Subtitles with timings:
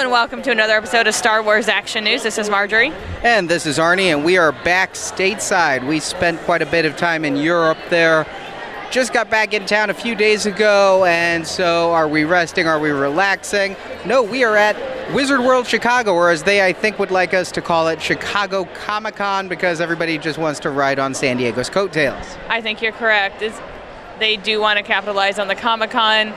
[0.00, 2.22] And welcome to another episode of Star Wars Action News.
[2.22, 2.90] This is Marjorie.
[3.22, 5.86] And this is Arnie, and we are back stateside.
[5.86, 8.26] We spent quite a bit of time in Europe there.
[8.90, 12.66] Just got back in town a few days ago, and so are we resting?
[12.66, 13.76] Are we relaxing?
[14.06, 14.74] No, we are at
[15.14, 18.64] Wizard World Chicago, or as they, I think, would like us to call it, Chicago
[18.72, 22.38] Comic Con, because everybody just wants to ride on San Diego's coattails.
[22.48, 23.42] I think you're correct.
[23.42, 23.60] It's,
[24.18, 26.32] they do want to capitalize on the Comic Con.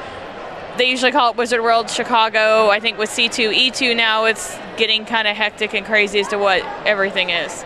[0.77, 2.69] They usually call it Wizard World Chicago.
[2.69, 6.63] I think with C2E2 now, it's getting kind of hectic and crazy as to what
[6.85, 7.63] everything is.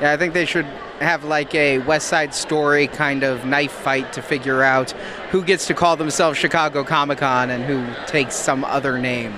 [0.00, 0.64] Yeah, I think they should
[1.00, 4.92] have like a West Side Story kind of knife fight to figure out
[5.30, 9.34] who gets to call themselves Chicago Comic Con and who takes some other name.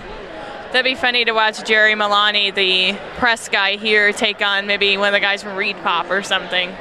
[0.73, 5.09] That'd be funny to watch Jerry Milani, the press guy here, take on maybe one
[5.09, 6.73] of the guys from ReedPop or something.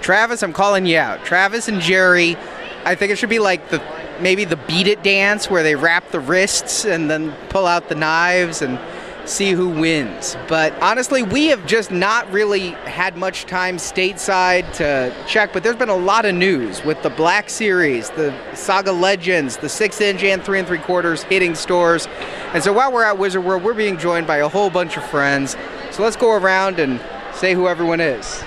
[0.00, 1.24] Travis, I'm calling you out.
[1.24, 2.36] Travis and Jerry,
[2.84, 3.82] I think it should be like the
[4.20, 7.94] maybe the beat it dance where they wrap the wrists and then pull out the
[7.94, 8.78] knives and
[9.24, 10.36] see who wins.
[10.48, 15.76] But honestly, we have just not really had much time stateside to check, but there's
[15.76, 20.24] been a lot of news with the Black Series, the Saga Legends, the 6 inch
[20.24, 22.08] and 3 and 3 quarters hitting stores.
[22.52, 25.04] And so while we're at Wizard World, we're being joined by a whole bunch of
[25.08, 25.56] friends.
[25.92, 27.00] So let's go around and
[27.32, 28.42] say who everyone is.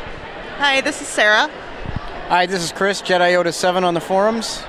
[0.57, 1.49] Hi, this is Sarah.
[2.27, 4.63] Hi, this is Chris, Jedi Yoda 7 on the forums.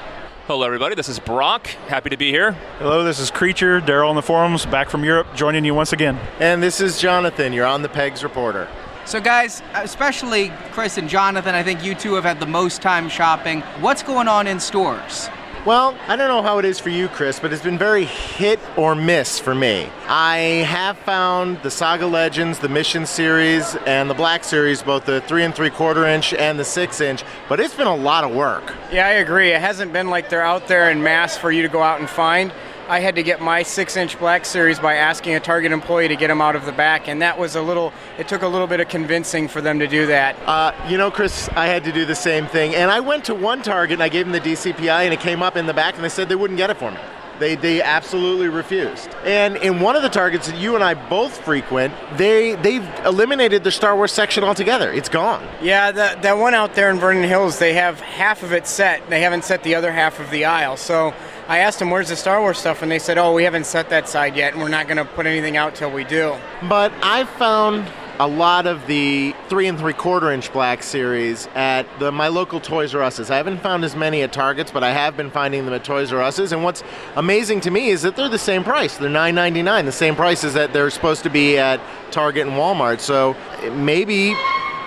[0.47, 0.95] Hello, everybody.
[0.95, 1.69] This is Brock.
[1.89, 2.53] Happy to be here.
[2.79, 6.21] Hello, this is Creature, Daryl on the forums, back from Europe, joining you once again.
[6.39, 8.69] And this is Jonathan, you're on the Pegs reporter.
[9.07, 13.09] So, guys, especially Chris and Jonathan, I think you two have had the most time
[13.09, 13.63] shopping.
[13.81, 15.31] What's going on in stores?
[15.67, 18.61] Well, I don't know how it is for you, Chris, but it's been very hit
[18.77, 19.91] or miss for me.
[20.07, 25.23] I have found the Saga Legends, the Mission Series, and the Black Series, both the
[25.23, 28.31] three and three quarter inch and the six inch, but it's been a lot of
[28.31, 28.77] work.
[28.93, 29.51] Yeah, I agree.
[29.51, 32.09] It hasn't been like they're out there in mass for you to go out and
[32.09, 32.53] find.
[32.89, 36.15] I had to get my six inch Black Series by asking a Target employee to
[36.15, 38.69] get them out of the back, and that was a little, it took a little
[38.69, 40.37] bit of convincing for them to do that.
[40.47, 42.77] Uh, you know, Chris, I had to do the same thing.
[42.77, 45.43] And I went to one Target and I gave them the DCPI, and it came
[45.43, 46.99] up in the back, and they said they wouldn't get it for me.
[47.41, 49.11] They, they absolutely refused.
[49.25, 53.63] And in one of the targets that you and I both frequent, they they've eliminated
[53.63, 54.91] the Star Wars section altogether.
[54.91, 55.47] It's gone.
[55.61, 59.11] Yeah, that, that one out there in Vernon Hills, they have half of it set.
[59.11, 60.79] They haven't set the other half of the aisle.
[60.79, 61.15] So
[61.49, 62.83] I asked them, where's the Star Wars stuff?
[62.83, 65.05] And they said, oh, we haven't set that side yet, and we're not going to
[65.05, 66.37] put anything out till we do.
[66.69, 71.87] But I found a lot of the three and three quarter inch black series at
[71.99, 73.31] the my local Toys R Us's.
[73.31, 76.13] I haven't found as many at Targets, but I have been finding them at Toys
[76.13, 76.53] R Us's.
[76.53, 76.83] And what's
[77.15, 78.97] amazing to me is that they're the same price.
[78.97, 81.81] They're $9.99, the same prices that they're supposed to be at
[82.11, 83.01] Target and Walmart.
[83.01, 83.37] So
[83.73, 84.35] maybe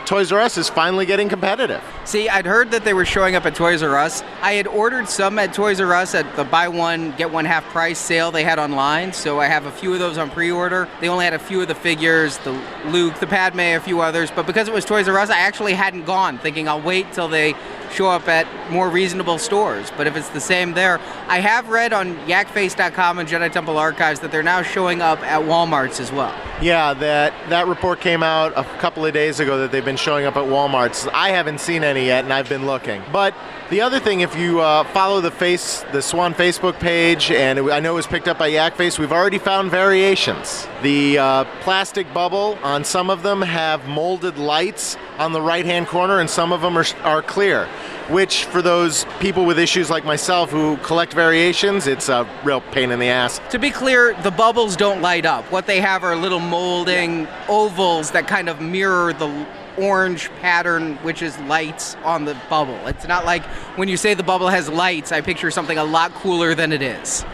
[0.06, 1.84] Toys R Us is finally getting competitive.
[2.04, 4.24] See, I'd heard that they were showing up at Toys R Us.
[4.42, 7.64] I had ordered some at Toys R Us at the buy one, get one half
[7.66, 10.88] price sale they had online, so I have a few of those on pre order.
[11.00, 14.32] They only had a few of the figures, the Luke, the Padme, a few others,
[14.32, 17.28] but because it was Toys R Us, I actually hadn't gone, thinking I'll wait till
[17.28, 17.54] they
[17.92, 19.92] show up at more reasonable stores.
[19.98, 24.20] But if it's the same there, I have read on yakface.com and Jedi Temple Archives
[24.22, 26.36] that they're now showing up at Walmarts as well.
[26.62, 30.26] Yeah, that that report came out a couple of days ago that they've been showing
[30.26, 31.10] up at Walmarts.
[31.14, 33.02] I haven't seen any yet, and I've been looking.
[33.12, 33.34] But
[33.70, 37.72] the other thing, if you uh, follow the face, the Swan Facebook page, and it,
[37.72, 40.68] I know it was picked up by Yakface, we've already found variations.
[40.82, 46.20] The uh, plastic bubble on some of them have molded lights on the right-hand corner,
[46.20, 47.70] and some of them are, are clear.
[48.10, 52.92] Which for those people with issues like myself who collect variations, it's a real pain
[52.92, 53.40] in the ass.
[53.52, 55.46] To be clear, the bubbles don't light up.
[55.52, 59.46] What they have are little molding ovals that kind of mirror the
[59.78, 62.80] orange pattern, which is lights on the bubble.
[62.88, 63.46] It's not like
[63.78, 66.82] when you say the bubble has lights, I picture something a lot cooler than it
[66.82, 67.26] is.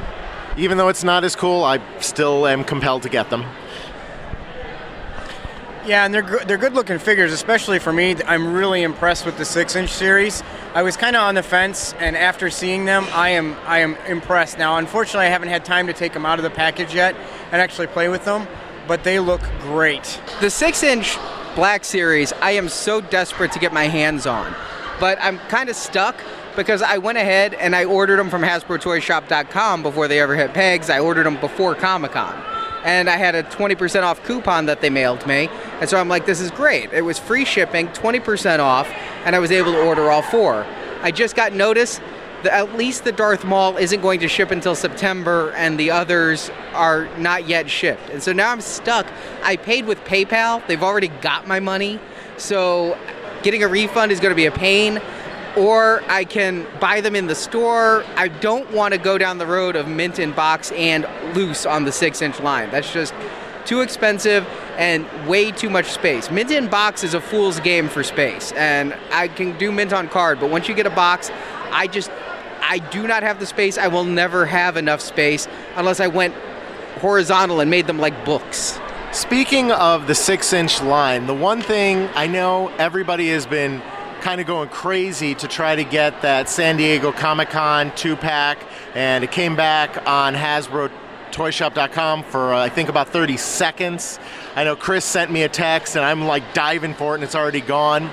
[0.58, 3.46] Even though it's not as cool, I still am compelled to get them.
[5.86, 8.16] Yeah, and they're they're good looking figures, especially for me.
[8.26, 10.42] I'm really impressed with the six inch series.
[10.74, 13.96] I was kind of on the fence, and after seeing them, I am I am
[14.08, 14.58] impressed.
[14.58, 17.16] Now, unfortunately, I haven't had time to take them out of the package yet
[17.52, 18.48] and actually play with them,
[18.88, 20.20] but they look great.
[20.42, 21.20] The six inch
[21.54, 24.56] Black Series, I am so desperate to get my hands on,
[25.00, 26.20] but I'm kind of stuck
[26.56, 30.90] because I went ahead and I ordered them from HasbroToyShop.com before they ever hit pegs.
[30.90, 32.55] I ordered them before Comic Con
[32.86, 35.50] and I had a 20% off coupon that they mailed me.
[35.82, 36.94] And so I'm like, this is great.
[36.94, 38.88] It was free shipping, 20% off,
[39.26, 40.66] and I was able to order all four.
[41.02, 42.00] I just got notice
[42.44, 46.52] that at least the Darth Maul isn't going to ship until September, and the others
[46.74, 48.08] are not yet shipped.
[48.12, 49.08] And so now I'm stuck.
[49.42, 52.00] I paid with PayPal, they've already got my money.
[52.38, 52.96] So
[53.42, 55.02] getting a refund is going to be a pain
[55.58, 58.04] or I can buy them in the store.
[58.16, 61.86] I don't want to go down the road of mint in box and loose on
[61.86, 62.70] the six inch line.
[62.72, 63.14] That's just
[63.66, 64.46] too expensive
[64.78, 66.30] and way too much space.
[66.30, 70.08] Mint in box is a fool's game for space, and I can do mint on
[70.08, 71.32] card, but once you get a box,
[71.72, 72.12] I just
[72.62, 73.78] I do not have the space.
[73.78, 76.34] I will never have enough space unless I went
[77.00, 78.80] horizontal and made them like books.
[79.12, 83.82] Speaking of the six inch line, the one thing I know everybody has been
[84.26, 88.58] kind of going crazy to try to get that San Diego Comic Con two pack,
[88.96, 90.92] and it came back on Hasbro
[91.30, 94.18] toyshop.com for uh, I think about 30 seconds.
[94.56, 97.36] I know Chris sent me a text and I'm like diving for it and it's
[97.36, 98.10] already gone.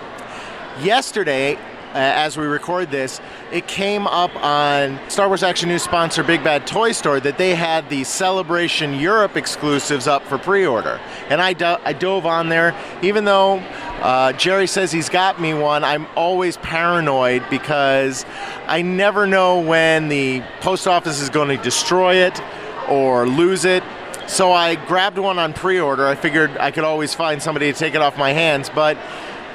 [0.83, 1.59] Yesterday,
[1.95, 3.21] uh, as we record this,
[3.53, 7.55] it came up on Star Wars Action News sponsor Big Bad Toy Store that they
[7.55, 10.99] had the Celebration Europe exclusives up for pre order.
[11.29, 13.59] And I, do- I dove on there, even though
[14.01, 18.25] uh, Jerry says he's got me one, I'm always paranoid because
[18.67, 22.41] I never know when the post office is going to destroy it
[22.89, 23.85] or lose it.
[24.27, 26.07] So I grabbed one on pre order.
[26.07, 28.97] I figured I could always find somebody to take it off my hands, but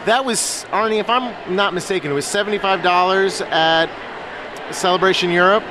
[0.07, 1.00] that was Arnie.
[1.00, 3.88] If I'm not mistaken, it was seventy-five dollars at
[4.71, 5.63] Celebration Europe.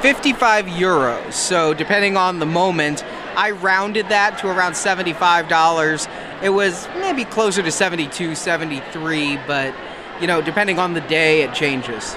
[0.00, 1.32] 55 euros.
[1.32, 3.04] So depending on the moment,
[3.36, 6.42] I rounded that to around $75.
[6.42, 9.72] It was maybe closer to 72, 73, but
[10.20, 12.16] you know, depending on the day, it changes.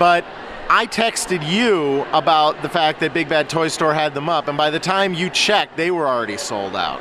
[0.00, 0.24] But
[0.68, 4.58] I texted you about the fact that Big Bad Toy Store had them up, and
[4.58, 7.00] by the time you checked, they were already sold out.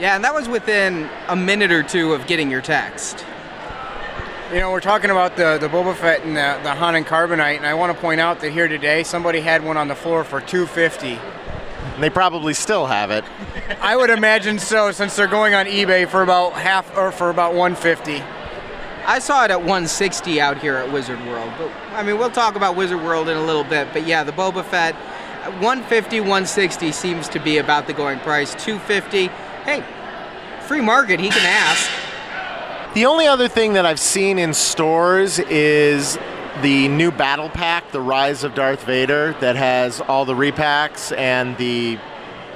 [0.00, 3.22] Yeah, and that was within a minute or two of getting your text.
[4.50, 7.58] You know, we're talking about the, the Boba Fett and the, the Han and Carbonite,
[7.58, 10.24] and I want to point out that here today, somebody had one on the floor
[10.24, 11.18] for 250
[12.00, 13.24] and they probably still have it.
[13.82, 17.52] I would imagine so, since they're going on eBay for about half or for about
[17.52, 18.22] 150.
[19.04, 22.56] I saw it at 160 out here at Wizard World, but I mean, we'll talk
[22.56, 23.88] about Wizard World in a little bit.
[23.92, 24.94] But yeah, the Boba Fett,
[25.60, 28.54] 150, 160 seems to be about the going price.
[28.54, 29.30] 250,
[29.70, 31.90] hey, free market, he can ask.
[32.94, 36.18] The only other thing that I've seen in stores is
[36.62, 41.56] the new battle pack, The Rise of Darth Vader, that has all the repacks and
[41.56, 41.98] the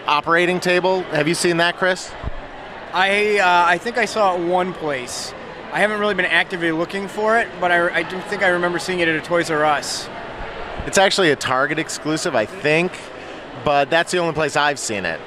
[0.07, 1.03] operating table.
[1.05, 2.13] Have you seen that, Chris?
[2.93, 5.33] I uh, I think I saw it one place.
[5.73, 8.79] I haven't really been actively looking for it, but I, I do think I remember
[8.79, 10.09] seeing it at a Toys R Us.
[10.87, 12.93] It's actually a Target exclusive, I think,
[13.65, 15.21] but that's the only place I've seen it.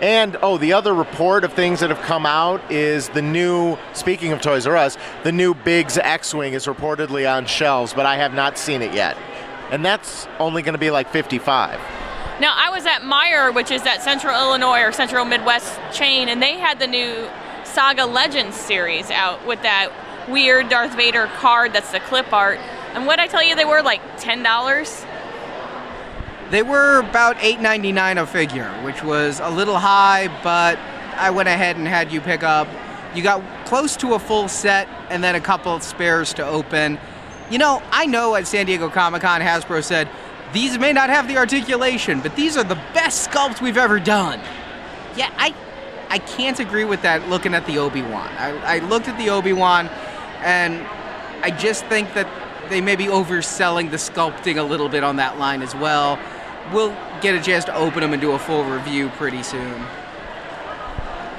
[0.00, 4.32] And oh, the other report of things that have come out is the new, speaking
[4.32, 8.16] of Toys R Us, the new Biggs X Wing is reportedly on shelves, but I
[8.16, 9.16] have not seen it yet.
[9.70, 11.80] And that's only going to be like 55.
[12.40, 16.40] Now, I was at Meijer, which is that Central Illinois or Central Midwest chain, and
[16.40, 17.28] they had the new
[17.64, 19.90] Saga Legends series out with that
[20.30, 22.58] weird Darth Vader card that's the clip art.
[22.94, 24.44] And what I tell you, they were like $10.
[26.50, 30.78] They were about $8.99 a figure, which was a little high, but
[31.18, 32.66] I went ahead and had you pick up.
[33.14, 36.98] You got close to a full set and then a couple of spares to open.
[37.50, 40.08] You know, I know at San Diego Comic Con, Hasbro said,
[40.54, 44.40] these may not have the articulation, but these are the best sculpts we've ever done.
[45.16, 45.54] Yeah, I,
[46.08, 48.28] I can't agree with that looking at the Obi Wan.
[48.38, 49.88] I, I looked at the Obi Wan,
[50.38, 50.86] and
[51.42, 52.26] I just think that
[52.70, 56.18] they may be overselling the sculpting a little bit on that line as well
[56.72, 59.82] we'll get a chance to open them and do a full review pretty soon.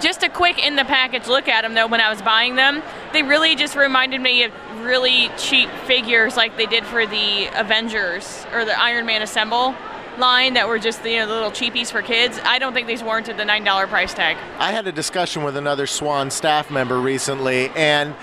[0.02, 2.82] just a quick in the package look at them though when I was buying them,
[3.14, 8.46] they really just reminded me of really cheap figures like they did for the Avengers
[8.54, 9.76] or the Iron Man Assemble
[10.18, 12.40] line that were just you know the little cheapies for kids.
[12.44, 14.38] I don't think these warranted the nine dollar price tag.
[14.58, 18.14] I had a discussion with another Swan staff member recently, and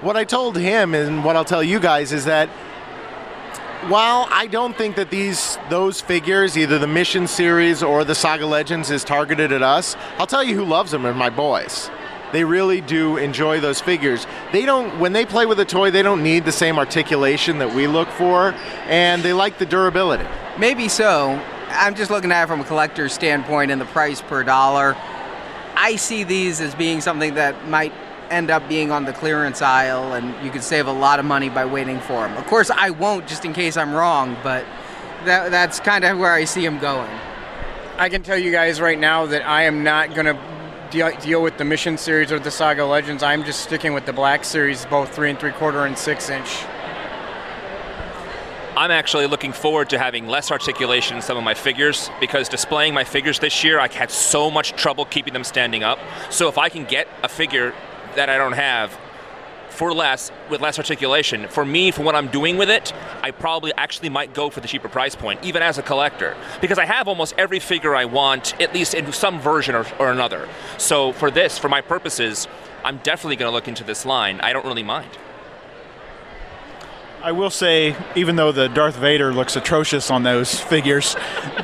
[0.00, 2.48] what I told him and what I'll tell you guys is that
[3.88, 8.46] while I don't think that these those figures, either the Mission series or the Saga
[8.46, 11.90] Legends, is targeted at us, I'll tell you who loves them are my boys.
[12.32, 14.26] They really do enjoy those figures.
[14.52, 17.74] They don't when they play with a toy, they don't need the same articulation that
[17.74, 18.54] we look for,
[18.86, 20.26] and they like the durability.
[20.58, 21.40] Maybe so.
[21.70, 24.96] I'm just looking at it from a collector's standpoint and the price per dollar.
[25.74, 27.92] I see these as being something that might
[28.32, 31.48] end up being on the clearance aisle and you could save a lot of money
[31.48, 32.36] by waiting for them.
[32.36, 34.64] Of course, I won't just in case I'm wrong, but
[35.24, 37.10] that, that's kind of where I see them going.
[37.98, 40.38] I can tell you guys right now that I am not going to
[40.90, 43.22] deal, deal with the Mission series or the Saga Legends.
[43.22, 46.64] I'm just sticking with the Black series, both three and three quarter and six inch.
[48.74, 52.94] I'm actually looking forward to having less articulation in some of my figures because displaying
[52.94, 55.98] my figures this year, I had so much trouble keeping them standing up.
[56.30, 57.74] So if I can get a figure
[58.16, 58.98] that I don't have
[59.70, 61.48] for less with less articulation.
[61.48, 62.92] For me, for what I'm doing with it,
[63.22, 66.78] I probably actually might go for the cheaper price point, even as a collector, because
[66.78, 70.48] I have almost every figure I want, at least in some version or, or another.
[70.78, 72.46] So for this, for my purposes,
[72.84, 74.40] I'm definitely going to look into this line.
[74.40, 75.10] I don't really mind.
[77.24, 81.14] I will say, even though the Darth Vader looks atrocious on those figures,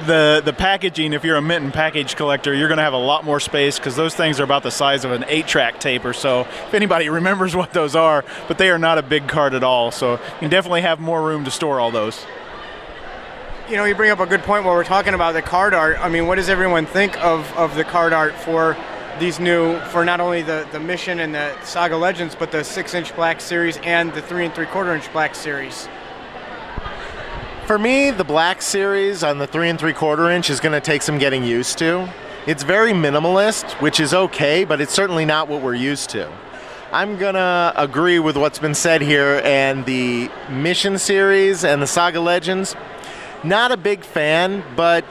[0.06, 2.98] the the packaging, if you're a mint and package collector, you're going to have a
[2.98, 6.12] lot more space because those things are about the size of an eight-track tape or
[6.12, 6.42] so.
[6.42, 9.90] If anybody remembers what those are, but they are not a big card at all,
[9.90, 12.24] so you can definitely have more room to store all those.
[13.68, 15.98] You know, you bring up a good point while we're talking about the card art.
[15.98, 18.76] I mean, what does everyone think of, of the card art for
[19.18, 22.94] these new for not only the, the mission and the Saga Legends, but the six
[22.94, 25.88] inch black series and the three and three quarter inch black series.
[27.66, 30.80] For me, the black series on the three and three quarter inch is going to
[30.80, 32.08] take some getting used to.
[32.46, 36.32] It's very minimalist, which is okay, but it's certainly not what we're used to.
[36.90, 42.20] I'm gonna agree with what's been said here, and the Mission series and the Saga
[42.20, 42.74] Legends.
[43.44, 45.04] Not a big fan, but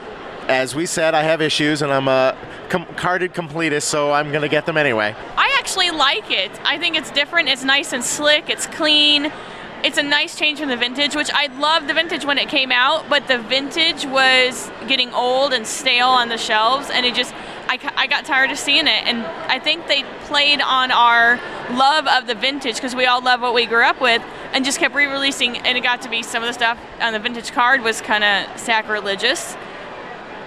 [0.48, 2.36] as we said, I have issues, and I'm a
[2.70, 5.14] com- carded completist, so I'm gonna get them anyway.
[5.36, 6.50] I actually like it.
[6.64, 7.48] I think it's different.
[7.48, 8.48] It's nice and slick.
[8.48, 9.30] It's clean.
[9.84, 12.72] It's a nice change from the vintage, which I loved the vintage when it came
[12.72, 17.32] out, but the vintage was getting old and stale on the shelves, and it just,
[17.68, 19.06] I, I got tired of seeing it.
[19.06, 21.38] And I think they played on our
[21.76, 24.80] love of the vintage because we all love what we grew up with and just
[24.80, 27.52] kept re releasing, and it got to be some of the stuff on the vintage
[27.52, 29.56] card was kind of sacrilegious.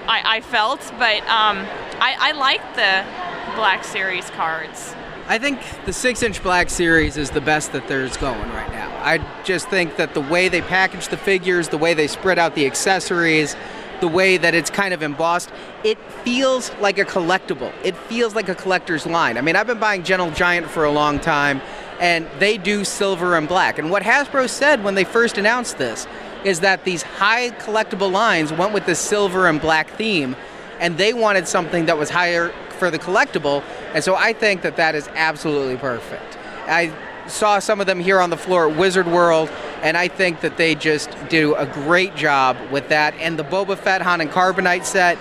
[0.07, 1.57] I, I felt, but um,
[1.99, 4.95] I, I like the Black Series cards.
[5.27, 8.89] I think the six inch Black Series is the best that there's going right now.
[9.03, 12.55] I just think that the way they package the figures, the way they spread out
[12.55, 13.55] the accessories,
[14.01, 15.51] the way that it's kind of embossed,
[15.83, 17.71] it feels like a collectible.
[17.83, 19.37] It feels like a collector's line.
[19.37, 21.61] I mean, I've been buying Gentle Giant for a long time,
[21.99, 23.77] and they do silver and black.
[23.77, 26.07] And what Hasbro said when they first announced this
[26.43, 30.35] is that these high collectible lines went with the silver and black theme,
[30.79, 33.63] and they wanted something that was higher for the collectible.
[33.93, 36.37] And so I think that that is absolutely perfect.
[36.65, 36.91] I
[37.27, 39.49] saw some of them here on the floor at Wizard World,
[39.83, 43.13] and I think that they just do a great job with that.
[43.15, 45.17] And the Boba Fett Han and Carbonite set,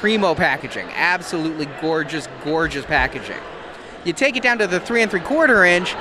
[0.00, 3.40] primo packaging, absolutely gorgeous, gorgeous packaging.
[4.04, 5.94] You take it down to the three and three quarter inch,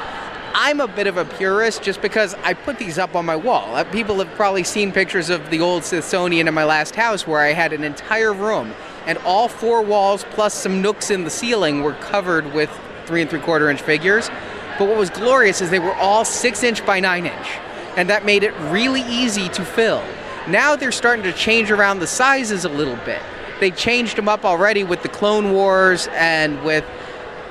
[0.54, 3.76] I'm a bit of a purist just because I put these up on my wall.
[3.76, 7.40] Uh, people have probably seen pictures of the old Smithsonian in my last house where
[7.40, 8.74] I had an entire room
[9.06, 12.70] and all four walls plus some nooks in the ceiling were covered with
[13.06, 14.30] three and three quarter inch figures.
[14.78, 17.48] But what was glorious is they were all six inch by nine inch,
[17.96, 20.04] and that made it really easy to fill.
[20.48, 23.22] Now they're starting to change around the sizes a little bit.
[23.60, 26.84] They changed them up already with the Clone Wars and with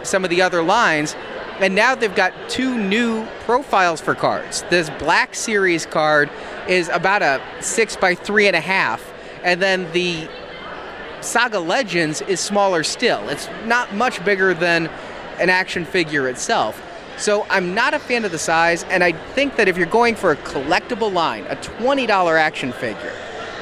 [0.02, 1.14] some of the other lines,
[1.60, 4.64] and now they've got two new profiles for cards.
[4.70, 6.30] This Black Series card
[6.66, 9.12] is about a six by three and a half,
[9.44, 10.28] and then the
[11.20, 13.28] Saga Legends is smaller still.
[13.28, 14.86] It's not much bigger than
[15.38, 16.82] an action figure itself.
[17.18, 20.14] So I'm not a fan of the size, and I think that if you're going
[20.14, 23.12] for a collectible line, a $20 action figure,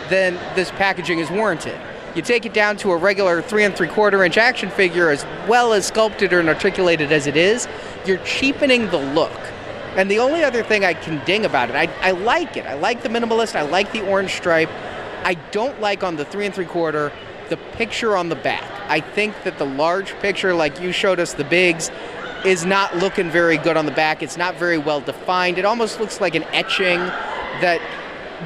[0.08, 1.78] then this packaging is warranted.
[2.18, 5.24] You take it down to a regular three and three quarter inch action figure, as
[5.46, 7.68] well as sculpted and articulated as it is,
[8.04, 9.38] you're cheapening the look.
[9.94, 12.66] And the only other thing I can ding about it, I, I like it.
[12.66, 13.54] I like the minimalist.
[13.54, 14.68] I like the orange stripe.
[15.22, 17.12] I don't like on the three and three quarter
[17.50, 18.68] the picture on the back.
[18.90, 21.88] I think that the large picture, like you showed us the Biggs,
[22.44, 24.24] is not looking very good on the back.
[24.24, 25.56] It's not very well defined.
[25.56, 26.98] It almost looks like an etching
[27.60, 27.80] that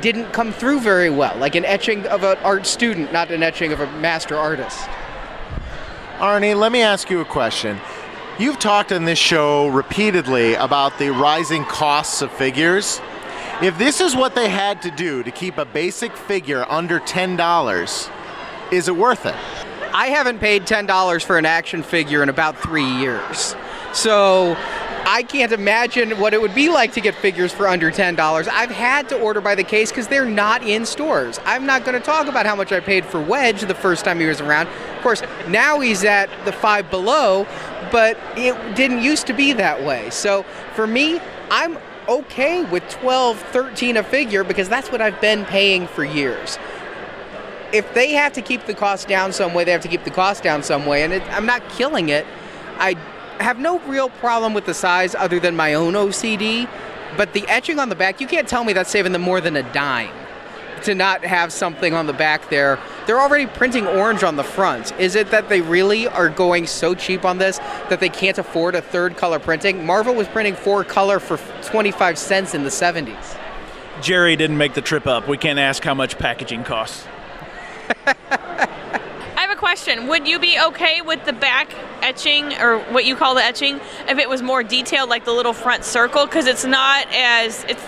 [0.00, 3.72] didn't come through very well, like an etching of an art student, not an etching
[3.72, 4.78] of a master artist.
[6.18, 7.78] Arnie, let me ask you a question.
[8.38, 13.00] You've talked on this show repeatedly about the rising costs of figures.
[13.60, 18.10] If this is what they had to do to keep a basic figure under $10,
[18.72, 19.36] is it worth it?
[19.94, 23.54] I haven't paid $10 for an action figure in about three years.
[23.92, 24.56] So
[25.04, 28.48] I can't imagine what it would be like to get figures for under $10.
[28.48, 31.40] I've had to order by the case because they're not in stores.
[31.44, 34.20] I'm not going to talk about how much I paid for Wedge the first time
[34.20, 34.68] he was around.
[34.68, 37.46] Of course, now he's at the five below,
[37.90, 40.08] but it didn't used to be that way.
[40.10, 40.44] So
[40.74, 41.78] for me, I'm
[42.08, 46.58] okay with 12, 13 a figure because that's what I've been paying for years.
[47.72, 50.10] If they have to keep the cost down some way, they have to keep the
[50.10, 52.26] cost down some way, and it, I'm not killing it.
[52.78, 52.96] I
[53.40, 56.68] have no real problem with the size other than my own OCD,
[57.16, 59.56] but the etching on the back, you can't tell me that's saving them more than
[59.56, 60.10] a dime
[60.84, 62.78] to not have something on the back there.
[63.06, 64.92] They're already printing orange on the front.
[64.98, 67.58] Is it that they really are going so cheap on this
[67.88, 69.86] that they can't afford a third color printing?
[69.86, 73.38] Marvel was printing four color for 25 cents in the 70s.
[74.00, 75.28] Jerry didn't make the trip up.
[75.28, 77.06] We can't ask how much packaging costs.
[79.72, 80.06] Question.
[80.08, 84.18] Would you be okay with the back etching, or what you call the etching, if
[84.18, 86.26] it was more detailed, like the little front circle?
[86.26, 87.82] Because it's not as it's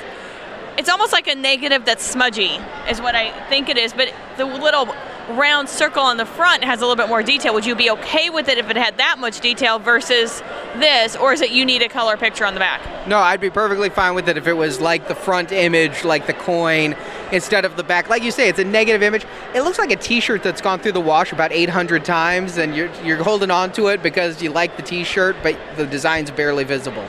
[0.79, 3.93] it's almost like a negative that's smudgy, is what I think it is.
[3.93, 4.95] But the little
[5.31, 7.55] round circle on the front has a little bit more detail.
[7.55, 10.43] Would you be okay with it if it had that much detail versus
[10.77, 13.09] this, or is it you need a color picture on the back?
[13.09, 16.27] No, I'd be perfectly fine with it if it was like the front image, like
[16.27, 16.95] the coin,
[17.33, 18.09] instead of the back.
[18.09, 19.25] Like you say, it's a negative image.
[19.55, 22.91] It looks like a T-shirt that's gone through the wash about 800 times, and you're
[23.03, 27.07] you're holding on to it because you like the T-shirt, but the design's barely visible.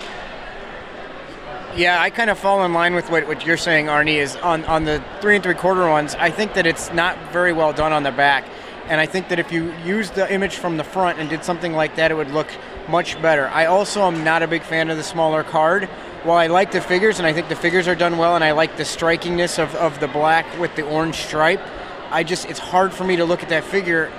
[1.75, 4.63] Yeah, I kind of fall in line with what, what you're saying, Arnie, is on,
[4.63, 7.91] on the three and three quarter ones, I think that it's not very well done
[7.91, 8.47] on the back.
[8.87, 11.73] And I think that if you used the image from the front and did something
[11.73, 12.47] like that, it would look
[12.87, 13.49] much better.
[13.49, 15.85] I also am not a big fan of the smaller card.
[16.23, 18.51] While I like the figures, and I think the figures are done well, and I
[18.51, 21.61] like the strikingness of, of the black with the orange stripe,
[22.09, 24.09] I just, it's hard for me to look at that figure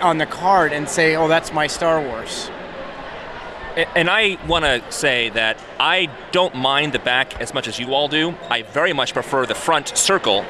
[0.00, 2.50] on the card and say, oh, that's my Star Wars.
[3.76, 7.92] And I want to say that I don't mind the back as much as you
[7.92, 8.34] all do.
[8.48, 10.44] I very much prefer the front circle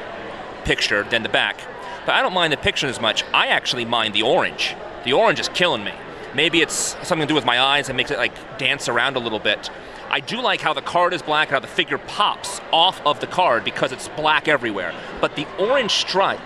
[0.63, 1.59] picture than the back.
[2.05, 3.23] But I don't mind the picture as much.
[3.33, 4.75] I actually mind the orange.
[5.05, 5.93] The orange is killing me.
[6.35, 9.19] Maybe it's something to do with my eyes and makes it like dance around a
[9.19, 9.71] little bit.
[10.09, 13.21] I do like how the card is black and how the figure pops off of
[13.21, 14.93] the card because it's black everywhere.
[15.19, 16.41] But the orange stripe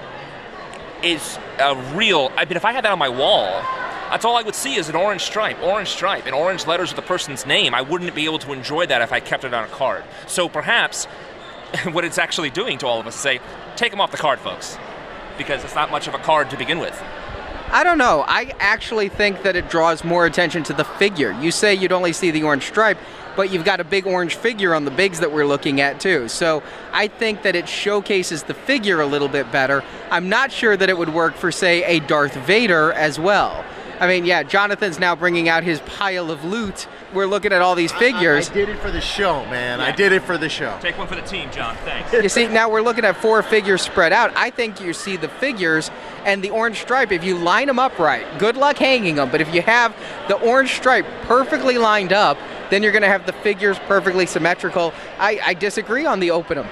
[1.03, 2.31] is a real.
[2.37, 3.61] I mean, if I had that on my wall,
[4.09, 6.95] that's all I would see is an orange stripe, orange stripe, and orange letters with
[6.95, 7.73] the person's name.
[7.73, 10.03] I wouldn't be able to enjoy that if I kept it on a card.
[10.27, 11.05] So perhaps
[11.91, 13.39] what it's actually doing to all of us is say,
[13.75, 14.77] take them off the card, folks,
[15.37, 16.99] because it's not much of a card to begin with.
[17.71, 18.25] I don't know.
[18.27, 21.31] I actually think that it draws more attention to the figure.
[21.39, 22.97] You say you'd only see the orange stripe,
[23.35, 26.27] but you've got a big orange figure on the Biggs that we're looking at too.
[26.29, 29.83] So I think that it showcases the figure a little bit better.
[30.09, 33.63] I'm not sure that it would work for, say, a Darth Vader as well.
[33.99, 36.87] I mean, yeah, Jonathan's now bringing out his pile of loot.
[37.13, 38.49] We're looking at all these figures.
[38.49, 39.79] I, I did it for the show, man.
[39.79, 39.85] Yeah.
[39.85, 40.77] I did it for the show.
[40.81, 41.75] Take one for the team, John.
[41.83, 42.13] Thanks.
[42.13, 44.31] you see, now we're looking at four figures spread out.
[44.35, 45.91] I think you see the figures
[46.25, 47.11] and the orange stripe.
[47.11, 49.29] If you line them up right, good luck hanging them.
[49.31, 49.95] But if you have
[50.27, 52.37] the orange stripe perfectly lined up,
[52.69, 54.93] then you're going to have the figures perfectly symmetrical.
[55.17, 56.67] I, I disagree on the open them.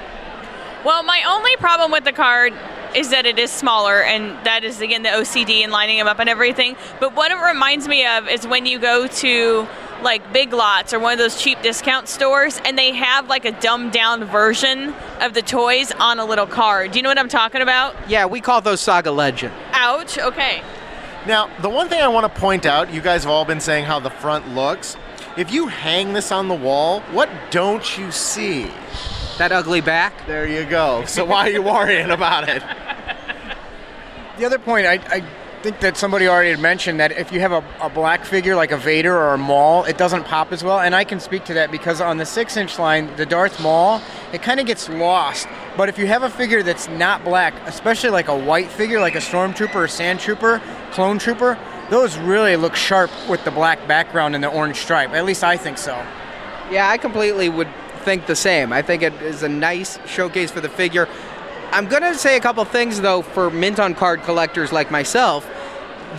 [0.88, 2.54] Well, my only problem with the card
[2.96, 6.18] is that it is smaller, and that is again the OCD and lining them up
[6.18, 6.78] and everything.
[7.02, 9.68] But what it reminds me of is when you go to
[10.02, 13.52] like Big Lots or one of those cheap discount stores, and they have like a
[13.60, 16.94] dumbed down version of the toys on a little card.
[16.94, 17.94] Do you know what I'm talking about?
[18.08, 19.54] Yeah, we call those Saga Legend.
[19.74, 20.18] Ouch.
[20.18, 20.64] Okay.
[21.28, 23.84] Now, the one thing I want to point out, you guys have all been saying
[23.84, 24.96] how the front looks.
[25.36, 28.72] If you hang this on the wall, what don't you see?
[29.38, 30.26] That ugly back?
[30.26, 31.06] There you go.
[31.06, 32.64] So why are you worrying about it?
[34.40, 35.24] The other point, I, I
[35.62, 38.72] think that somebody already had mentioned that if you have a, a, black figure like
[38.72, 40.80] a Vader or a Maul, it doesn't pop as well.
[40.80, 44.02] And I can speak to that because on the six inch line, the Darth Maul,
[44.34, 45.48] it kind of gets lost.
[45.76, 49.16] But if you have a figure that's not black, especially like a white figure, like
[49.16, 54.36] a Stormtrooper or Sand Trooper, Clone Trooper, those really look sharp with the black background
[54.36, 55.12] and the orange stripe.
[55.12, 55.94] At least I think so.
[56.72, 57.70] Yeah, I completely would
[58.08, 58.72] think the same.
[58.72, 61.10] I think it is a nice showcase for the figure.
[61.74, 65.46] I'm going to say a couple things, though, for mint on card collectors like myself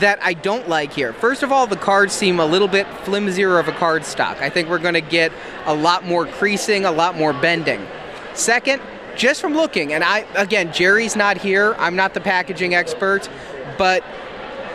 [0.00, 1.14] that I don't like here.
[1.14, 4.36] First of all, the cards seem a little bit flimsier of a card stock.
[4.42, 5.32] I think we're going to get
[5.64, 7.86] a lot more creasing, a lot more bending.
[8.34, 8.82] Second,
[9.16, 13.30] just from looking, and I, again, Jerry's not here, I'm not the packaging expert,
[13.78, 14.04] but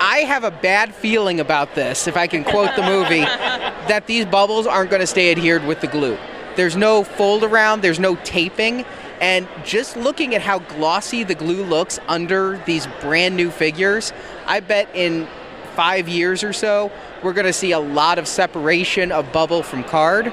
[0.01, 3.21] I have a bad feeling about this, if I can quote the movie,
[3.87, 6.17] that these bubbles aren't going to stay adhered with the glue.
[6.55, 8.85] There's no fold around, there's no taping,
[9.21, 14.13] and just looking at how glossy the glue looks under these brand new figures,
[14.45, 15.27] I bet in
[15.75, 16.91] five years or so,
[17.23, 20.31] we're going to see a lot of separation of bubble from card.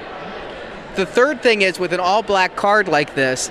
[0.95, 3.49] The third thing is with an all black card like this,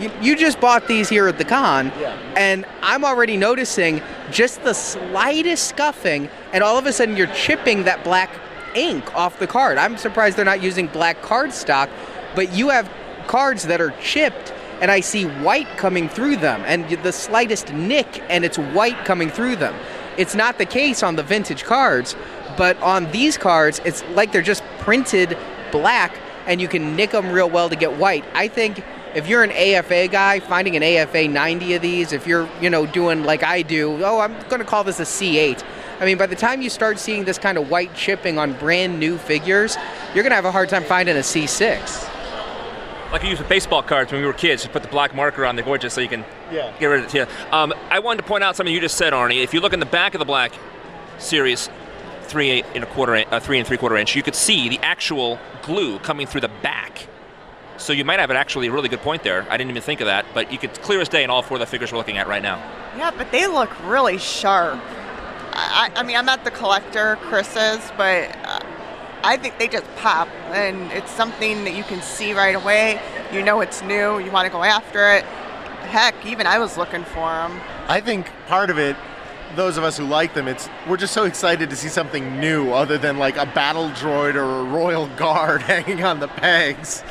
[0.00, 1.90] you, you just bought these here at the con,
[2.36, 7.84] and I'm already noticing just the slightest scuffing, and all of a sudden you're chipping
[7.84, 8.30] that black
[8.74, 9.78] ink off the card.
[9.78, 11.88] I'm surprised they're not using black card stock,
[12.34, 12.90] but you have
[13.26, 18.20] cards that are chipped and I see white coming through them, and the slightest nick,
[18.28, 19.76] and it's white coming through them.
[20.16, 22.16] It's not the case on the vintage cards,
[22.56, 25.38] but on these cards, it's like they're just printed
[25.70, 28.24] black, and you can nick them real well to get white.
[28.34, 28.82] I think
[29.14, 32.84] if you're an AFA guy, finding an AFA 90 of these, if you're, you know,
[32.84, 35.62] doing like I do, oh, I'm going to call this a C8.
[36.02, 38.98] I mean, by the time you start seeing this kind of white chipping on brand
[38.98, 39.76] new figures,
[40.14, 42.08] you're going to have a hard time finding a C6
[43.12, 44.62] like you used with baseball cards when we were kids.
[44.62, 46.72] Just put the black marker on the gorgeous so you can Yeah.
[46.80, 47.14] get rid of it.
[47.14, 47.26] Yeah.
[47.52, 49.44] Um, I wanted to point out something you just said, Arnie.
[49.44, 50.50] If you look in the back of the black
[51.18, 51.68] series,
[52.22, 54.78] three eight and a quarter, uh, three and three quarter inch, you could see the
[54.78, 57.06] actual glue coming through the back.
[57.76, 59.46] So you might have it actually a really good point there.
[59.50, 61.56] I didn't even think of that, but you could clear as day in all four
[61.56, 62.56] of the figures we're looking at right now.
[62.96, 64.80] Yeah, but they look really sharp.
[65.52, 68.60] I, I I mean, I'm not the collector, Chris is, but uh,
[69.24, 73.00] I think they just pop, and it's something that you can see right away.
[73.32, 74.18] You know it's new.
[74.18, 75.24] You want to go after it.
[75.84, 77.60] Heck, even I was looking for them.
[77.86, 78.96] I think part of it,
[79.54, 82.72] those of us who like them, it's we're just so excited to see something new
[82.72, 87.04] other than like a battle droid or a royal guard hanging on the pegs.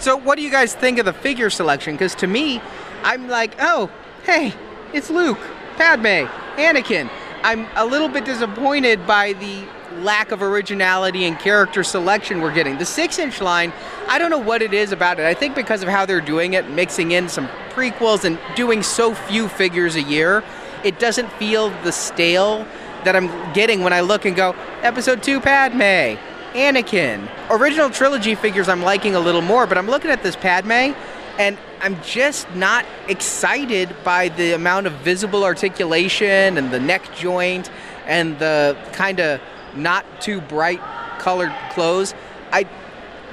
[0.00, 1.94] So, what do you guys think of the figure selection?
[1.94, 2.60] Because to me,
[3.04, 3.88] I'm like, oh,
[4.24, 4.52] hey,
[4.92, 5.38] it's Luke,
[5.76, 7.08] Padme, Anakin.
[7.44, 9.64] I'm a little bit disappointed by the
[10.00, 12.78] lack of originality and character selection we're getting.
[12.78, 13.72] The six inch line,
[14.08, 15.26] I don't know what it is about it.
[15.26, 19.14] I think because of how they're doing it, mixing in some prequels and doing so
[19.14, 20.44] few figures a year,
[20.84, 22.66] it doesn't feel the stale
[23.04, 26.16] that I'm getting when I look and go, episode two Padme,
[26.54, 27.28] Anakin.
[27.50, 30.94] Original trilogy figures I'm liking a little more, but I'm looking at this Padme
[31.38, 37.72] and I'm just not excited by the amount of visible articulation and the neck joint
[38.06, 39.40] and the kind of
[39.74, 40.80] not too bright
[41.18, 42.14] colored clothes.
[42.52, 42.68] I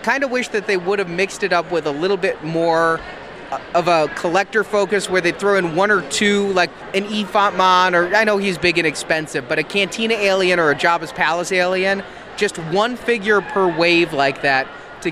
[0.01, 2.99] kind of wish that they would have mixed it up with a little bit more
[3.51, 7.55] uh, of a collector focus where they throw in one or two, like an Ephant
[7.55, 11.12] Mon, or I know he's big and expensive, but a Cantina alien or a Jabba's
[11.12, 12.01] Palace alien.
[12.35, 14.67] Just one figure per wave like that
[15.01, 15.12] to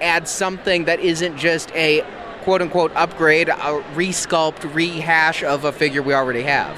[0.00, 2.02] add something that isn't just a
[2.42, 6.76] quote unquote upgrade, a resculpt, rehash of a figure we already have.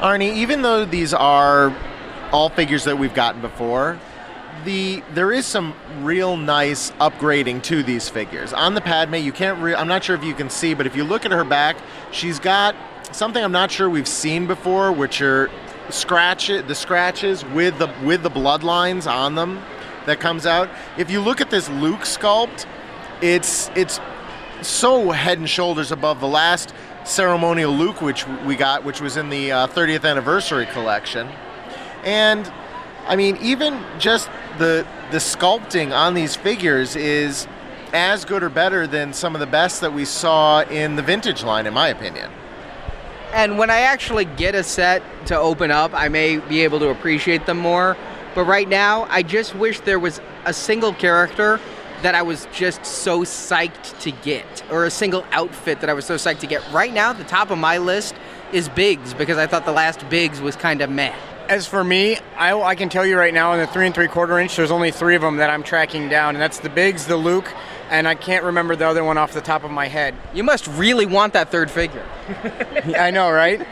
[0.00, 1.74] Arnie, even though these are
[2.32, 3.98] all figures that we've gotten before,
[4.64, 8.52] the there is some real nice upgrading to these figures.
[8.52, 9.60] On the Padme, you can't.
[9.62, 11.76] Re- I'm not sure if you can see, but if you look at her back,
[12.12, 12.74] she's got
[13.12, 15.50] something I'm not sure we've seen before, which are
[15.90, 19.62] scratch the scratches with the with the bloodlines on them
[20.06, 20.68] that comes out.
[20.98, 22.66] If you look at this Luke sculpt,
[23.20, 24.00] it's it's
[24.64, 26.74] so head and shoulders above the last
[27.04, 31.28] ceremonial Luke, which we got, which was in the uh, 30th anniversary collection.
[32.04, 32.50] And
[33.06, 37.46] I mean, even just the the sculpting on these figures is
[37.92, 41.44] as good or better than some of the best that we saw in the vintage
[41.44, 42.30] line, in my opinion.
[43.32, 46.88] And when I actually get a set to open up, I may be able to
[46.88, 47.96] appreciate them more.
[48.34, 51.60] But right now, I just wish there was a single character
[52.04, 56.04] that I was just so psyched to get, or a single outfit that I was
[56.04, 56.62] so psyched to get.
[56.70, 58.14] Right now, the top of my list
[58.52, 61.14] is Biggs because I thought the last Biggs was kind of meh.
[61.48, 64.08] As for me, I, I can tell you right now in the three and three
[64.08, 67.06] quarter inch, there's only three of them that I'm tracking down, and that's the Biggs,
[67.06, 67.50] the Luke,
[67.88, 70.14] and I can't remember the other one off the top of my head.
[70.34, 72.04] You must really want that third figure.
[72.98, 73.66] I know, right?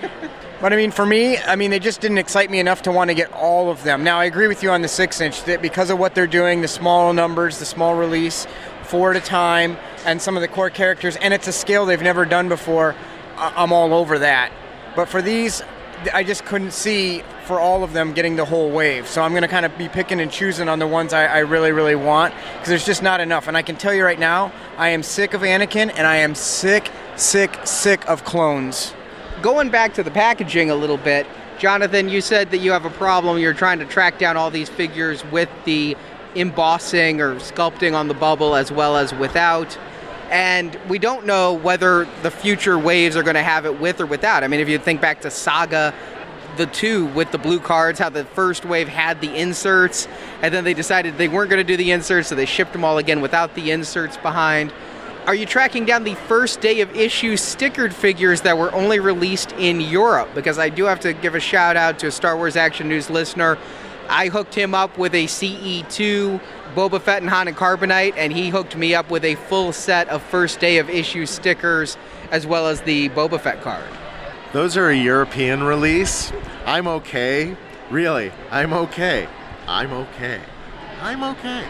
[0.62, 3.10] But I mean, for me, I mean, they just didn't excite me enough to want
[3.10, 4.04] to get all of them.
[4.04, 6.60] Now, I agree with you on the six inch that because of what they're doing,
[6.60, 8.46] the small numbers, the small release,
[8.84, 12.00] four at a time, and some of the core characters, and it's a scale they've
[12.00, 12.94] never done before,
[13.36, 14.52] I'm all over that.
[14.94, 15.62] But for these,
[16.14, 19.08] I just couldn't see for all of them getting the whole wave.
[19.08, 21.38] So I'm going to kind of be picking and choosing on the ones I, I
[21.38, 23.48] really, really want because there's just not enough.
[23.48, 26.36] And I can tell you right now, I am sick of Anakin and I am
[26.36, 28.94] sick sick, sick of clones.
[29.40, 31.26] Going back to the packaging a little bit,
[31.58, 33.38] Jonathan, you said that you have a problem.
[33.38, 35.96] You're trying to track down all these figures with the
[36.34, 39.78] embossing or sculpting on the bubble as well as without.
[40.30, 44.06] And we don't know whether the future waves are going to have it with or
[44.06, 44.44] without.
[44.44, 45.92] I mean, if you think back to Saga,
[46.56, 50.08] the two with the blue cards, how the first wave had the inserts,
[50.42, 52.84] and then they decided they weren't going to do the inserts, so they shipped them
[52.84, 54.72] all again without the inserts behind.
[55.24, 59.52] Are you tracking down the first day of issue stickered figures that were only released
[59.52, 60.28] in Europe?
[60.34, 63.08] Because I do have to give a shout out to a Star Wars Action News
[63.08, 63.56] listener.
[64.08, 66.40] I hooked him up with a CE2
[66.74, 70.08] Boba Fett and Han and Carbonite, and he hooked me up with a full set
[70.08, 71.96] of first day of issue stickers
[72.32, 73.88] as well as the Boba Fett card.
[74.52, 76.32] Those are a European release.
[76.66, 77.56] I'm okay.
[77.90, 79.28] Really, I'm okay.
[79.68, 80.40] I'm okay.
[81.00, 81.64] I'm okay.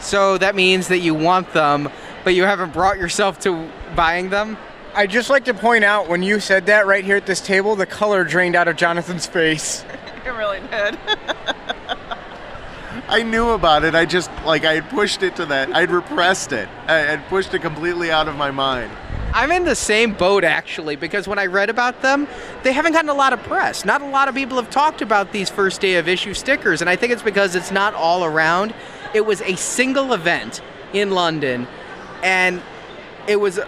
[0.00, 1.88] So that means that you want them,
[2.24, 4.56] but you haven't brought yourself to buying them?
[4.94, 7.76] I'd just like to point out when you said that right here at this table,
[7.76, 9.84] the color drained out of Jonathan's face.
[10.24, 10.98] It really did.
[13.08, 13.94] I knew about it.
[13.94, 15.74] I just like I had pushed it to that.
[15.76, 16.66] I'd repressed it.
[16.86, 18.90] I had pushed it completely out of my mind.
[19.34, 22.26] I'm in the same boat actually because when I read about them,
[22.62, 23.84] they haven't gotten a lot of press.
[23.84, 26.88] Not a lot of people have talked about these first day of issue stickers, and
[26.88, 28.72] I think it's because it's not all around.
[29.12, 31.66] It was a single event in London,
[32.24, 32.60] and
[33.28, 33.60] it was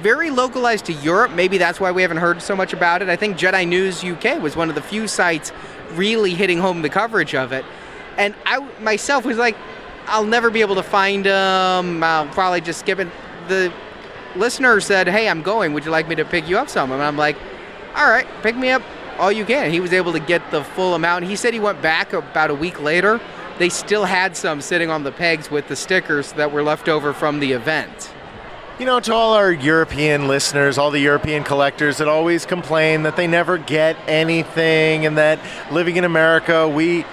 [0.00, 1.32] very localized to Europe.
[1.32, 3.08] Maybe that's why we haven't heard so much about it.
[3.08, 5.52] I think Jedi News UK was one of the few sites
[5.92, 7.64] really hitting home the coverage of it.
[8.16, 9.56] And I myself was like,
[10.06, 12.02] I'll never be able to find them.
[12.02, 13.08] I'll probably just skip it.
[13.48, 13.72] The
[14.36, 15.72] listener said, Hey, I'm going.
[15.72, 16.92] Would you like me to pick you up some?
[16.92, 17.36] And I'm like,
[17.94, 18.82] All right, pick me up
[19.18, 19.70] all you can.
[19.70, 21.24] He was able to get the full amount.
[21.24, 23.20] He said he went back about a week later.
[23.58, 27.12] They still had some sitting on the pegs with the stickers that were left over
[27.12, 28.12] from the event.
[28.78, 33.14] You know, to all our European listeners, all the European collectors that always complain that
[33.14, 35.38] they never get anything and that
[35.70, 37.04] living in America, we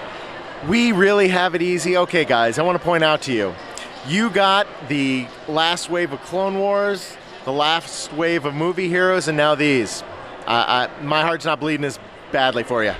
[0.68, 1.96] we really have it easy.
[1.96, 3.54] Okay, guys, I want to point out to you.
[4.08, 9.36] You got the last wave of Clone Wars, the last wave of movie heroes, and
[9.36, 10.02] now these.
[10.46, 12.00] Uh, I, my heart's not bleeding as
[12.32, 12.94] badly for you.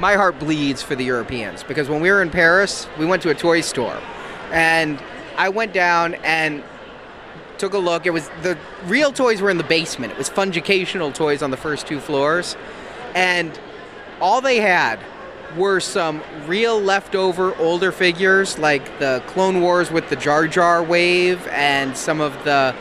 [0.00, 3.28] My heart bleeds for the Europeans because when we were in Paris, we went to
[3.28, 4.00] a toy store,
[4.50, 4.98] and
[5.36, 6.64] I went down and
[7.58, 8.06] took a look.
[8.06, 10.12] It was the real toys were in the basement.
[10.12, 12.56] It was Fungicational toys on the first two floors,
[13.14, 13.60] and
[14.22, 14.98] all they had
[15.56, 21.46] were some real leftover older figures like the Clone Wars with the Jar Jar wave
[21.48, 22.74] and some of the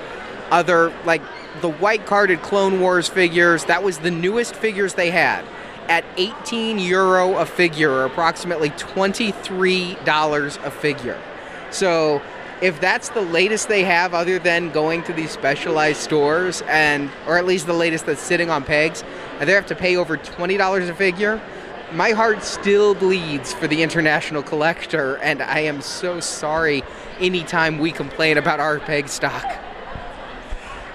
[0.52, 1.22] other like
[1.62, 3.66] the white carded Clone Wars figures.
[3.66, 5.44] That was the newest figures they had
[5.90, 11.22] at 18 euro a figure, or approximately $23 a figure.
[11.72, 12.22] So,
[12.62, 17.38] if that's the latest they have, other than going to these specialized stores, and or
[17.38, 19.04] at least the latest that's sitting on pegs,
[19.40, 21.42] and they have to pay over $20 a figure,
[21.94, 26.84] my heart still bleeds for the international collector, and I am so sorry
[27.20, 29.69] anytime we complain about our peg stock.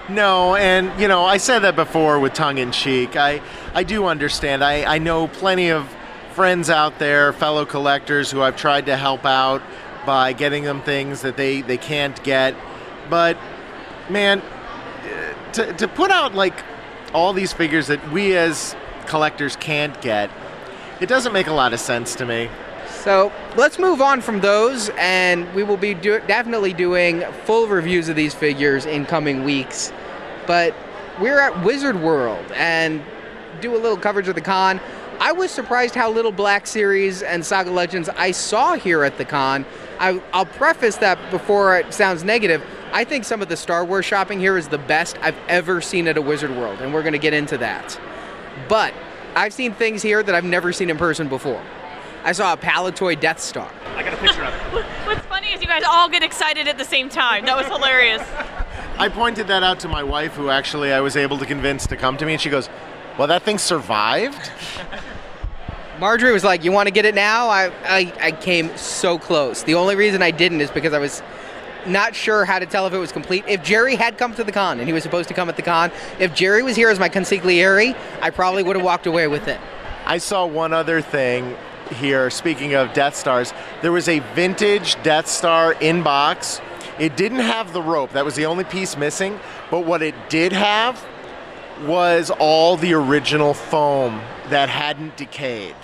[0.09, 3.17] No, and you know, I said that before with tongue in cheek.
[3.17, 3.41] I,
[3.73, 4.63] I do understand.
[4.63, 5.89] I, I know plenty of
[6.35, 9.63] friends out there, fellow collectors, who I've tried to help out
[10.05, 12.55] by getting them things that they, they can't get.
[13.09, 13.39] But
[14.11, 14.43] man,
[15.53, 16.65] to, to put out like
[17.15, 20.31] all these figures that we as collectors can't get,
[21.01, 22.51] it doesn't make a lot of sense to me.
[22.89, 28.09] So let's move on from those, and we will be do- definitely doing full reviews
[28.09, 29.93] of these figures in coming weeks.
[30.47, 30.75] But
[31.21, 33.03] we're at Wizard World and
[33.61, 34.81] do a little coverage of the con.
[35.21, 39.25] I was surprised how little Black Series and Saga Legends I saw here at the
[39.25, 39.65] con.
[40.01, 42.65] I, I'll preface that before it sounds negative.
[42.93, 46.09] I think some of the Star Wars shopping here is the best I've ever seen
[46.09, 47.99] at a Wizard World, and we're going to get into that.
[48.69, 48.93] But
[49.35, 51.63] I've seen things here that I've never seen in person before.
[52.25, 53.71] I saw a Palitoy Death Star.
[53.95, 54.85] I got a picture of it.
[55.07, 57.45] What's funny is you guys all get excited at the same time.
[57.45, 58.23] That was hilarious.
[58.99, 61.97] I pointed that out to my wife, who actually I was able to convince to
[61.97, 62.71] come to me, and she goes,
[63.19, 64.51] Well, that thing survived?
[66.01, 69.63] Marjorie was like, "You want to get it now?" I, I I came so close.
[69.63, 71.23] The only reason I didn't is because I was
[71.87, 73.45] not sure how to tell if it was complete.
[73.47, 75.63] If Jerry had come to the con and he was supposed to come at the
[75.63, 79.47] con, if Jerry was here as my consigliere, I probably would have walked away with
[79.47, 79.61] it.
[80.05, 81.57] I saw one other thing
[81.91, 82.31] here.
[82.31, 86.61] Speaking of Death Stars, there was a vintage Death Star in box.
[86.99, 89.39] It didn't have the rope, that was the only piece missing.
[89.71, 91.05] But what it did have
[91.83, 95.75] was all the original foam that hadn't decayed.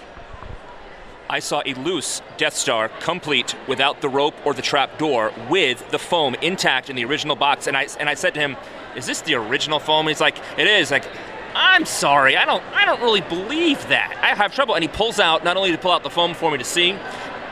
[1.28, 5.88] I saw a loose Death Star complete without the rope or the trap door with
[5.90, 7.68] the foam intact in the original box.
[7.68, 8.56] And I, and I said to him,
[8.96, 10.08] is this the original foam?
[10.08, 10.90] He's like, it is.
[10.90, 11.04] Like,
[11.54, 14.18] I'm sorry, I don't, I don't really believe that.
[14.22, 14.74] I have trouble.
[14.74, 16.96] And he pulls out not only to pull out the foam for me to see,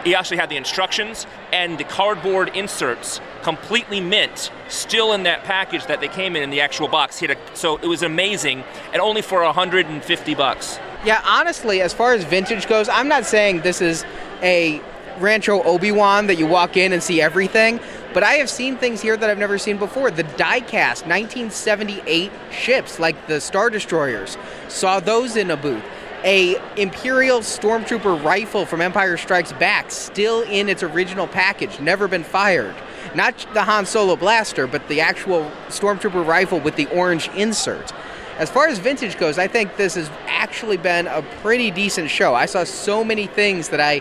[0.04, 5.86] he actually had the instructions and the cardboard inserts completely mint, still in that package
[5.86, 7.22] that they came in in the actual box.
[7.22, 10.78] A, so it was amazing, and only for 150 bucks.
[11.04, 14.04] Yeah, honestly, as far as vintage goes, I'm not saying this is
[14.42, 14.80] a
[15.20, 17.80] Rancho Obi-Wan that you walk in and see everything,
[18.14, 20.10] but I have seen things here that I've never seen before.
[20.10, 24.36] The diecast 1978 ships, like the Star Destroyers,
[24.68, 25.84] saw those in a booth.
[26.24, 32.24] A Imperial Stormtrooper rifle from Empire Strikes Back, still in its original package, never been
[32.24, 32.74] fired.
[33.14, 37.92] Not the Han Solo blaster, but the actual Stormtrooper rifle with the orange insert.
[38.38, 42.34] As far as vintage goes, I think this has actually been a pretty decent show.
[42.34, 44.00] I saw so many things that I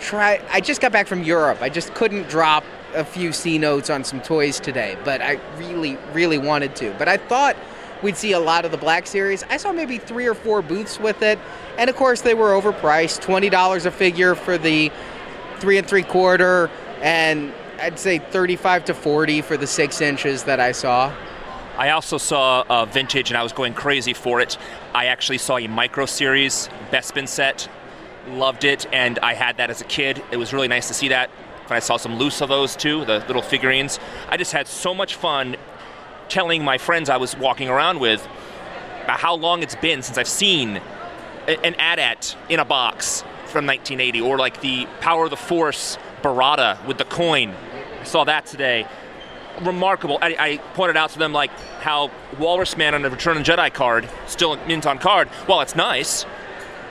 [0.00, 0.40] try.
[0.50, 1.60] I just got back from Europe.
[1.60, 5.96] I just couldn't drop a few C notes on some toys today, but I really,
[6.12, 6.94] really wanted to.
[6.98, 7.56] But I thought
[8.02, 9.42] we'd see a lot of the Black Series.
[9.50, 11.38] I saw maybe three or four booths with it,
[11.76, 13.20] and of course they were overpriced.
[13.20, 14.90] Twenty dollars a figure for the
[15.58, 16.70] three and three quarter,
[17.02, 21.14] and I'd say thirty-five to forty for the six inches that I saw.
[21.76, 24.58] I also saw uh, vintage, and I was going crazy for it.
[24.94, 27.68] I actually saw a micro series Bespin set,
[28.28, 30.22] loved it, and I had that as a kid.
[30.30, 31.30] It was really nice to see that.
[31.66, 34.94] When I saw some loose of those too, the little figurines, I just had so
[34.94, 35.56] much fun
[36.28, 38.26] telling my friends I was walking around with
[39.04, 40.80] about how long it's been since I've seen
[41.46, 46.84] an AT-AT in a box from 1980, or like the Power of the Force Barada
[46.86, 47.54] with the coin.
[48.00, 48.86] I saw that today
[49.62, 50.18] remarkable.
[50.20, 53.52] I, I, pointed out to them like how Walrus Man on the Return of the
[53.52, 55.28] Jedi card, still mint on card.
[55.48, 56.24] Well, it's nice.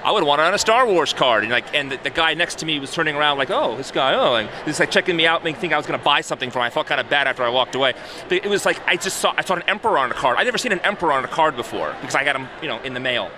[0.07, 1.43] I would want it on a Star Wars card.
[1.43, 3.91] And like, and the, the, guy next to me was turning around like, oh, this
[3.91, 6.21] guy, oh, and he's like checking me out, making think I was going to buy
[6.21, 6.67] something from him.
[6.67, 7.93] I felt kind of bad after I walked away.
[8.29, 10.37] But it was like I just saw I saw an Emperor on a card.
[10.37, 12.79] I'd never seen an Emperor on a card before because I got him, you know,
[12.83, 13.29] in the mail.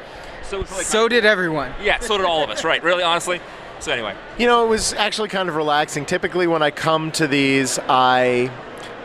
[0.43, 1.73] So, like, so did everyone.
[1.81, 2.63] Yeah, so did all of us.
[2.63, 2.83] Right?
[2.83, 3.41] Really, honestly.
[3.79, 6.05] So anyway, you know, it was actually kind of relaxing.
[6.05, 8.51] Typically, when I come to these, I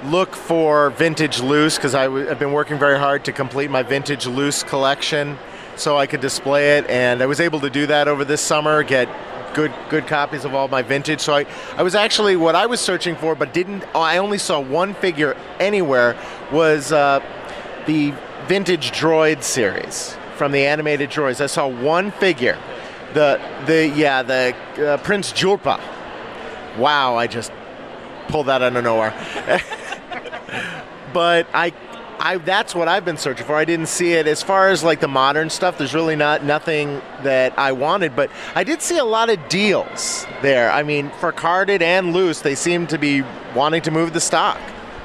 [0.04, 4.62] look for vintage loose because I've been working very hard to complete my vintage loose
[4.62, 5.38] collection
[5.76, 6.88] so I could display it.
[6.88, 9.08] And I was able to do that over this summer, get
[9.54, 11.20] good good copies of all my vintage.
[11.20, 13.84] So I, I was actually what I was searching for, but didn't.
[13.94, 16.16] I only saw one figure anywhere
[16.52, 17.20] was uh,
[17.86, 18.12] the
[18.46, 21.40] vintage droid series from the animated droids.
[21.40, 22.58] I saw one figure,
[23.14, 25.80] the the yeah the uh, Prince Julpa.
[26.76, 27.52] Wow, I just
[28.28, 29.14] pulled that out of nowhere.
[31.12, 31.72] but I
[32.24, 33.54] I, that's what I've been searching for.
[33.54, 35.76] I didn't see it as far as like the modern stuff.
[35.76, 40.26] There's really not nothing that I wanted, but I did see a lot of deals
[40.40, 40.70] there.
[40.70, 43.22] I mean, for carded and loose, they seem to be
[43.54, 44.58] wanting to move the stock.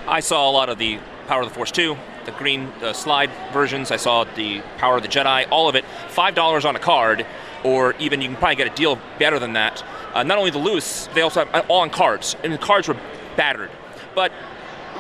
[0.08, 3.32] I saw a lot of the Power of the Force 2, the green uh, slide
[3.52, 3.92] versions.
[3.92, 5.84] I saw the Power of the Jedi, all of it.
[6.08, 7.26] Five dollars on a card,
[7.66, 9.84] or even you can probably get a deal better than that.
[10.14, 12.88] Uh, not only the loose, they also have uh, all on cards, and the cards
[12.88, 12.98] were
[13.36, 13.72] battered.
[14.16, 14.32] But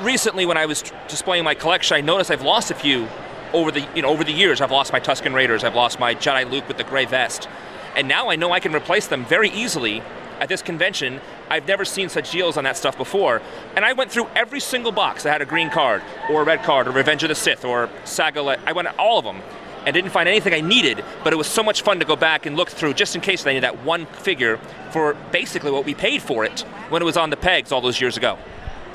[0.01, 3.07] recently, when I was displaying my collection, I noticed I've lost a few
[3.53, 4.62] over the you know over the years.
[4.62, 5.63] I've lost my Tusken Raiders.
[5.63, 7.47] I've lost my Jedi Luke with the gray vest,
[7.95, 10.01] and now I know I can replace them very easily
[10.39, 11.19] at this convention.
[11.49, 13.41] I've never seen such deals on that stuff before,
[13.75, 16.63] and I went through every single box that had a green card or a red
[16.63, 18.59] card or Revenge of the Sith or Saga.
[18.65, 19.41] I went at all of them
[19.85, 22.45] and didn't find anything I needed, but it was so much fun to go back
[22.45, 24.57] and look through just in case I needed that one figure
[24.91, 27.99] for basically what we paid for it when it was on the pegs all those
[27.99, 28.38] years ago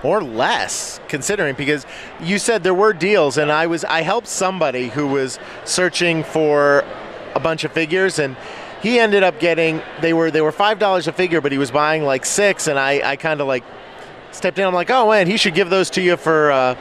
[0.05, 1.87] or less considering because
[2.21, 6.85] you said there were deals and I was I helped somebody who was searching for
[7.35, 8.37] a bunch of figures and
[8.83, 11.71] he ended up getting they were they were five dollars a figure but he was
[11.71, 13.65] buying like six and I, I kind of like
[14.31, 14.67] stepped in.
[14.67, 16.75] I'm like oh man he should give those to you for uh,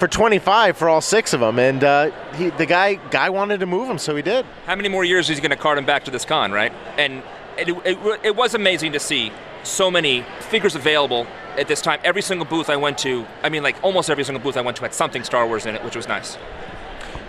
[0.00, 3.66] for 25 for all six of them and uh, he, the guy guy wanted to
[3.66, 4.44] move them so he did.
[4.66, 6.72] How many more years is he going to cart him back to this con right?
[6.96, 7.22] And
[7.56, 9.32] it, it, it was amazing to see
[9.68, 11.26] so many figures available
[11.56, 12.00] at this time.
[12.04, 14.76] Every single booth I went to, I mean, like almost every single booth I went
[14.78, 16.36] to had something Star Wars in it, which was nice.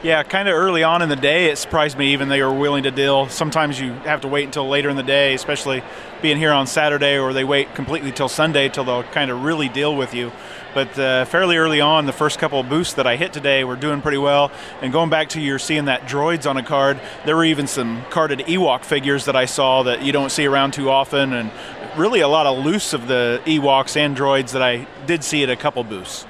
[0.01, 2.83] Yeah, kind of early on in the day, it surprised me even they were willing
[2.83, 3.27] to deal.
[3.27, 5.83] Sometimes you have to wait until later in the day, especially
[6.21, 9.67] being here on Saturday, or they wait completely till Sunday till they'll kind of really
[9.67, 10.31] deal with you.
[10.73, 13.75] But uh, fairly early on, the first couple of boosts that I hit today were
[13.75, 14.51] doing pretty well.
[14.81, 18.03] And going back to your seeing that droids on a card, there were even some
[18.09, 21.51] carded Ewok figures that I saw that you don't see around too often, and
[21.97, 25.49] really a lot of loose of the Ewoks and droids that I did see at
[25.49, 26.27] a couple boosts.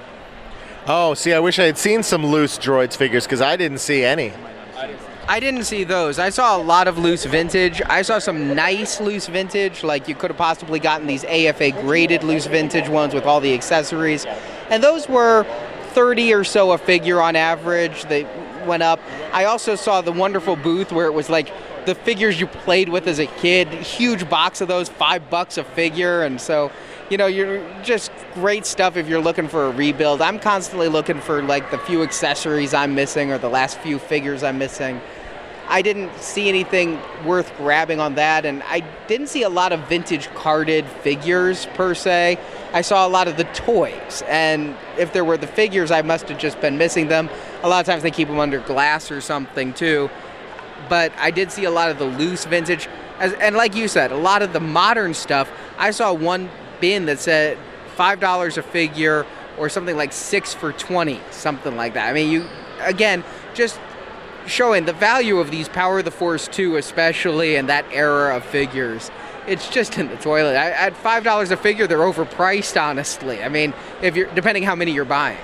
[0.88, 4.04] Oh, see, I wish I had seen some loose droids figures because I didn't see
[4.04, 4.34] any.
[5.30, 6.18] I didn't see those.
[6.18, 7.84] I saw a lot of loose vintage.
[7.86, 12.24] I saw some nice loose vintage, like you could have possibly gotten these AFA graded
[12.24, 14.26] loose vintage ones with all the accessories.
[14.72, 15.46] And those were
[15.90, 18.06] 30 or so a figure on average.
[18.06, 18.24] They
[18.66, 19.00] went up.
[19.32, 21.54] I also saw the wonderful booth where it was like
[21.86, 23.68] the figures you played with as a kid.
[23.68, 26.72] Huge box of those, five bucks a figure, and so
[27.12, 30.22] you know you're just great stuff if you're looking for a rebuild.
[30.22, 34.42] I'm constantly looking for like the few accessories I'm missing or the last few figures
[34.42, 35.00] I'm missing.
[35.72, 39.88] I didn't see anything worth grabbing on that, and I didn't see a lot of
[39.88, 42.40] vintage carded figures per se.
[42.74, 46.28] I saw a lot of the toys, and if there were the figures, I must
[46.30, 47.30] have just been missing them.
[47.62, 50.10] A lot of times they keep them under glass or something too.
[50.90, 52.90] But I did see a lot of the loose vintage,
[53.20, 55.52] As, and like you said, a lot of the modern stuff.
[55.78, 56.50] I saw one
[56.82, 57.58] bin that said
[57.96, 59.26] five dollars a figure,
[59.58, 62.10] or something like six for twenty, something like that.
[62.10, 62.48] I mean, you
[62.80, 63.80] again just
[64.50, 68.44] showing the value of these Power of the Force 2, especially in that era of
[68.44, 69.12] figures.
[69.48, 70.56] It's just in the toilet.
[70.56, 72.80] I, at five dollars a figure, they're overpriced.
[72.80, 75.38] Honestly, I mean, if you're depending how many you're buying.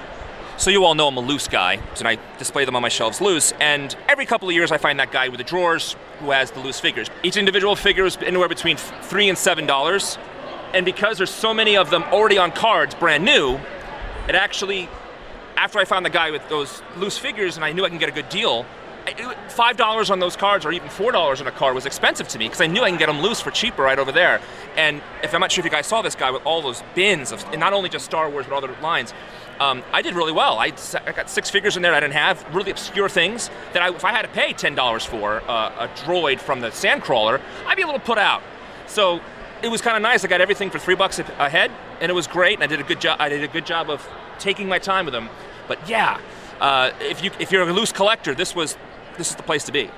[0.58, 3.20] So you all know I'm a loose guy, and I display them on my shelves
[3.20, 3.52] loose.
[3.60, 6.62] And every couple of years, I find that guy with the drawers who has the
[6.62, 7.10] loose figures.
[7.24, 10.18] Each individual figure is anywhere between three and seven dollars.
[10.74, 13.60] And because there's so many of them already on cards, brand new,
[14.28, 14.90] it actually,
[15.58, 18.10] after I found the guy with those loose figures, and I knew I can get
[18.10, 18.66] a good deal,
[19.50, 22.40] five dollars on those cards or even four dollars on a card was expensive to
[22.40, 24.42] me because I knew I can get them loose for cheaper right over there.
[24.76, 27.32] And if I'm not sure if you guys saw this guy with all those bins
[27.32, 29.14] of and not only just Star Wars but other lines,
[29.60, 30.58] um, I did really well.
[30.58, 30.74] I,
[31.06, 34.04] I, got six figures in there I didn't have, really obscure things that I, if
[34.04, 37.84] I had to pay ten dollars for uh, a droid from the Sandcrawler, I'd be
[37.84, 38.42] a little put out.
[38.88, 39.22] So
[39.62, 40.26] it was kind of nice.
[40.26, 42.56] I got everything for three bucks a head, and it was great.
[42.56, 43.18] And I did a good job.
[43.20, 44.08] I did a good job of
[44.40, 45.30] taking my time with them.
[45.68, 46.20] But yeah,
[46.60, 48.78] uh, if you if you're a loose collector, this was
[49.18, 49.90] this is the place to be.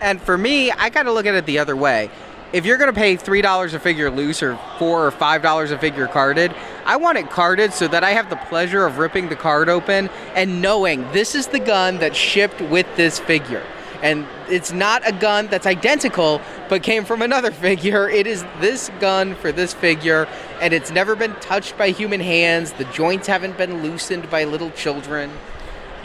[0.00, 2.10] And for me, I kind of look at it the other way.
[2.52, 5.72] If you're going to pay three dollars a figure loose or four or five dollars
[5.72, 9.28] a figure carded, I want it carded so that I have the pleasure of ripping
[9.28, 13.64] the card open and knowing this is the gun that shipped with this figure.
[14.02, 18.08] And it's not a gun that's identical, but came from another figure.
[18.08, 20.28] It is this gun for this figure,
[20.60, 22.72] and it's never been touched by human hands.
[22.72, 25.30] The joints haven't been loosened by little children.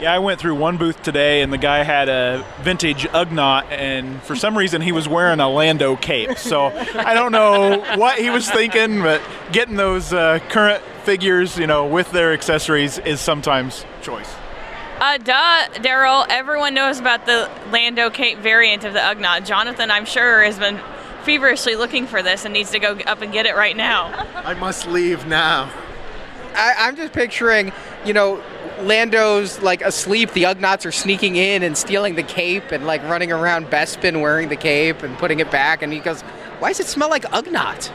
[0.02, 4.20] Yeah, I went through one booth today, and the guy had a vintage Ugnaught, and
[4.24, 6.38] for some reason he was wearing a Lando cape.
[6.38, 9.22] So I don't know what he was thinking, but
[9.52, 14.28] getting those uh, current figures, you know, with their accessories is sometimes choice.
[14.98, 16.26] Uh, duh, Daryl.
[16.28, 19.46] Everyone knows about the Lando cape variant of the Ugnaught.
[19.46, 20.80] Jonathan, I'm sure, has been
[21.22, 24.06] feverishly looking for this and needs to go up and get it right now.
[24.44, 25.70] I must leave now.
[26.56, 27.70] I, I'm just picturing,
[28.04, 28.42] you know,
[28.80, 30.32] Lando's like asleep.
[30.32, 34.48] The Ugnaughts are sneaking in and stealing the cape and like running around Bespin wearing
[34.48, 35.82] the cape and putting it back.
[35.82, 36.22] And he goes,
[36.58, 37.92] "Why does it smell like Ugnaught?"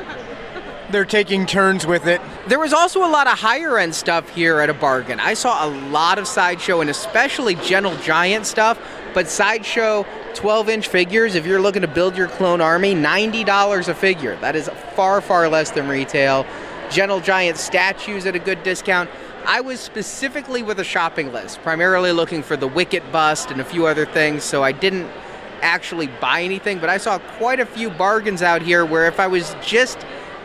[0.90, 2.20] They're taking turns with it.
[2.46, 5.20] There was also a lot of higher end stuff here at a bargain.
[5.20, 8.78] I saw a lot of sideshow and especially Gentle Giant stuff.
[9.14, 13.94] But sideshow 12 inch figures, if you're looking to build your clone army, $90 a
[13.94, 14.36] figure.
[14.36, 16.46] That is far, far less than retail.
[16.90, 19.10] Gentle Giant statues at a good discount.
[19.46, 23.64] I was specifically with a shopping list, primarily looking for the Wicket bust and a
[23.64, 25.08] few other things, so I didn't
[25.62, 29.26] actually buy anything, but I saw quite a few bargains out here where if I
[29.26, 29.98] was just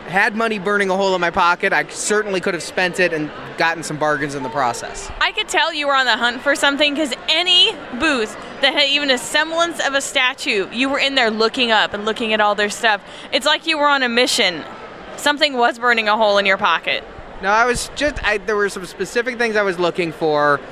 [0.06, 3.30] had money burning a hole in my pocket, I certainly could have spent it and
[3.56, 5.10] gotten some bargains in the process.
[5.20, 8.88] I could tell you were on the hunt for something because any booth that had
[8.88, 12.40] even a semblance of a statue, you were in there looking up and looking at
[12.40, 13.02] all their stuff.
[13.32, 14.62] It's like you were on a mission.
[15.16, 17.04] Something was burning a hole in your pocket.
[17.44, 20.62] No, I was just I, there were some specific things I was looking for.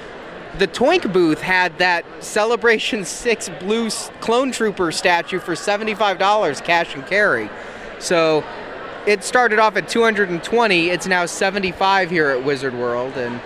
[0.56, 3.90] The Toynk booth had that Celebration 6 blue
[4.22, 7.50] clone trooper statue for $75 cash and carry.
[7.98, 8.42] So
[9.06, 13.38] it started off at 220, it's now 75 here at Wizard World and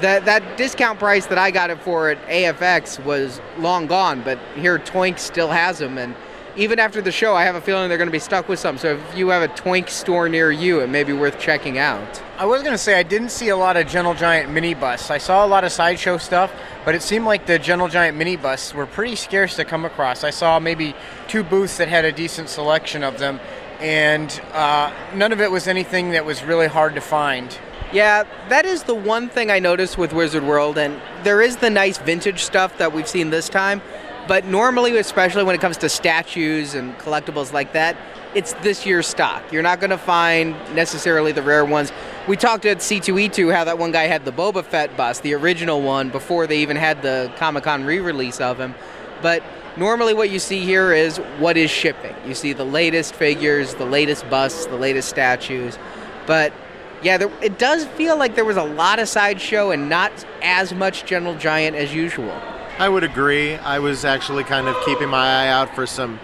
[0.00, 4.38] that that discount price that I got it for at AFX was long gone, but
[4.56, 6.14] here Toynk still has them and
[6.56, 8.78] even after the show, I have a feeling they're going to be stuck with some.
[8.78, 12.22] So if you have a Toynk store near you, it may be worth checking out.
[12.38, 15.10] I was going to say I didn't see a lot of Gentle Giant mini busts.
[15.10, 16.52] I saw a lot of sideshow stuff,
[16.84, 20.24] but it seemed like the Gentle Giant mini busts were pretty scarce to come across.
[20.24, 20.94] I saw maybe
[21.28, 23.40] two booths that had a decent selection of them,
[23.80, 27.58] and uh, none of it was anything that was really hard to find.
[27.92, 31.70] Yeah, that is the one thing I noticed with Wizard World, and there is the
[31.70, 33.82] nice vintage stuff that we've seen this time.
[34.28, 37.96] But normally, especially when it comes to statues and collectibles like that,
[38.34, 39.42] it's this year's stock.
[39.52, 41.90] You're not going to find necessarily the rare ones.
[42.28, 45.82] We talked at C2E2 how that one guy had the Boba Fett bust, the original
[45.82, 48.74] one, before they even had the Comic Con re release of him.
[49.20, 49.42] But
[49.76, 52.14] normally, what you see here is what is shipping.
[52.26, 55.78] You see the latest figures, the latest busts, the latest statues.
[56.26, 56.52] But
[57.02, 60.12] Yeah, there, it does feel like there was a lot of sideshow and not
[60.42, 62.38] as much Gentle Giant as usual.
[62.80, 63.56] I would agree.
[63.56, 66.18] I was actually kind of keeping my eye out for some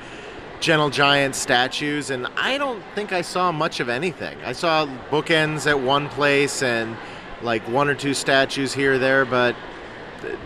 [0.59, 4.39] Gentle Giant statues, and I don't think I saw much of anything.
[4.43, 6.97] I saw bookends at one place and
[7.43, 9.55] like one or two statues here or there, but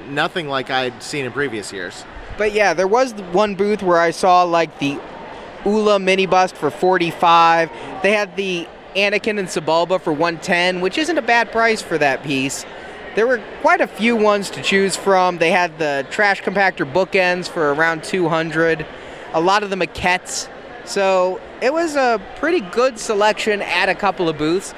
[0.09, 2.05] nothing like I'd seen in previous years.
[2.37, 4.99] But yeah, there was one booth where I saw like the
[5.65, 7.71] Ula mini bust for 45.
[8.03, 12.25] They had the Anakin and Sebulba for 110, which isn't a bad price for that
[12.25, 12.67] piece.
[13.17, 15.39] There were quite a few ones to choose from.
[15.39, 18.87] They had the trash compactor bookends for around 200,
[19.33, 20.49] a lot of the maquettes.
[20.85, 24.75] So it was a pretty good selection at a couple of booths.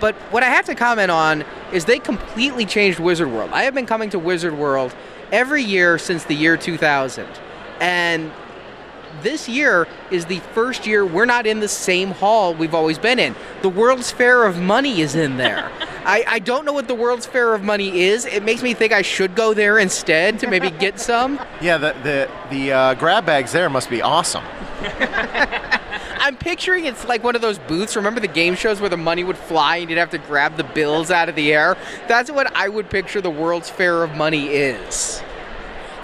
[0.00, 3.50] But what I have to comment on is they completely changed Wizard World.
[3.52, 4.94] I have been coming to Wizard World
[5.32, 7.26] every year since the year 2000.
[7.80, 8.32] And
[9.22, 13.18] this year is the first year we're not in the same hall we've always been
[13.18, 13.34] in.
[13.62, 15.70] The World's Fair of Money is in there.
[16.04, 18.26] I, I don't know what the World's Fair of Money is.
[18.26, 21.40] It makes me think I should go there instead to maybe get some.
[21.60, 24.44] Yeah, the the the uh, grab bags there must be awesome.
[26.18, 27.96] I'm picturing it's like one of those booths.
[27.96, 30.64] Remember the game shows where the money would fly and you'd have to grab the
[30.64, 31.76] bills out of the air?
[32.08, 35.22] That's what I would picture the World's Fair of Money is.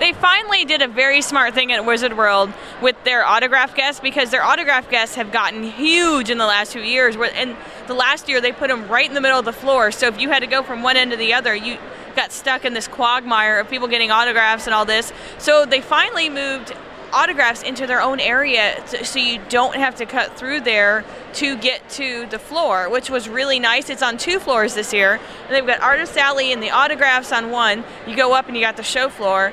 [0.02, 4.32] They finally did a very smart thing at Wizard World with their autograph guests because
[4.32, 7.14] their autograph guests have gotten huge in the last few years.
[7.14, 10.08] And the last year they put them right in the middle of the floor, so
[10.08, 11.78] if you had to go from one end to the other, you
[12.16, 15.12] got stuck in this quagmire of people getting autographs and all this.
[15.38, 16.74] So they finally moved
[17.12, 21.88] autographs into their own area so you don't have to cut through there to get
[21.90, 23.88] to the floor, which was really nice.
[23.88, 25.20] It's on two floors this year.
[25.46, 27.84] And they've got Artist Alley and the autographs on one.
[28.06, 29.52] You go up and you got the show floor.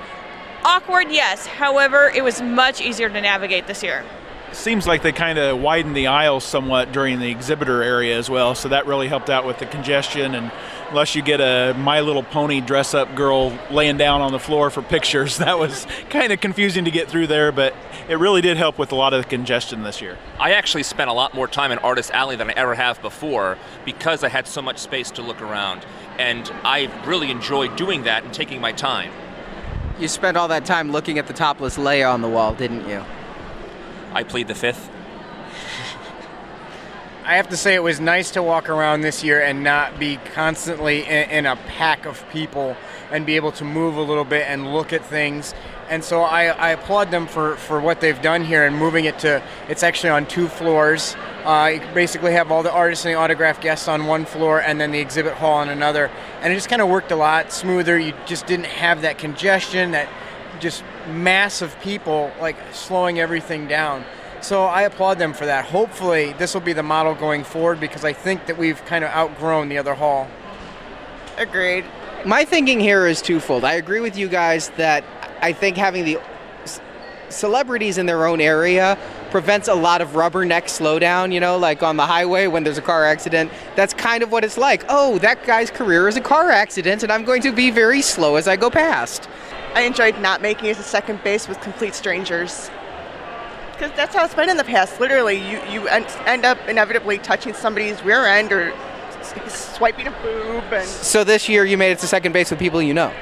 [0.64, 1.46] Awkward, yes.
[1.46, 4.04] However, it was much easier to navigate this year.
[4.52, 8.56] Seems like they kind of widened the aisles somewhat during the exhibitor area as well,
[8.56, 10.34] so that really helped out with the congestion.
[10.34, 10.52] And
[10.90, 14.72] unless you get a My Little Pony dress up girl laying down on the floor
[14.72, 17.76] for pictures, that was kind of confusing to get through there, but
[18.10, 20.18] it really did help with a lot of the congestion this year.
[20.40, 23.58] I actually spent a lot more time in Artist Alley than I ever have before
[23.86, 25.86] because I had so much space to look around.
[26.18, 29.12] And I really enjoyed doing that and taking my time.
[30.00, 33.04] You spent all that time looking at the topless Leia on the wall, didn't you?
[34.14, 34.90] I plead the fifth.
[37.26, 40.16] I have to say it was nice to walk around this year and not be
[40.34, 42.78] constantly in, in, a pack of people
[43.12, 45.54] and be able to move a little bit and look at things.
[45.90, 49.18] And so I, I applaud them for, for what they've done here and moving it
[49.20, 51.16] to, it's actually on two floors.
[51.44, 54.80] Uh, you basically have all the artists and the autograph guests on one floor and
[54.80, 56.12] then the exhibit hall on another.
[56.42, 57.98] And it just kind of worked a lot smoother.
[57.98, 60.08] You just didn't have that congestion, that
[60.60, 64.06] just mass of people like slowing everything down.
[64.42, 65.66] So I applaud them for that.
[65.66, 69.10] Hopefully, this will be the model going forward because I think that we've kind of
[69.10, 70.28] outgrown the other hall.
[71.38, 71.84] Agreed.
[72.26, 73.64] My thinking here is twofold.
[73.64, 75.04] I agree with you guys that
[75.42, 76.20] I think having the
[77.30, 78.98] celebrities in their own area
[79.32, 82.82] prevents a lot of rubberneck slowdown, you know, like on the highway when there's a
[82.82, 83.52] car accident.
[83.76, 84.84] That's kind of what it's like.
[84.90, 88.36] Oh, that guy's career is a car accident, and I'm going to be very slow
[88.36, 89.30] as I go past.
[89.76, 92.72] I enjoyed not making it to second base with complete strangers.
[93.74, 95.00] Because that's how it's been in the past.
[95.00, 98.74] Literally, you, you end up inevitably touching somebody's rear end or
[99.48, 100.64] swiping a boob.
[100.74, 103.14] And so this year you made it to second base with people you know.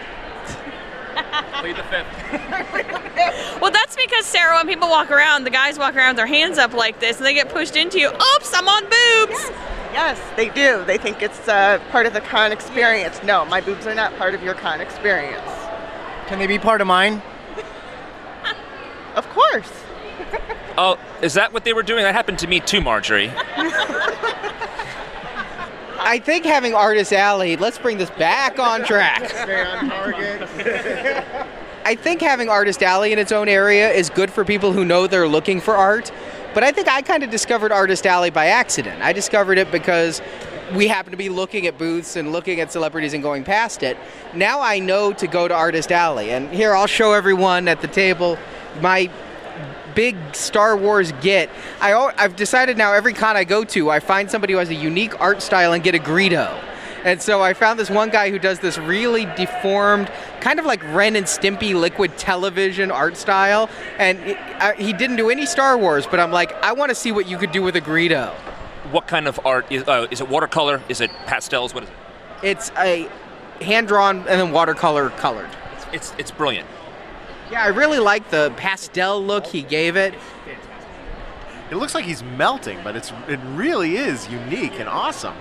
[1.60, 2.08] Plead the fifth.
[3.62, 6.58] well, that's because Sarah, when people walk around, the guys walk around with their hands
[6.58, 8.10] up like this, and they get pushed into you.
[8.10, 9.52] Oops, I'm on boobs.
[9.92, 10.84] Yes, yes they do.
[10.86, 13.22] They think it's uh, part of the con experience.
[13.24, 15.50] No, my boobs are not part of your con experience.
[16.28, 17.22] Can they be part of mine?
[19.16, 19.72] of course.
[20.78, 22.04] Oh, is that what they were doing?
[22.04, 23.32] That happened to me too, Marjorie.
[26.08, 29.30] I think having Artist Alley, let's bring this back on track.
[29.30, 30.42] Stay on target.
[31.84, 35.06] I think having Artist Alley in its own area is good for people who know
[35.08, 36.10] they're looking for art.
[36.54, 39.02] But I think I kind of discovered Artist Alley by accident.
[39.02, 40.22] I discovered it because
[40.74, 43.98] we happen to be looking at booths and looking at celebrities and going past it.
[44.34, 46.32] Now I know to go to Artist Alley.
[46.32, 48.38] And here I'll show everyone at the table
[48.80, 49.10] my
[49.98, 51.50] big Star Wars get.
[51.82, 54.76] I, I've decided now every con I go to, I find somebody who has a
[54.76, 56.56] unique art style and get a Greedo.
[57.04, 60.84] And so I found this one guy who does this really deformed, kind of like
[60.94, 63.72] Ren and Stimpy liquid television art style.
[63.98, 66.96] And it, uh, he didn't do any Star Wars, but I'm like, I want to
[66.96, 68.32] see what you could do with a Greedo.
[68.92, 69.84] What kind of art is?
[69.88, 70.80] Uh, is it watercolor?
[70.90, 71.74] Is it pastels?
[71.74, 71.96] What is it?
[72.44, 73.10] It's a
[73.62, 75.50] hand drawn and then watercolor colored.
[75.76, 76.68] It's, it's, it's brilliant.
[77.52, 80.14] Yeah, I really like the pastel look he gave it.
[81.70, 85.36] It looks like he's melting, but it's it really is unique and awesome.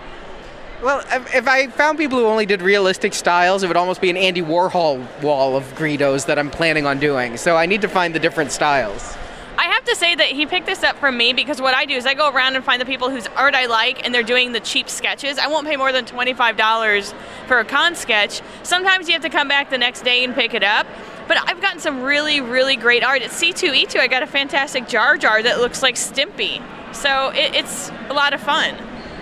[0.83, 4.11] Well, if if I found people who only did realistic styles, it would almost be
[4.11, 7.37] an Andy Warhol wall of Greedos that I'm planning on doing.
[7.37, 9.17] So I need to find the different styles.
[9.59, 11.95] I have to say that he picked this up from me because what I do
[11.95, 14.53] is I go around and find the people whose art I like and they're doing
[14.53, 15.39] the cheap sketches.
[15.39, 17.15] I won't pay more than $25
[17.47, 18.43] for a con sketch.
[18.63, 20.87] Sometimes you have to come back the next day and pick it up.
[21.29, 23.23] But I've gotten some really, really great art.
[23.23, 26.63] At C2E2, I got a fantastic Jar Jar that looks like Stimpy.
[26.95, 28.77] So it, it's a lot of fun.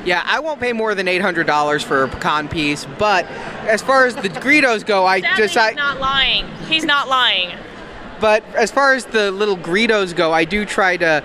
[0.05, 3.25] Yeah, I won't pay more than $800 for a pecan piece, but
[3.67, 5.69] as far as the Greedos go, I Sadly, decide.
[5.71, 6.47] he's not lying.
[6.69, 7.57] He's not lying.
[8.21, 11.25] But as far as the little Greedos go, I do try to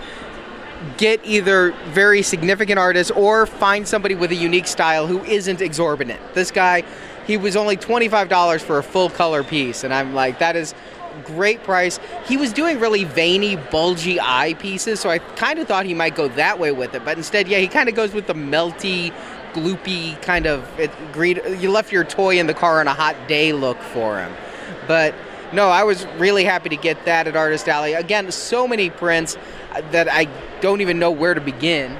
[0.97, 6.21] get either very significant artists or find somebody with a unique style who isn't exorbitant.
[6.33, 6.83] This guy,
[7.29, 10.73] he was only $25 for a full color piece, and I'm like, that is
[11.25, 11.99] great price.
[12.25, 16.15] He was doing really veiny, bulgy eye pieces, so I kind of thought he might
[16.15, 19.13] go that way with it, but instead, yeah, he kind of goes with the melty,
[19.53, 21.39] gloopy kind of it, greed.
[21.59, 24.33] You left your toy in the car on a hot day look for him,
[24.87, 25.13] but
[25.53, 27.93] no, I was really happy to get that at Artist Alley.
[27.93, 29.37] Again, so many prints
[29.73, 30.27] uh, that I
[30.61, 31.95] don't even know where to begin.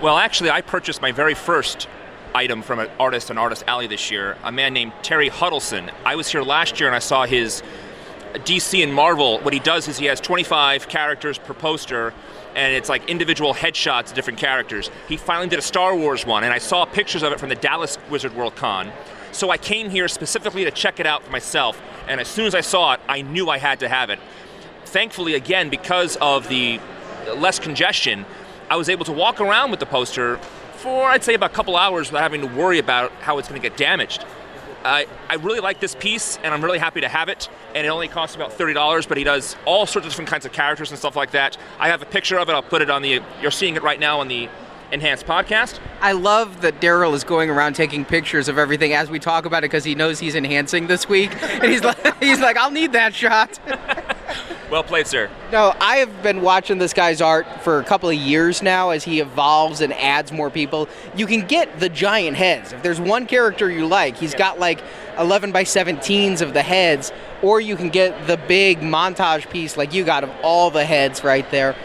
[0.00, 1.86] Well, actually, I purchased my very first
[2.34, 5.90] item from an artist on Artist Alley this year, a man named Terry Huddleston.
[6.04, 7.62] I was here last year and I saw his
[8.34, 9.38] DC and Marvel.
[9.40, 12.14] What he does is he has 25 characters per poster,
[12.54, 14.90] and it's like individual headshots of different characters.
[15.08, 17.54] He finally did a Star Wars one, and I saw pictures of it from the
[17.54, 18.90] Dallas Wizard World Con.
[19.32, 22.54] So I came here specifically to check it out for myself, and as soon as
[22.54, 24.18] I saw it, I knew I had to have it.
[24.86, 26.80] Thankfully, again, because of the
[27.36, 28.26] less congestion,
[28.68, 30.38] I was able to walk around with the poster
[30.82, 33.60] for I'd say about a couple hours without having to worry about how it's going
[33.60, 34.24] to get damaged.
[34.84, 37.48] I, I really like this piece, and I'm really happy to have it.
[37.74, 40.44] And it only costs about thirty dollars, but he does all sorts of different kinds
[40.44, 41.56] of characters and stuff like that.
[41.78, 42.52] I have a picture of it.
[42.52, 43.22] I'll put it on the.
[43.40, 44.48] You're seeing it right now on the
[44.92, 45.80] enhanced podcast.
[46.00, 49.58] I love that Daryl is going around taking pictures of everything as we talk about
[49.58, 52.92] it because he knows he's enhancing this week, and he's like, he's like, I'll need
[52.92, 53.58] that shot.
[54.72, 55.28] Well played, sir.
[55.52, 59.04] No, I have been watching this guy's art for a couple of years now as
[59.04, 60.88] he evolves and adds more people.
[61.14, 62.72] You can get the giant heads.
[62.72, 64.82] If there's one character you like, he's got like
[65.18, 67.12] 11 by 17s of the heads,
[67.42, 71.22] or you can get the big montage piece like you got of all the heads
[71.22, 71.76] right there.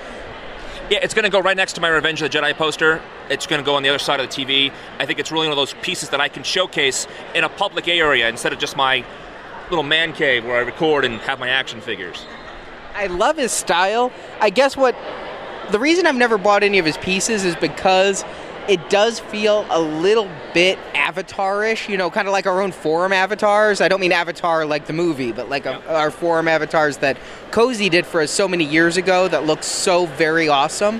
[0.90, 3.02] Yeah, it's going to go right next to my Revenge of the Jedi poster.
[3.30, 4.72] It's going to go on the other side of the TV.
[5.00, 7.90] I think it's really one of those pieces that I can showcase in a public
[7.90, 9.04] area instead of just my
[9.70, 12.26] little man cave where I record and have my action figures.
[12.96, 14.14] I love his style.
[14.40, 14.96] I guess what
[15.72, 18.24] the reason I've never bought any of his pieces is because
[18.68, 23.14] it does feel a little bit avatar-ish, you know, kind of like our own forum
[23.14, 23.82] avatars.
[23.82, 27.18] I don't mean Avatar like the movie, but like a, our forum avatars that
[27.52, 31.00] Cozy did for us so many years ago that looks so very awesome.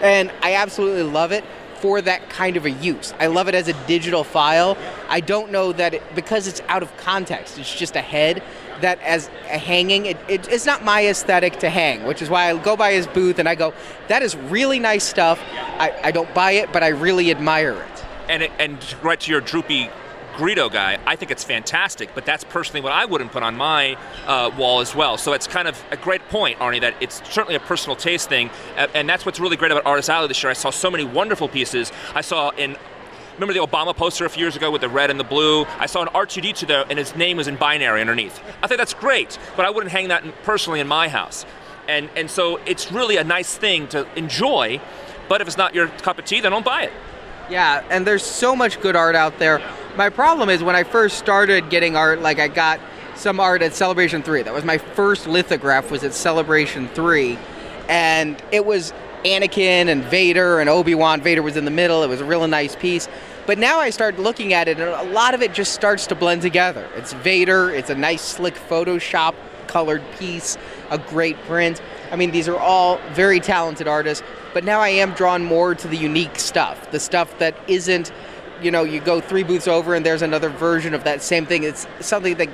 [0.00, 1.44] And I absolutely love it
[1.80, 3.14] for that kind of a use.
[3.18, 4.76] I love it as a digital file.
[5.08, 8.42] I don't know that it, because it's out of context, it's just a head,
[8.80, 12.50] that as a hanging, it, it, it's not my aesthetic to hang, which is why
[12.50, 13.74] I go by his booth and I go,
[14.08, 15.40] that is really nice stuff.
[15.52, 18.04] I, I don't buy it, but I really admire it.
[18.28, 19.90] And it, and right to your droopy
[20.36, 23.96] Greedo guy, I think it's fantastic, but that's personally what I wouldn't put on my
[24.24, 25.16] uh, wall as well.
[25.16, 28.50] So it's kind of a great point, Arnie, that it's certainly a personal taste thing,
[28.76, 30.50] and that's what's really great about Artist Alley this year.
[30.50, 31.90] I saw so many wonderful pieces.
[32.14, 32.76] I saw in
[33.38, 35.64] Remember the Obama poster a few years ago with the red and the blue?
[35.78, 38.40] I saw an R2D2 there, and his name was in binary underneath.
[38.64, 41.46] I think that's great, but I wouldn't hang that in, personally in my house.
[41.86, 44.80] And and so it's really a nice thing to enjoy,
[45.28, 46.92] but if it's not your cup of tea, then don't buy it.
[47.48, 49.62] Yeah, and there's so much good art out there.
[49.96, 52.80] My problem is when I first started getting art, like I got
[53.14, 54.42] some art at Celebration 3.
[54.42, 57.38] That was my first lithograph was at Celebration 3.
[57.88, 58.92] And it was
[59.24, 61.20] Anakin and Vader and Obi-Wan.
[61.20, 62.02] Vader was in the middle.
[62.02, 63.08] It was a really nice piece.
[63.48, 66.14] But now I start looking at it and a lot of it just starts to
[66.14, 66.86] blend together.
[66.96, 69.34] It's Vader, it's a nice slick Photoshop
[69.68, 70.58] colored piece,
[70.90, 71.80] a great print.
[72.12, 74.22] I mean, these are all very talented artists,
[74.52, 78.12] but now I am drawn more to the unique stuff, the stuff that isn't,
[78.60, 81.62] you know, you go three booths over and there's another version of that same thing.
[81.62, 82.50] It's something that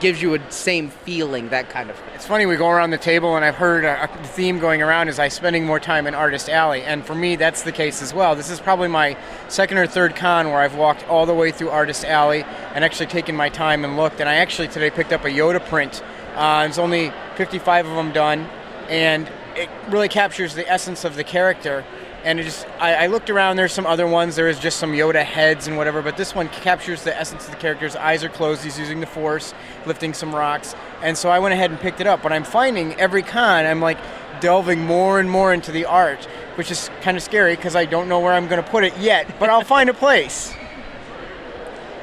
[0.00, 2.14] gives you a same feeling, that kind of thing.
[2.14, 5.18] It's funny, we go around the table, and I've heard a, theme going around is
[5.18, 8.36] I spending more time in Artist Alley, and for me, that's the case as well.
[8.36, 9.16] This is probably my
[9.48, 13.06] second or third con where I've walked all the way through Artist Alley and actually
[13.06, 14.20] taken my time and looked.
[14.20, 16.02] And I actually today picked up a Yoda print.
[16.34, 18.48] Uh, there's only 55 of them done,
[18.88, 21.84] and it really captures the essence of the character.
[22.24, 23.56] And it just, I, I looked around.
[23.56, 24.34] There's some other ones.
[24.34, 27.52] There is just some Yoda heads and whatever, but this one captures the essence of
[27.52, 28.64] the character's eyes are closed.
[28.64, 29.54] He's using the Force,
[29.86, 32.22] lifting some rocks, and so I went ahead and picked it up.
[32.22, 33.98] But I'm finding every con, I'm like
[34.40, 36.24] delving more and more into the art,
[36.56, 38.96] which is kind of scary because I don't know where I'm going to put it
[38.98, 39.38] yet.
[39.38, 40.52] But I'll find a place.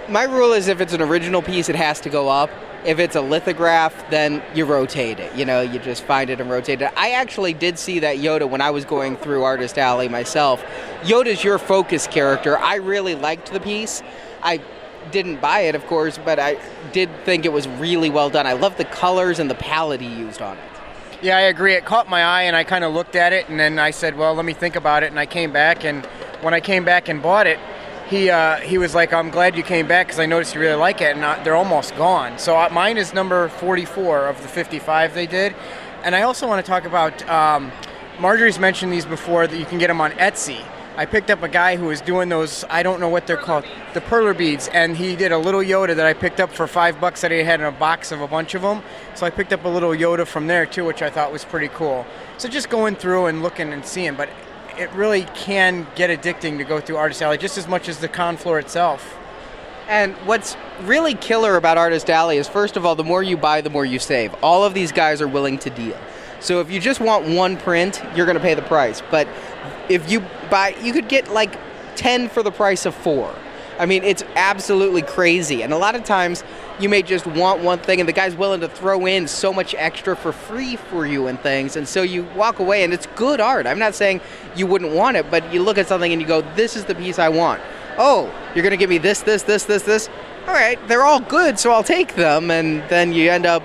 [0.07, 2.49] my rule is if it's an original piece, it has to go up.
[2.85, 5.35] If it's a lithograph, then you rotate it.
[5.35, 6.93] You know, you just find it and rotate it.
[6.95, 10.63] I actually did see that Yoda when I was going through Artist Alley myself.
[11.01, 12.59] Yoda's your focus character.
[12.59, 14.03] I really liked the piece.
[14.43, 14.61] I
[15.11, 16.57] didn't buy it, of course, but I
[16.91, 18.45] did think it was really well done.
[18.45, 20.63] I love the colors and the palette he used on it.
[21.21, 21.73] Yeah, I agree.
[21.73, 24.17] It caught my eye, and I kind of looked at it, and then I said,
[24.17, 26.05] "Well, let me think about it." And I came back, and
[26.41, 27.57] when I came back and bought it,
[28.07, 30.75] he uh, he was like, "I'm glad you came back because I noticed you really
[30.75, 32.37] like it." And uh, they're almost gone.
[32.37, 35.55] So uh, mine is number 44 of the 55 they did.
[36.03, 37.27] And I also want to talk about.
[37.29, 37.71] Um,
[38.17, 40.63] Marjorie's mentioned these before that you can get them on Etsy.
[40.97, 42.63] I picked up a guy who was doing those.
[42.69, 45.93] I don't know what they're called, the perler beads, and he did a little Yoda
[45.93, 48.27] that I picked up for five bucks that he had in a box of a
[48.27, 48.81] bunch of them.
[49.15, 51.67] So I picked up a little Yoda from there too, which I thought was pretty
[51.67, 52.05] cool.
[52.37, 54.29] So just going through and looking and seeing, but
[54.77, 58.07] it really can get addicting to go through Artist Alley just as much as the
[58.07, 59.17] con floor itself.
[59.87, 63.61] And what's really killer about Artist Alley is, first of all, the more you buy,
[63.61, 64.33] the more you save.
[64.41, 65.97] All of these guys are willing to deal.
[66.39, 69.01] So if you just want one print, you're going to pay the price.
[69.11, 69.27] But
[69.89, 71.57] if you buy, you could get like
[71.95, 73.33] 10 for the price of four.
[73.79, 75.63] I mean, it's absolutely crazy.
[75.63, 76.43] And a lot of times
[76.79, 79.73] you may just want one thing, and the guy's willing to throw in so much
[79.75, 81.75] extra for free for you and things.
[81.75, 83.67] And so you walk away, and it's good art.
[83.67, 84.21] I'm not saying
[84.55, 86.95] you wouldn't want it, but you look at something and you go, this is the
[86.95, 87.61] piece I want.
[87.97, 90.09] Oh, you're going to give me this, this, this, this, this.
[90.47, 92.51] All right, they're all good, so I'll take them.
[92.51, 93.63] And then you end up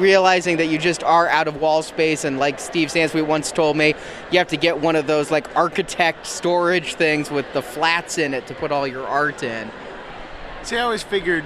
[0.00, 3.76] realizing that you just are out of wall space and like steve sansweet once told
[3.76, 3.94] me
[4.30, 8.34] you have to get one of those like architect storage things with the flats in
[8.34, 9.70] it to put all your art in
[10.62, 11.44] See, I always figured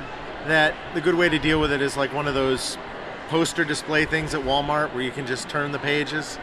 [0.48, 2.76] that the good way to deal with it is like one of those
[3.28, 6.38] poster display things at Walmart where you can just turn the pages.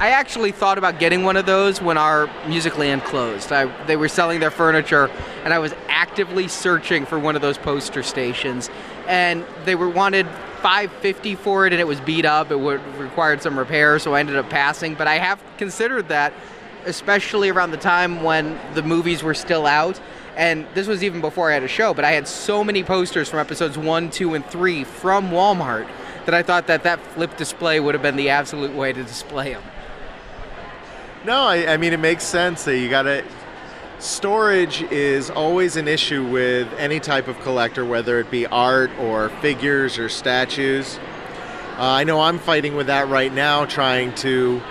[0.00, 4.08] i actually thought about getting one of those when our Musicland closed I, they were
[4.08, 5.10] selling their furniture
[5.44, 8.68] and i was actively searching for one of those poster stations
[9.08, 10.26] and they were wanted
[10.62, 14.20] 550 for it and it was beat up it would required some repair so i
[14.20, 16.32] ended up passing but i have considered that
[16.86, 20.00] especially around the time when the movies were still out
[20.36, 23.28] and this was even before i had a show but i had so many posters
[23.28, 25.88] from episodes 1 2 and 3 from walmart
[26.26, 29.52] that i thought that that flip display would have been the absolute way to display
[29.52, 29.62] them
[31.24, 33.24] No, I, I mean it makes sense that you gotta.
[33.98, 39.28] Storage is always an issue with any type of collector, whether it be art or
[39.40, 40.98] figures or statues.
[41.76, 44.62] Uh, I know I'm fighting with that right now, trying to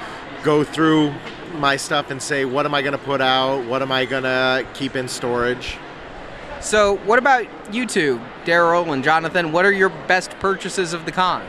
[0.44, 1.14] go through
[1.56, 3.66] my stuff and say, what am I going to put out?
[3.66, 5.78] What am I going to keep in storage?
[6.60, 11.12] so what about you two daryl and jonathan what are your best purchases of the
[11.12, 11.46] con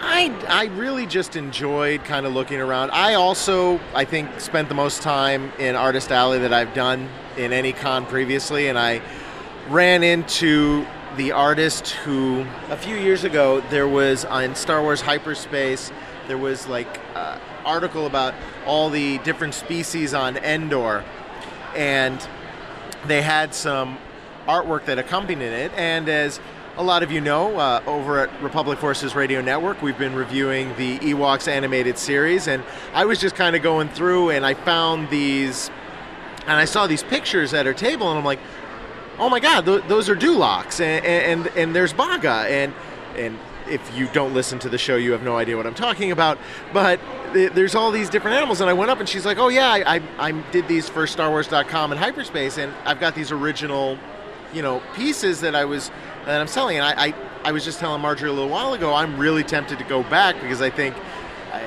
[0.00, 2.90] I, I really just enjoyed kind of looking around.
[2.92, 7.52] I also, I think, spent the most time in Artist Alley that I've done in
[7.52, 9.00] any con previously, and I
[9.68, 10.86] ran into
[11.16, 15.90] the artist who, a few years ago, there was on Star Wars Hyperspace,
[16.28, 18.34] there was like an article about
[18.66, 21.04] all the different species on Endor,
[21.74, 22.26] and
[23.06, 23.98] they had some
[24.46, 26.40] artwork that accompanied it, and as
[26.78, 30.68] a lot of you know, uh, over at Republic Forces Radio Network, we've been reviewing
[30.76, 32.62] the Ewoks animated series, and
[32.94, 35.70] I was just kind of going through and I found these,
[36.42, 38.38] and I saw these pictures at her table, and I'm like,
[39.18, 42.72] oh my god, th- those are Duloks, and, and, and there's Baga, and,
[43.16, 43.36] and
[43.68, 46.38] if you don't listen to the show, you have no idea what I'm talking about,
[46.72, 47.00] but
[47.32, 49.68] th- there's all these different animals, and I went up and she's like, oh yeah,
[49.68, 53.98] I, I, I did these for StarWars.com and Hyperspace, and I've got these original
[54.52, 55.90] you know pieces that I was
[56.28, 56.76] that I'm selling.
[56.76, 57.14] And I, I
[57.44, 60.40] I was just telling Marjorie a little while ago, I'm really tempted to go back
[60.40, 60.94] because I think
[61.52, 61.66] I,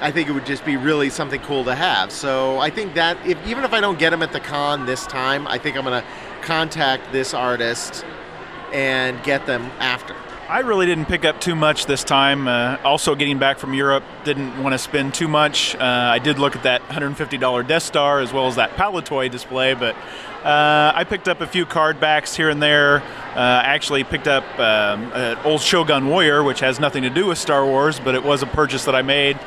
[0.00, 2.12] I think it would just be really something cool to have.
[2.12, 5.06] So I think that if even if I don't get them at the con this
[5.06, 6.04] time, I think I'm gonna
[6.42, 8.04] contact this artist
[8.72, 10.14] and get them after.
[10.48, 12.48] I really didn't pick up too much this time.
[12.48, 15.76] Uh, also, getting back from Europe, didn't want to spend too much.
[15.76, 19.74] Uh, I did look at that $150 Death Star as well as that Palitoy display,
[19.74, 19.94] but
[20.44, 23.02] uh, I picked up a few card backs here and there.
[23.34, 27.36] Uh, actually, picked up um, an old Shogun Warrior, which has nothing to do with
[27.36, 29.38] Star Wars, but it was a purchase that I made.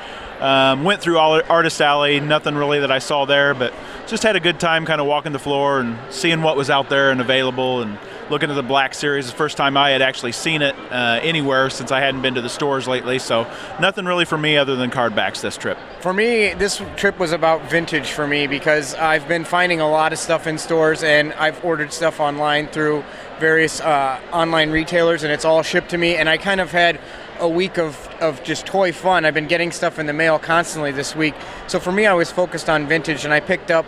[0.41, 3.73] Um, went through all Artist Alley, nothing really that I saw there, but
[4.07, 6.89] just had a good time kind of walking the floor and seeing what was out
[6.89, 7.99] there and available and
[8.31, 9.29] looking at the Black Series.
[9.29, 12.41] The first time I had actually seen it uh, anywhere since I hadn't been to
[12.41, 13.45] the stores lately, so
[13.79, 15.77] nothing really for me other than card backs this trip.
[15.99, 20.11] For me, this trip was about vintage for me because I've been finding a lot
[20.11, 23.03] of stuff in stores and I've ordered stuff online through
[23.39, 26.15] various uh, online retailers and it's all shipped to me.
[26.15, 26.99] And I kind of had
[27.41, 29.25] a week of, of just toy fun.
[29.25, 31.35] I've been getting stuff in the mail constantly this week.
[31.67, 33.85] So for me, I was focused on vintage and I picked up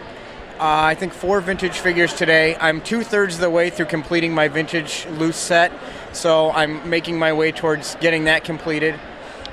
[0.60, 2.56] Uh, I think four vintage figures today.
[2.62, 5.72] I'm two thirds of the way through completing my vintage loose set,
[6.14, 8.94] so I'm making my way towards getting that completed.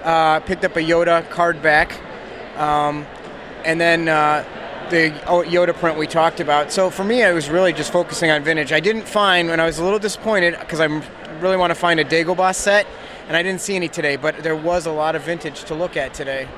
[0.05, 1.99] Uh, picked up a Yoda card back,
[2.59, 3.07] um,
[3.65, 4.45] and then uh,
[4.91, 6.71] the oh, Yoda print we talked about.
[6.71, 8.71] So for me, I was really just focusing on vintage.
[8.71, 10.89] I didn't find, and I was a little disappointed because I
[11.41, 12.87] really want to find a Dagobah set,
[13.31, 14.16] and I didn't see any today.
[14.16, 16.49] But there was a lot of vintage to look at today.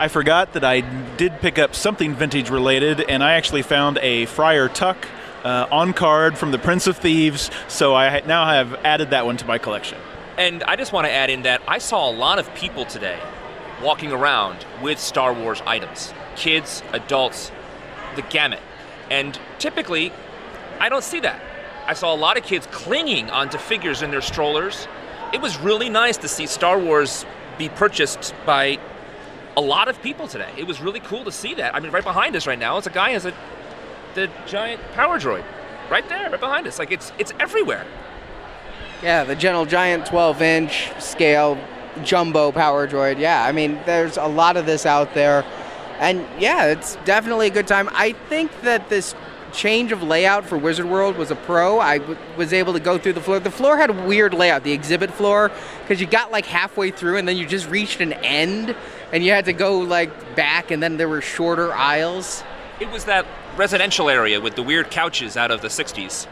[0.00, 4.26] I forgot that I did pick up something vintage related, and I actually found a
[4.26, 5.06] Friar Tuck
[5.44, 9.36] uh, on card from the Prince of Thieves, so I now have added that one
[9.36, 9.96] to my collection.
[10.36, 13.20] And I just want to add in that I saw a lot of people today
[13.80, 17.52] walking around with Star Wars items kids, adults,
[18.16, 18.60] the gamut.
[19.08, 20.12] And typically,
[20.80, 21.40] I don't see that.
[21.86, 24.88] I saw a lot of kids clinging onto figures in their strollers.
[25.32, 27.24] It was really nice to see Star Wars
[27.58, 28.78] be purchased by
[29.56, 30.50] a lot of people today.
[30.56, 31.74] It was really cool to see that.
[31.74, 33.34] I mean, right behind us right now, it's a guy has a
[34.14, 35.44] the giant power droid
[35.90, 36.78] right there, right behind us.
[36.78, 37.86] Like it's it's everywhere.
[39.02, 41.58] Yeah, the Gentle Giant 12 inch scale
[42.02, 43.18] jumbo power droid.
[43.18, 45.44] Yeah, I mean, there's a lot of this out there.
[45.98, 47.88] And yeah, it's definitely a good time.
[47.92, 49.14] I think that this
[49.56, 51.80] change of layout for Wizard World was a pro.
[51.80, 53.40] I w- was able to go through the floor.
[53.40, 55.50] The floor had a weird layout, the exhibit floor,
[55.80, 58.76] because you got like halfway through and then you just reached an end
[59.12, 62.44] and you had to go like back and then there were shorter aisles.
[62.80, 63.26] It was that
[63.56, 66.26] residential area with the weird couches out of the 60s.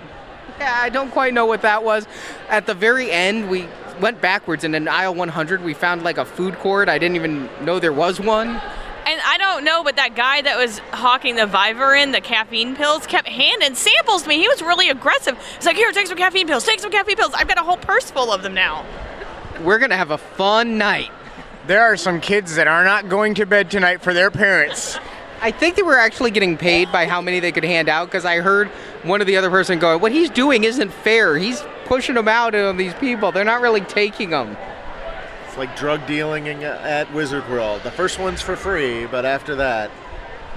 [0.60, 2.06] Yeah, I don't quite know what that was.
[2.48, 3.66] At the very end, we
[4.00, 6.88] went backwards and in aisle 100 we found like a food court.
[6.88, 8.60] I didn't even know there was one.
[9.06, 13.06] And I don't know, but that guy that was hawking the Vivarin, the caffeine pills,
[13.06, 14.38] kept handing samples to me.
[14.38, 15.36] He was really aggressive.
[15.56, 17.32] He's like, here, take some caffeine pills, take some caffeine pills.
[17.34, 18.86] I've got a whole purse full of them now.
[19.62, 21.10] We're going to have a fun night.
[21.66, 24.98] There are some kids that are not going to bed tonight for their parents.
[25.40, 28.24] I think they were actually getting paid by how many they could hand out because
[28.24, 28.68] I heard
[29.02, 31.36] one of the other person going, "What he's doing isn't fair.
[31.36, 33.32] He's pushing them out on these people.
[33.32, 34.56] They're not really taking them."
[35.54, 37.84] It's like drug dealing at Wizard World.
[37.84, 39.88] The first one's for free, but after that,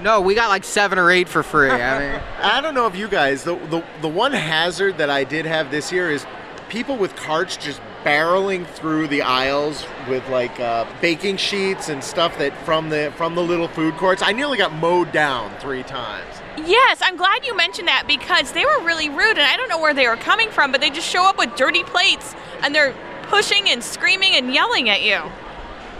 [0.02, 1.70] No, we got like seven or eight for free.
[1.70, 3.44] I mean, I don't know if you guys.
[3.44, 6.26] The, the the one hazard that I did have this year is
[6.68, 12.36] people with carts just barreling through the aisles with like uh, baking sheets and stuff
[12.38, 14.20] that from the from the little food courts.
[14.20, 16.26] I nearly got mowed down three times.
[16.66, 19.78] Yes, I'm glad you mentioned that because they were really rude and I don't know
[19.78, 22.34] where they were coming from, but they just show up with dirty plates
[22.64, 22.96] and they're
[23.28, 25.20] pushing and screaming and yelling at you.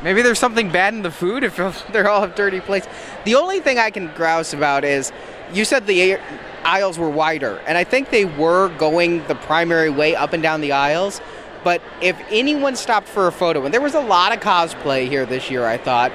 [0.02, 1.56] maybe there's something bad in the food if
[1.92, 2.88] they're all have dirty plates.
[3.24, 5.12] The only thing I can grouse about is
[5.52, 6.18] you said the
[6.64, 10.60] aisles were wider, and I think they were going the primary way up and down
[10.60, 11.20] the aisles.
[11.64, 15.26] But if anyone stopped for a photo, and there was a lot of cosplay here
[15.26, 16.12] this year, I thought,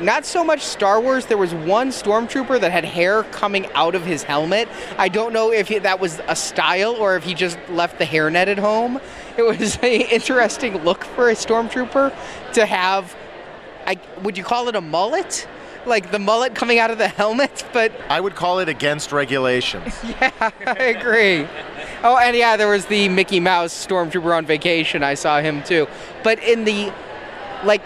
[0.00, 1.26] not so much Star Wars.
[1.26, 4.68] There was one stormtrooper that had hair coming out of his helmet.
[4.96, 8.04] I don't know if he, that was a style or if he just left the
[8.04, 9.00] hairnet at home.
[9.36, 12.14] It was an interesting look for a stormtrooper
[12.54, 13.16] to have.
[13.86, 15.48] I, would you call it a mullet?
[15.86, 19.94] Like the mullet coming out of the helmet, but I would call it against regulations.
[20.04, 20.30] yeah,
[20.66, 21.46] I agree.
[22.02, 25.02] Oh, and yeah, there was the Mickey Mouse stormtrooper on vacation.
[25.02, 25.88] I saw him too.
[26.22, 26.92] But in the
[27.64, 27.82] like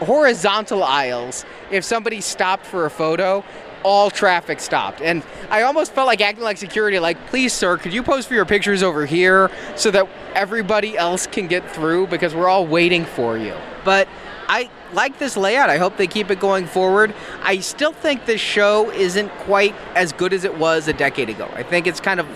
[0.00, 3.44] horizontal aisles, if somebody stopped for a photo,
[3.82, 5.00] all traffic stopped.
[5.00, 8.34] And I almost felt like acting like security, like, please, sir, could you pose for
[8.34, 13.04] your pictures over here so that everybody else can get through because we're all waiting
[13.04, 13.54] for you.
[13.84, 14.08] But
[14.48, 15.70] I like this layout.
[15.70, 17.14] I hope they keep it going forward.
[17.42, 21.48] I still think this show isn't quite as good as it was a decade ago.
[21.54, 22.26] I think it's kind of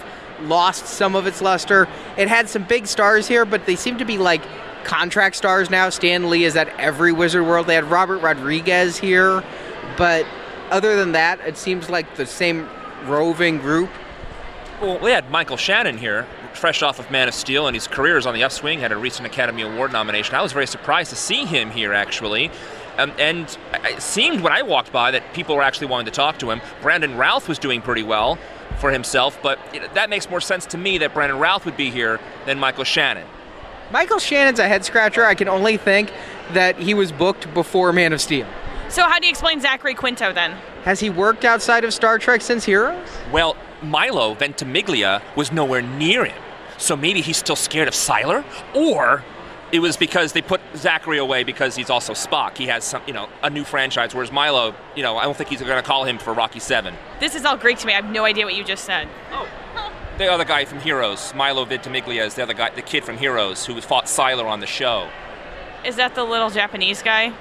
[0.42, 1.88] lost some of its luster.
[2.16, 4.42] It had some big stars here, but they seem to be like
[4.90, 5.88] contract stars now.
[5.88, 7.68] Stan Lee is at every Wizard World.
[7.68, 9.44] They had Robert Rodriguez here,
[9.96, 10.26] but
[10.72, 12.68] other than that, it seems like the same
[13.06, 13.88] roving group.
[14.80, 18.18] Well, we had Michael Shannon here, fresh off of Man of Steel, and his career
[18.18, 18.80] is on the upswing.
[18.80, 20.34] Had a recent Academy Award nomination.
[20.34, 22.50] I was very surprised to see him here, actually.
[22.98, 26.40] Um, and it seemed when I walked by that people were actually wanting to talk
[26.40, 26.60] to him.
[26.82, 28.40] Brandon Routh was doing pretty well
[28.80, 29.60] for himself, but
[29.94, 33.26] that makes more sense to me that Brandon Routh would be here than Michael Shannon.
[33.90, 35.24] Michael Shannon's a head scratcher.
[35.24, 36.12] I can only think
[36.52, 38.46] that he was booked before Man of Steel.
[38.88, 40.52] So how do you explain Zachary Quinto then?
[40.84, 43.06] Has he worked outside of Star Trek since Heroes?
[43.32, 46.42] Well, Milo Ventimiglia was nowhere near him.
[46.78, 49.22] So maybe he's still scared of Sylar, or
[49.70, 52.56] it was because they put Zachary away because he's also Spock.
[52.56, 54.14] He has some, you know, a new franchise.
[54.14, 56.94] Whereas Milo, you know, I don't think he's going to call him for Rocky Seven.
[57.20, 57.92] This is all Greek to me.
[57.92, 59.08] I have no idea what you just said.
[59.32, 59.46] Oh.
[60.20, 63.64] The other guy from Heroes, Milo Ventimiglia, is the other guy, the kid from Heroes
[63.64, 65.08] who fought Sylar on the show.
[65.82, 67.32] Is that the little Japanese guy?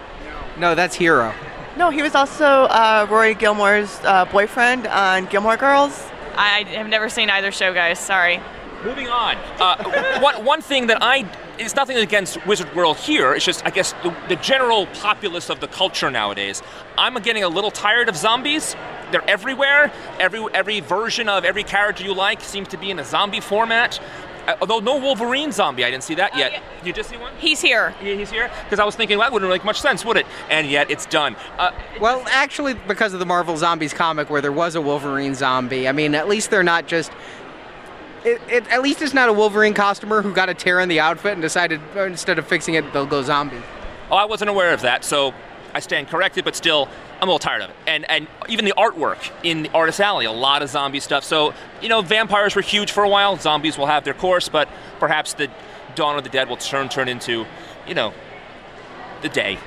[0.58, 1.34] No, that's Hiro.
[1.76, 6.08] No, he was also uh, Rory Gilmore's uh, boyfriend on Gilmore Girls.
[6.38, 8.00] I, I have never seen either show, guys.
[8.00, 8.40] Sorry.
[8.86, 9.36] Moving on.
[9.60, 13.34] Uh, one, one thing that I it's nothing against Wizard World here.
[13.34, 16.64] It's just I guess the, the general populace of the culture nowadays.
[16.98, 18.78] I'm getting a little tired of zombies.
[19.12, 19.92] They're everywhere.
[20.20, 24.00] Every every version of every character you like seems to be in a zombie format.
[24.48, 26.54] Uh, although no Wolverine zombie, I didn't see that yet.
[26.54, 26.62] yeah.
[26.84, 27.34] You just see one?
[27.38, 27.94] He's here.
[28.02, 30.26] Yeah, he's here because I was thinking well, that wouldn't make much sense, would it?
[30.50, 31.36] And yet it's done.
[31.58, 35.88] Uh, Well, actually, because of the Marvel Zombies comic where there was a Wolverine zombie,
[35.88, 37.12] I mean, at least they're not just.
[38.26, 41.00] It, it, at least it's not a Wolverine costumer who got a tear in the
[41.00, 43.62] outfit and decided instead of fixing it, they'll go zombie.
[44.12, 45.34] Oh, I wasn't aware of that, so
[45.74, 46.90] I stand corrected, but still,
[47.22, 47.76] I'm a little tired of it.
[47.86, 51.24] And and even the artwork in the Artist Alley, a lot of zombie stuff.
[51.24, 53.36] So, you know, vampires were huge for a while.
[53.36, 55.50] Zombies will have their course, but perhaps the
[55.96, 57.46] Dawn of the Dead will turn turn into,
[57.88, 58.14] you know,
[59.22, 59.58] the day.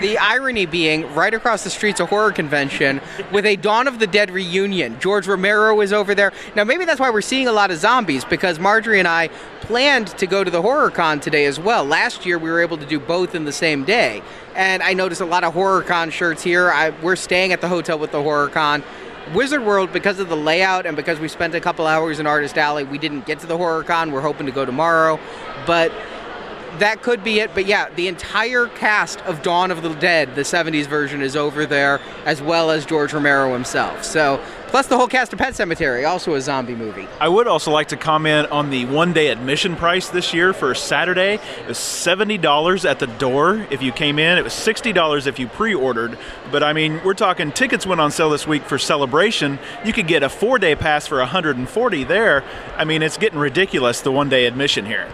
[0.00, 3.00] The irony being, right across the street's a horror convention
[3.32, 4.98] with a Dawn of the Dead reunion.
[5.00, 6.32] George Romero is over there.
[6.54, 9.30] Now, maybe that's why we're seeing a lot of zombies, because Marjorie and I
[9.66, 11.84] planned to go to the Horror Con today as well.
[11.84, 14.22] Last year, we were able to do both in the same day.
[14.54, 16.70] And I noticed a lot of Horror Con shirts here.
[16.70, 18.84] I, we're staying at the hotel with the Horror Con.
[19.34, 22.56] Wizard World, because of the layout and because we spent a couple hours in Artist
[22.56, 24.12] Alley, we didn't get to the Horror Con.
[24.12, 25.18] We're hoping to go tomorrow.
[25.66, 25.90] But
[26.78, 27.50] that could be it.
[27.54, 31.66] But yeah, the entire cast of Dawn of the Dead, the 70s version, is over
[31.66, 34.04] there, as well as George Romero himself.
[34.04, 37.06] So, plus the whole cast of Pet Sematary, also a zombie movie.
[37.20, 40.74] I would also like to comment on the one day admission price this year for
[40.74, 41.40] Saturday.
[41.60, 44.38] It was $70 at the door if you came in.
[44.38, 46.18] It was $60 if you pre ordered.
[46.50, 49.58] But I mean, we're talking tickets went on sale this week for celebration.
[49.84, 52.44] You could get a four day pass for 140 there.
[52.76, 55.08] I mean, it's getting ridiculous, the one day admission here.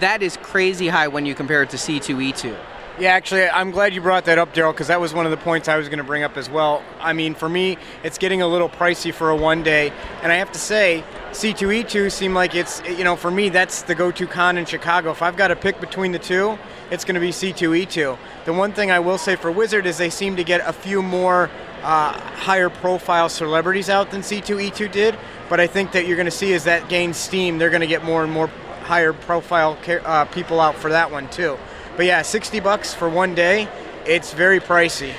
[0.00, 2.56] That is crazy high when you compare it to C2E2.
[2.98, 5.36] Yeah, actually, I'm glad you brought that up, Daryl, because that was one of the
[5.36, 6.80] points I was going to bring up as well.
[7.00, 9.92] I mean, for me, it's getting a little pricey for a one day,
[10.22, 13.96] and I have to say, C2E2 seemed like it's, you know, for me, that's the
[13.96, 15.10] go to con in Chicago.
[15.10, 16.56] If I've got to pick between the two,
[16.92, 18.16] it's going to be C2E2.
[18.44, 21.02] The one thing I will say for Wizard is they seem to get a few
[21.02, 21.50] more
[21.82, 25.18] uh, higher profile celebrities out than C2E2 did,
[25.48, 27.88] but I think that you're going to see as that gains steam, they're going to
[27.88, 28.48] get more and more
[28.84, 31.58] higher profile uh, people out for that one too.
[31.96, 33.68] But yeah, 60 bucks for one day,
[34.06, 35.12] it's very pricey.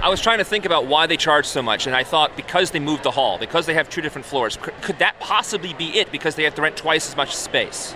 [0.00, 2.72] I was trying to think about why they charge so much, and I thought because
[2.72, 6.10] they moved the hall, because they have two different floors, could that possibly be it?
[6.10, 7.94] Because they have to rent twice as much space.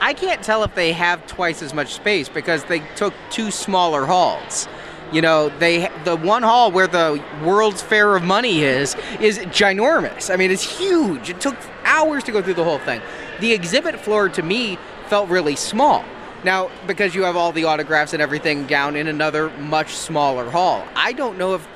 [0.00, 4.06] I can't tell if they have twice as much space because they took two smaller
[4.06, 4.68] halls.
[5.10, 10.32] You know, they the one hall where the World's Fair of Money is is ginormous.
[10.32, 11.30] I mean, it's huge.
[11.30, 13.00] It took hours to go through the whole thing.
[13.40, 14.78] The exhibit floor to me
[15.08, 16.04] felt really small.
[16.44, 20.86] Now, because you have all the autographs and everything down in another much smaller hall.
[20.94, 21.66] I don't know if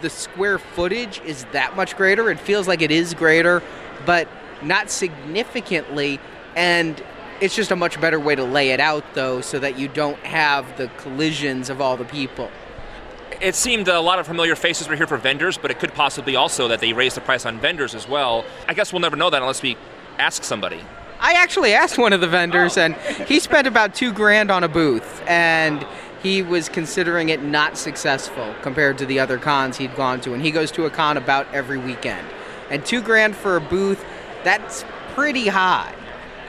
[0.00, 2.30] the square footage is that much greater.
[2.30, 3.62] It feels like it is greater,
[4.06, 4.28] but
[4.62, 6.18] not significantly.
[6.56, 7.00] And
[7.40, 10.18] it's just a much better way to lay it out, though, so that you don't
[10.20, 12.50] have the collisions of all the people.
[13.40, 16.36] It seemed a lot of familiar faces were here for vendors, but it could possibly
[16.36, 18.44] also that they raised the price on vendors as well.
[18.68, 19.76] I guess we'll never know that unless we
[20.18, 20.84] ask somebody.
[21.22, 22.96] I actually asked one of the vendors, and
[23.28, 25.86] he spent about two grand on a booth, and
[26.22, 30.32] he was considering it not successful compared to the other cons he'd gone to.
[30.32, 32.26] And he goes to a con about every weekend.
[32.70, 34.02] And two grand for a booth,
[34.44, 35.94] that's pretty high.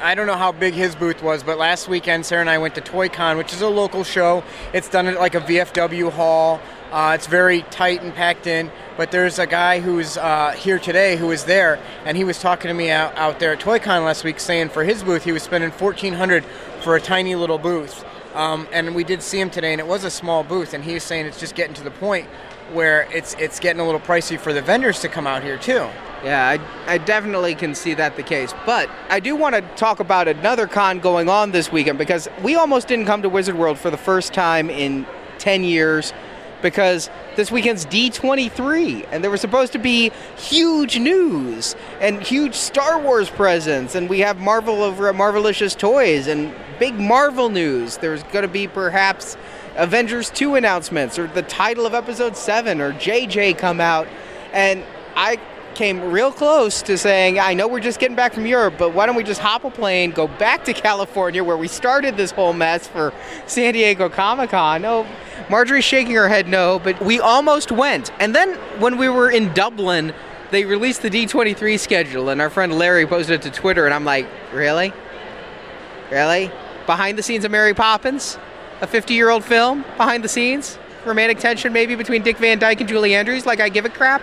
[0.02, 2.74] I don't know how big his booth was, but last weekend Sarah and I went
[2.76, 4.42] to ToyCon, which is a local show.
[4.74, 6.62] It's done at like a VFW hall.
[6.92, 8.70] Uh, it's very tight and packed in.
[8.98, 12.68] But there's a guy who's uh, here today who was there, and he was talking
[12.68, 15.44] to me out, out there at ToyCon last week, saying for his booth he was
[15.44, 16.44] spending 1,400
[16.82, 18.06] for a tiny little booth.
[18.36, 20.94] Um, and we did see him today, and it was a small booth, and he
[20.94, 22.28] was saying it's just getting to the point
[22.74, 25.90] where it's it's getting a little pricey for the vendors to come out here too.
[26.24, 28.54] Yeah, I, I definitely can see that the case.
[28.66, 32.56] But I do want to talk about another con going on this weekend because we
[32.56, 35.06] almost didn't come to Wizard World for the first time in
[35.40, 36.14] 10 years
[36.62, 43.00] because this weekend's D23 and there was supposed to be huge news and huge Star
[43.00, 47.98] Wars presents and we have Marvel over at Marvelicious Toys and big Marvel news.
[47.98, 49.38] There's going to be perhaps
[49.76, 54.08] Avengers 2 announcements or the title of episode 7 or JJ come out
[54.54, 54.84] and
[55.16, 55.40] I
[55.82, 59.08] came real close to saying, I know we're just getting back from Europe, but why
[59.08, 62.54] don't we just hop a plane, go back to California where we started this whole
[62.54, 63.12] mess for
[63.48, 64.84] San Diego Comic Con?
[64.84, 68.12] No, oh, Marjorie's shaking her head no, but we almost went.
[68.20, 70.14] And then when we were in Dublin,
[70.52, 74.06] they released the D23 schedule, and our friend Larry posted it to Twitter, and I'm
[74.06, 74.94] like, really?
[76.12, 76.52] Really?
[76.86, 78.38] Behind the scenes of Mary Poppins?
[78.82, 79.84] A 50 year old film?
[79.98, 80.78] Behind the scenes?
[81.04, 83.44] romantic tension maybe between Dick Van Dyke and Julie Andrews.
[83.44, 84.22] Like I give a crap.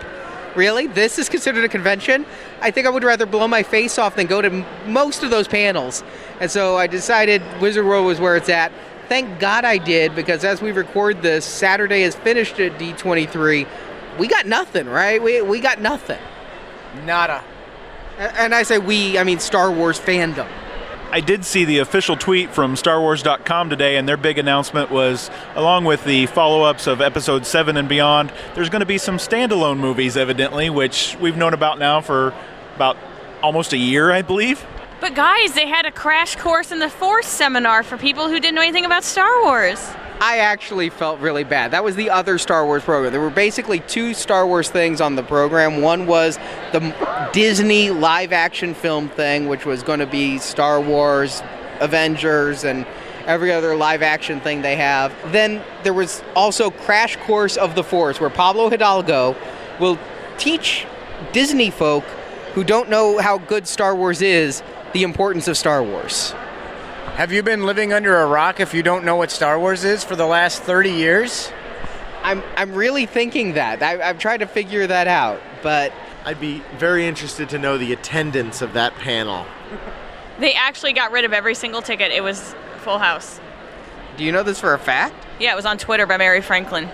[0.56, 0.86] Really?
[0.86, 2.26] This is considered a convention?
[2.60, 5.30] I think I would rather blow my face off than go to m- most of
[5.30, 6.02] those panels.
[6.40, 8.72] And so I decided Wizard World was where it's at.
[9.08, 13.66] Thank God I did because as we record this, Saturday is finished at D23.
[14.18, 15.22] We got nothing, right?
[15.22, 16.20] We, we got nothing.
[17.04, 17.44] Nada.
[18.18, 20.48] And I say we, I mean Star Wars fandom.
[21.10, 25.86] I did see the official tweet from StarWars.com today, and their big announcement was along
[25.86, 29.78] with the follow ups of episode 7 and beyond, there's going to be some standalone
[29.78, 32.34] movies, evidently, which we've known about now for
[32.76, 32.98] about
[33.42, 34.66] almost a year, I believe.
[35.00, 38.56] But guys, they had a crash course in the Force seminar for people who didn't
[38.56, 39.78] know anything about Star Wars.
[40.20, 41.70] I actually felt really bad.
[41.70, 43.12] That was the other Star Wars program.
[43.12, 45.80] There were basically two Star Wars things on the program.
[45.82, 46.36] One was
[46.72, 51.42] the Disney live action film thing, which was going to be Star Wars,
[51.78, 52.84] Avengers, and
[53.24, 55.14] every other live action thing they have.
[55.30, 59.36] Then there was also Crash Course of the Force, where Pablo Hidalgo
[59.78, 59.96] will
[60.38, 60.84] teach
[61.32, 62.02] Disney folk
[62.54, 66.32] who don't know how good Star Wars is the importance of Star Wars.
[67.16, 70.04] Have you been living under a rock if you don't know what Star Wars is
[70.04, 71.50] for the last 30 years?
[72.22, 73.82] I'm, I'm really thinking that.
[73.82, 75.92] I, I've tried to figure that out, but
[76.24, 79.46] I'd be very interested to know the attendance of that panel.
[80.38, 82.12] They actually got rid of every single ticket.
[82.12, 83.40] It was full house.
[84.16, 85.16] do you know this for a fact?
[85.40, 86.88] Yeah, it was on Twitter by Mary Franklin.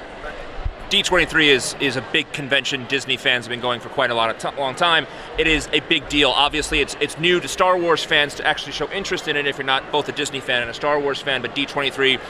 [0.90, 2.86] D23 is is a big convention.
[2.86, 5.06] Disney fans have been going for quite a lot of t- long time.
[5.38, 6.30] It is a big deal.
[6.30, 9.46] Obviously, it's it's new to Star Wars fans to actually show interest in it.
[9.46, 12.20] If you're not both a Disney fan and a Star Wars fan, but D23,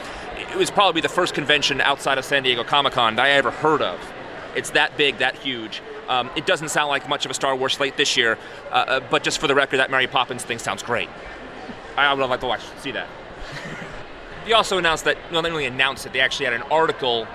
[0.52, 3.50] it was probably the first convention outside of San Diego Comic Con that I ever
[3.50, 4.00] heard of.
[4.54, 5.82] It's that big, that huge.
[6.08, 8.38] Um, it doesn't sound like much of a Star Wars slate this year,
[8.70, 11.08] uh, uh, but just for the record, that Mary Poppins thing sounds great.
[11.96, 13.08] I would like to watch see that.
[14.44, 17.26] They also announced that, well, not only announced it, they actually had an article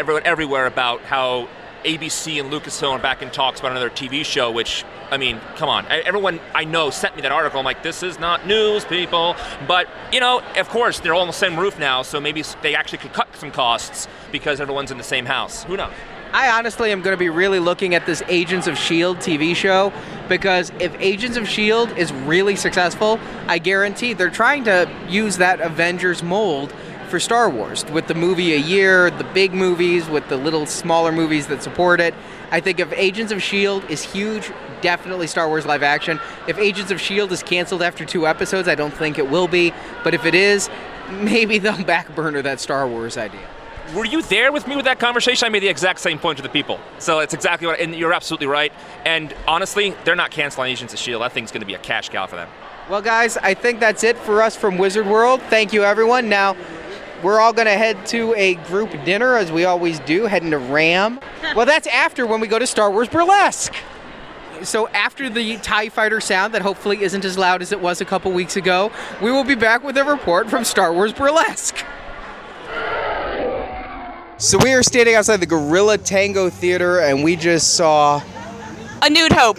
[0.00, 1.46] everyone, everywhere about how
[1.84, 5.68] ABC and Lucasfilm are back in talks about another TV show, which, I mean, come
[5.68, 5.84] on.
[5.90, 7.58] Everyone I know sent me that article.
[7.58, 9.36] I'm like, this is not news, people.
[9.68, 12.74] But, you know, of course, they're all on the same roof now, so maybe they
[12.74, 15.64] actually could cut some costs because everyone's in the same house.
[15.64, 15.92] Who knows?
[16.32, 19.20] I honestly am going to be really looking at this Agents of S.H.I.E.L.D.
[19.20, 19.92] TV show
[20.28, 22.00] because if Agents of S.H.I.E.L.D.
[22.00, 26.72] is really successful, I guarantee they're trying to use that Avengers mold
[27.10, 31.12] for Star Wars with the movie a year, the big movies, with the little smaller
[31.12, 32.14] movies that support it.
[32.50, 33.92] I think if Agents of S.H.I.E.L.D.
[33.92, 34.50] is huge,
[34.80, 36.20] definitely Star Wars live action.
[36.48, 37.34] If Agents of S.H.I.E.L.D.
[37.34, 39.74] is canceled after two episodes, I don't think it will be.
[40.02, 40.70] But if it is,
[41.10, 43.46] maybe they'll back burner that Star Wars idea.
[43.94, 45.46] Were you there with me with that conversation?
[45.46, 46.78] I made the exact same point to the people.
[47.00, 48.72] So it's exactly what, and you're absolutely right.
[49.04, 51.24] And honestly, they're not canceling Agents of S.H.I.E.L.D.
[51.24, 52.48] That thing's going to be a cash cow for them.
[52.88, 55.40] Well, guys, I think that's it for us from Wizard World.
[55.42, 56.28] Thank you, everyone.
[56.28, 56.56] Now,
[57.22, 60.58] we're all going to head to a group dinner, as we always do, heading to
[60.58, 61.20] Ram.
[61.54, 63.74] well, that's after when we go to Star Wars Burlesque.
[64.62, 68.04] So, after the TIE fighter sound that hopefully isn't as loud as it was a
[68.04, 68.92] couple weeks ago,
[69.22, 71.82] we will be back with a report from Star Wars Burlesque.
[74.36, 78.22] So, we are standing outside the Gorilla Tango Theater, and we just saw
[79.02, 79.58] A Nude Hope.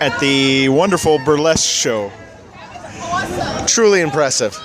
[0.00, 2.10] at the wonderful burlesque show.
[3.66, 4.56] Truly impressive.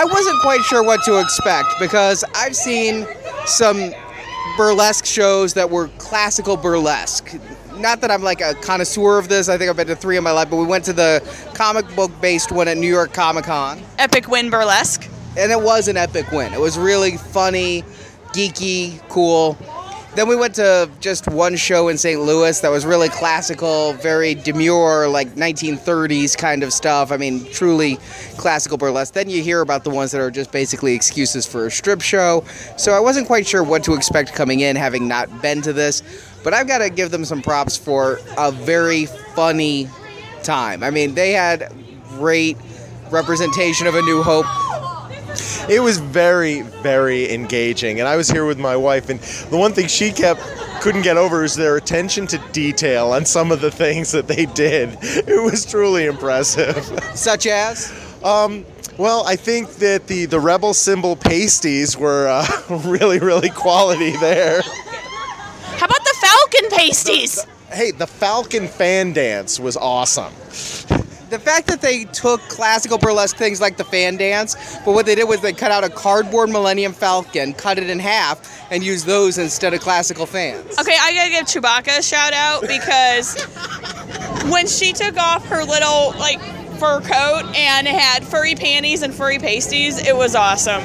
[0.00, 3.06] I wasn't quite sure what to expect because I've seen
[3.44, 3.92] some
[4.56, 7.38] burlesque shows that were classical burlesque.
[7.76, 10.24] Not that I'm like a connoisseur of this, I think I've been to three in
[10.24, 11.22] my life, but we went to the
[11.52, 15.06] comic book based one at New York Comic Con, Epic Win Burlesque.
[15.36, 16.54] and it was an epic win.
[16.54, 17.82] It was really funny,
[18.32, 19.58] geeky, cool.
[20.16, 22.20] Then we went to just one show in St.
[22.20, 27.12] Louis that was really classical, very demure, like 1930s kind of stuff.
[27.12, 27.96] I mean, truly
[28.36, 29.14] classical burlesque.
[29.14, 32.44] Then you hear about the ones that are just basically excuses for a strip show.
[32.76, 36.02] So I wasn't quite sure what to expect coming in, having not been to this.
[36.42, 39.06] But I've got to give them some props for a very
[39.36, 39.88] funny
[40.42, 40.82] time.
[40.82, 41.72] I mean, they had
[42.08, 42.56] great
[43.10, 44.46] representation of A New Hope.
[45.68, 48.00] It was very, very engaging.
[48.00, 49.20] And I was here with my wife, and
[49.50, 50.40] the one thing she kept
[50.80, 54.46] couldn't get over is their attention to detail on some of the things that they
[54.46, 54.96] did.
[55.02, 56.84] It was truly impressive.
[57.14, 57.92] Such as?
[58.24, 58.64] Um,
[58.98, 62.46] well, I think that the, the Rebel symbol pasties were uh,
[62.84, 64.62] really, really quality there.
[64.62, 67.46] How about the Falcon pasties?
[67.70, 70.32] Hey, the Falcon fan dance was awesome.
[71.30, 75.14] The fact that they took classical burlesque things like the fan dance, but what they
[75.14, 79.06] did was they cut out a cardboard Millennium Falcon, cut it in half, and used
[79.06, 80.78] those instead of classical fans.
[80.78, 83.40] Okay, I gotta give Chewbacca a shout out because
[84.50, 86.40] when she took off her little like
[86.78, 90.82] fur coat and had furry panties and furry pasties, it was awesome.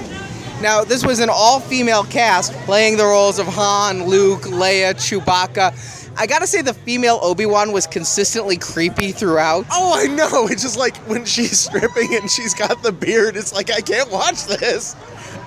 [0.62, 6.05] Now, this was an all female cast playing the roles of Han, Luke, Leia, Chewbacca.
[6.18, 9.66] I gotta say, the female Obi Wan was consistently creepy throughout.
[9.72, 10.48] Oh, I know.
[10.48, 13.36] It's just like when she's stripping and she's got the beard.
[13.36, 14.96] It's like I can't watch this.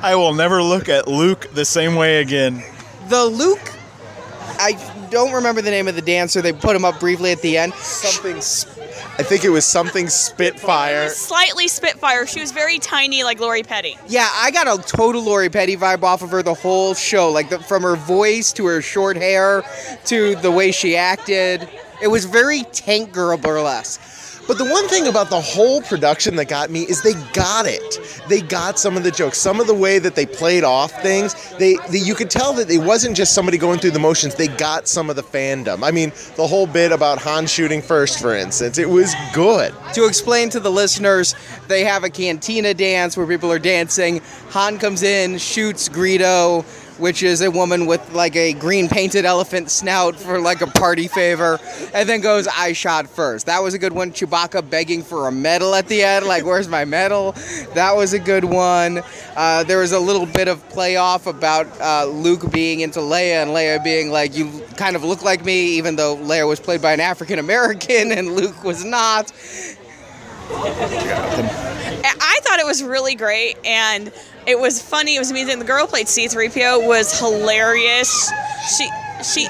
[0.02, 2.62] I will never look at Luke the same way again.
[3.08, 3.72] The Luke,
[4.58, 4.72] I
[5.10, 6.42] don't remember the name of the dancer.
[6.42, 7.72] They put him up briefly at the end.
[7.74, 8.40] Something.
[8.42, 8.77] Sp-
[9.18, 11.08] I think it was something Spitfire.
[11.10, 12.26] Slightly Spitfire.
[12.26, 13.96] She was very tiny, like Lori Petty.
[14.06, 17.48] Yeah, I got a total Lori Petty vibe off of her the whole show, like
[17.50, 19.62] the, from her voice to her short hair
[20.06, 21.68] to the way she acted.
[22.00, 24.00] It was very Tank Girl burlesque.
[24.48, 28.00] But the one thing about the whole production that got me is they got it.
[28.30, 31.34] They got some of the jokes, some of the way that they played off things.
[31.58, 34.34] They, they you could tell that it wasn't just somebody going through the motions.
[34.34, 35.86] They got some of the fandom.
[35.86, 39.74] I mean, the whole bit about Han shooting first, for instance, it was good.
[39.92, 41.34] To explain to the listeners,
[41.68, 44.22] they have a cantina dance where people are dancing.
[44.48, 46.64] Han comes in, shoots Greedo,
[46.98, 51.08] which is a woman with like a green painted elephant snout for like a party
[51.08, 51.58] favor,
[51.94, 53.46] and then goes, I shot first.
[53.46, 54.12] That was a good one.
[54.12, 57.32] Chewbacca begging for a medal at the end, like, where's my medal?
[57.74, 59.02] That was a good one.
[59.36, 63.42] Uh, there was a little bit of play off about uh, Luke being into Leia
[63.42, 66.82] and Leia being like, you kind of look like me, even though Leia was played
[66.82, 69.32] by an African American and Luke was not.
[70.50, 74.10] I thought it was really great, and
[74.48, 75.16] it was funny.
[75.16, 75.58] It was amazing.
[75.58, 78.32] The girl who played C-3PO was hilarious.
[78.76, 78.88] She
[79.22, 79.48] she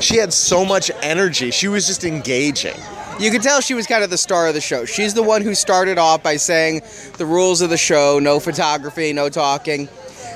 [0.00, 1.50] She had so much energy.
[1.50, 2.76] She was just engaging.
[3.18, 4.84] You could tell she was kind of the star of the show.
[4.84, 6.82] She's the one who started off by saying
[7.16, 9.88] the rules of the show no photography, no talking.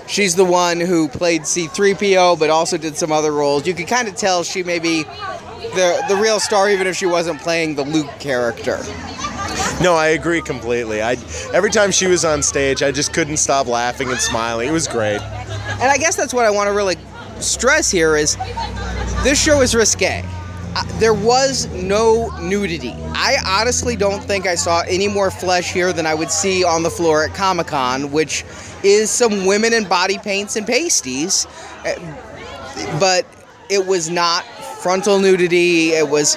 [0.09, 3.67] She's the one who played C3PO, but also did some other roles.
[3.67, 7.07] You could kind of tell she may be the, the real star, even if she
[7.07, 8.79] wasn't playing the Luke character.
[9.83, 11.01] No, I agree completely.
[11.03, 11.13] I
[11.55, 14.69] every time she was on stage, I just couldn't stop laughing and smiling.
[14.69, 15.21] It was great.
[15.21, 16.97] And I guess that's what I want to really
[17.41, 18.37] stress here is
[19.23, 20.23] this show is risque.
[20.77, 22.95] Uh, there was no nudity.
[23.15, 26.83] I honestly don't think I saw any more flesh here than I would see on
[26.83, 28.45] the floor at Comic Con, which
[28.85, 31.47] is some women in body paints and pasties.
[31.85, 31.95] Uh,
[33.01, 33.27] But
[33.69, 34.45] it was not
[34.81, 35.91] frontal nudity.
[35.93, 36.37] It was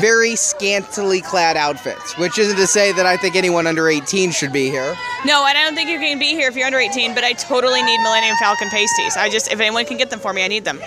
[0.00, 4.52] very scantily clad outfits, which isn't to say that I think anyone under 18 should
[4.52, 4.96] be here.
[5.24, 7.14] no, and I don't think you can be here if you're under 18.
[7.14, 9.16] But I totally need Millennium Falcon pasties.
[9.16, 10.80] I just if anyone can get them for me, I need them.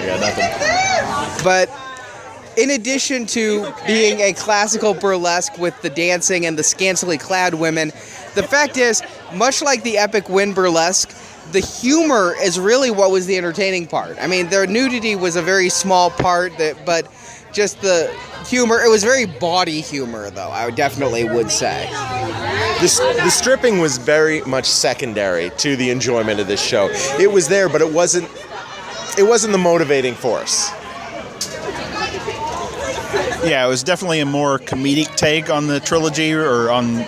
[0.00, 1.44] Yeah, nothing.
[1.44, 1.70] But
[2.56, 7.88] in addition to being a classical burlesque with the dancing and the scantily clad women,
[8.34, 9.02] the fact is,
[9.34, 11.14] much like the epic win burlesque,
[11.52, 14.16] the humor is really what was the entertaining part.
[14.20, 17.06] I mean, their nudity was a very small part, that, but
[17.52, 18.14] just the
[18.46, 21.88] humor, it was very body humor, though, I definitely would say.
[22.80, 26.88] This, the stripping was very much secondary to the enjoyment of this show.
[27.20, 28.28] It was there, but it wasn't.
[29.18, 30.70] It wasn't the motivating force.
[33.44, 37.00] Yeah, it was definitely a more comedic take on the trilogy or on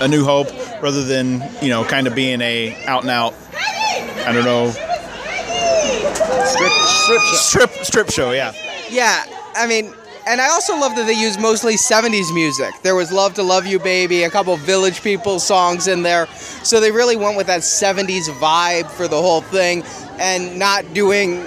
[0.00, 0.48] A New Hope
[0.82, 3.34] rather than, you know, kind of being a out and out,
[4.26, 4.70] I don't know,
[6.44, 7.36] Strip, strip show.
[7.36, 8.52] strip strip show, yeah.
[8.90, 9.24] Yeah,
[9.56, 9.92] I mean,
[10.26, 12.74] and I also love that they used mostly 70s music.
[12.82, 16.26] There was Love to Love You Baby, a couple Village People songs in there.
[16.62, 19.82] So they really went with that 70s vibe for the whole thing
[20.18, 21.46] and not doing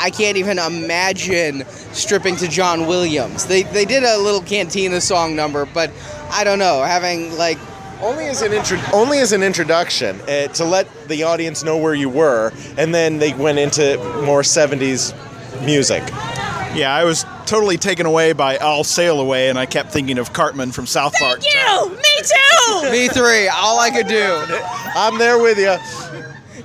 [0.00, 3.46] I can't even imagine stripping to John Williams.
[3.46, 5.90] They they did a little cantina song number, but
[6.30, 7.58] I don't know, having like
[8.00, 11.94] Only as an intro, only as an introduction uh, to let the audience know where
[11.94, 15.12] you were, and then they went into more '70s
[15.66, 16.02] music.
[16.74, 20.32] Yeah, I was totally taken away by I'll Sail Away, and I kept thinking of
[20.32, 21.40] Cartman from South Park.
[21.42, 23.10] You, me too.
[23.12, 24.44] V3, all I could do.
[24.94, 25.76] I'm there with you.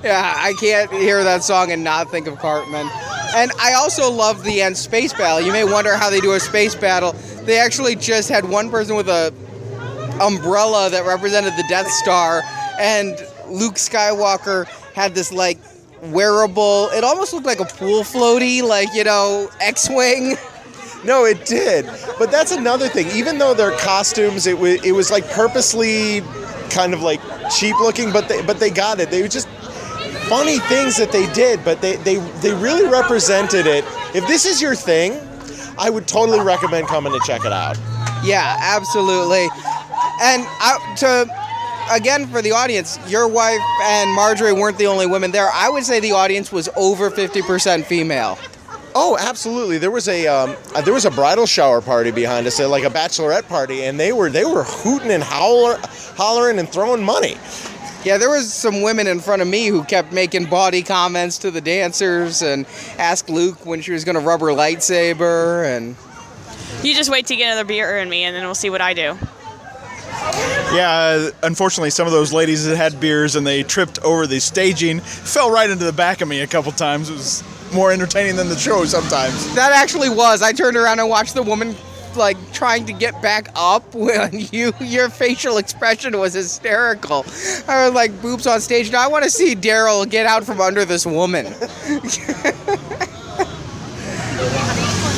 [0.04, 2.88] Yeah, I can't hear that song and not think of Cartman.
[3.34, 5.40] And I also love the end space battle.
[5.40, 7.12] You may wonder how they do a space battle.
[7.42, 9.34] They actually just had one person with a
[10.20, 12.42] umbrella that represented the Death Star,
[12.78, 13.18] and
[13.48, 15.58] Luke Skywalker had this like
[16.02, 16.88] wearable.
[16.92, 20.36] It almost looked like a pool floaty, like you know, X-wing.
[21.04, 21.86] No, it did.
[22.18, 23.06] But that's another thing.
[23.14, 26.20] Even though their costumes, it was it was like purposely
[26.70, 27.20] kind of like
[27.56, 29.10] cheap looking, but they but they got it.
[29.10, 29.48] They were just
[30.28, 33.84] funny things that they did, but they they they really represented it.
[34.14, 35.20] If this is your thing,
[35.78, 37.78] I would totally recommend coming to check it out.
[38.24, 39.48] Yeah, absolutely.
[40.22, 41.45] And I, to
[41.90, 45.48] again for the audience, your wife and Marjorie weren't the only women there.
[45.52, 48.38] I would say the audience was over 50% female.
[48.94, 49.76] Oh, absolutely.
[49.76, 52.84] There was a um, uh, there was a bridal shower party behind us, uh, like
[52.84, 55.78] a bachelorette party, and they were they were hooting and howler,
[56.16, 57.36] hollering and throwing money.
[58.04, 61.50] Yeah, there was some women in front of me who kept making body comments to
[61.50, 62.64] the dancers and
[62.98, 65.94] asked Luke when she was going to rub her lightsaber and
[66.82, 68.94] You just wait to get another beer in me, and then we'll see what I
[68.94, 69.18] do.
[70.72, 75.00] Yeah, uh, unfortunately, some of those ladies had beers and they tripped over the staging
[75.00, 77.08] fell right into the back of me a couple times.
[77.08, 79.54] It was more entertaining than the show sometimes.
[79.54, 80.42] that actually was.
[80.42, 81.74] I turned around and watched the woman
[82.16, 87.24] like trying to get back up when you your facial expression was hysterical.
[87.68, 88.90] I was like boobs on stage.
[88.90, 91.46] Now I want to see Daryl get out from under this woman.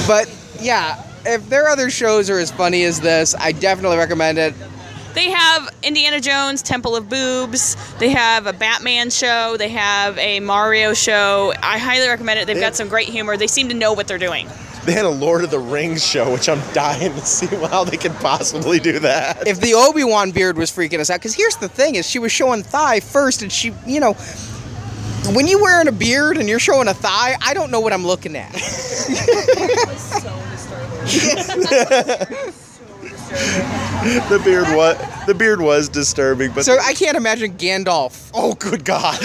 [0.06, 0.30] but
[0.60, 4.54] yeah, if their other shows are as funny as this, I definitely recommend it.
[5.18, 7.76] They have Indiana Jones Temple of Boobs.
[7.98, 9.56] They have a Batman show.
[9.56, 11.52] They have a Mario show.
[11.60, 12.46] I highly recommend it.
[12.46, 13.36] They've got some great humor.
[13.36, 14.46] They seem to know what they're doing.
[14.84, 17.96] They had a Lord of the Rings show, which I'm dying to see how they
[17.96, 19.44] could possibly do that.
[19.44, 22.20] If the Obi Wan beard was freaking us out, because here's the thing: is she
[22.20, 24.12] was showing thigh first, and she, you know,
[25.34, 28.06] when you're wearing a beard and you're showing a thigh, I don't know what I'm
[28.06, 28.54] looking at.
[33.28, 34.96] the beard was
[35.26, 38.30] the beard was disturbing, but so I can't imagine Gandalf.
[38.34, 39.18] oh good God!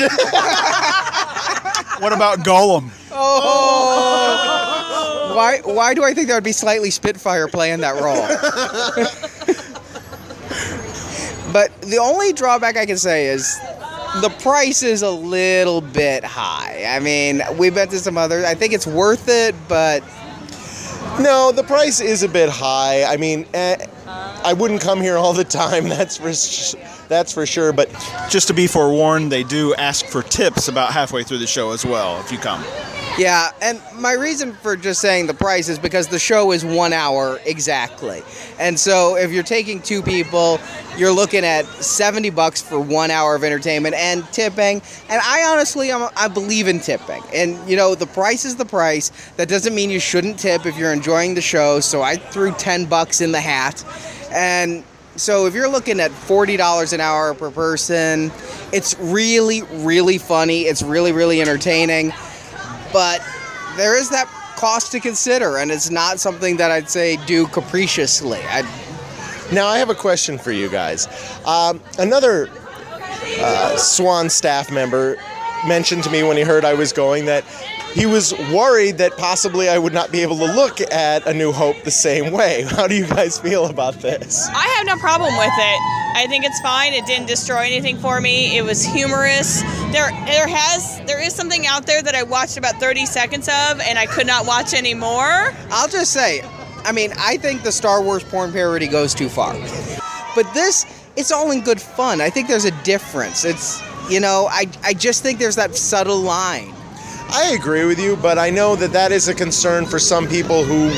[1.99, 2.89] What about Gollum?
[3.11, 4.53] Oh.
[5.35, 5.59] Why?
[5.63, 8.27] Why do I think that would be slightly Spitfire playing that role?
[11.53, 13.57] but the only drawback I can say is
[14.21, 16.84] the price is a little bit high.
[16.88, 18.43] I mean, we've been to some others.
[18.43, 20.03] I think it's worth it, but
[21.19, 23.03] no, the price is a bit high.
[23.03, 23.85] I mean, eh,
[24.44, 25.88] I wouldn't come here all the time.
[25.90, 26.34] That's for
[27.07, 27.73] that's for sure.
[27.73, 27.90] But
[28.30, 31.85] Just to be forewarned, they do ask for tips about halfway through the show as
[31.85, 32.64] well if you come.
[33.15, 36.94] Yeah, and my reason for just saying the price is because the show is one
[36.94, 38.23] hour exactly.
[38.57, 40.60] And so if you're taking two people,
[40.98, 44.81] you're looking at 70 bucks for one hour of entertainment and tipping.
[45.10, 47.22] And I honestly, I'm, I believe in tipping.
[47.35, 49.11] And, you know, the price is the price.
[49.38, 51.81] That doesn't mean you shouldn't tip if you're enjoying the show.
[51.81, 53.85] So I threw 10 bucks in the hat.
[54.31, 54.84] And
[55.18, 58.31] so if you're looking at $40 an hour per person,
[58.72, 60.61] it's really, really funny.
[60.61, 62.11] It's really, really entertaining
[62.94, 63.20] but
[63.76, 68.40] there is that cost to consider, and it's not something that I'd say do capriciously.
[68.44, 68.61] I,
[69.52, 71.07] now I have a question for you guys.
[71.45, 72.49] Um, another
[73.40, 75.18] uh, Swan staff member
[75.68, 77.44] mentioned to me when he heard I was going that
[77.94, 81.52] he was worried that possibly I would not be able to look at A New
[81.52, 82.64] Hope the same way.
[82.68, 84.48] How do you guys feel about this?
[84.49, 85.80] I have no problem with it.
[86.15, 86.94] I think it's fine.
[86.94, 88.57] It didn't destroy anything for me.
[88.57, 89.61] It was humorous.
[89.91, 93.80] There, there has, there is something out there that I watched about 30 seconds of,
[93.82, 95.53] and I could not watch anymore.
[95.70, 96.41] I'll just say,
[96.86, 99.53] I mean, I think the Star Wars porn parody goes too far.
[100.36, 102.22] But this, it's all in good fun.
[102.22, 103.45] I think there's a difference.
[103.45, 106.73] It's, you know, I, I just think there's that subtle line.
[107.35, 110.64] I agree with you, but I know that that is a concern for some people
[110.64, 110.91] who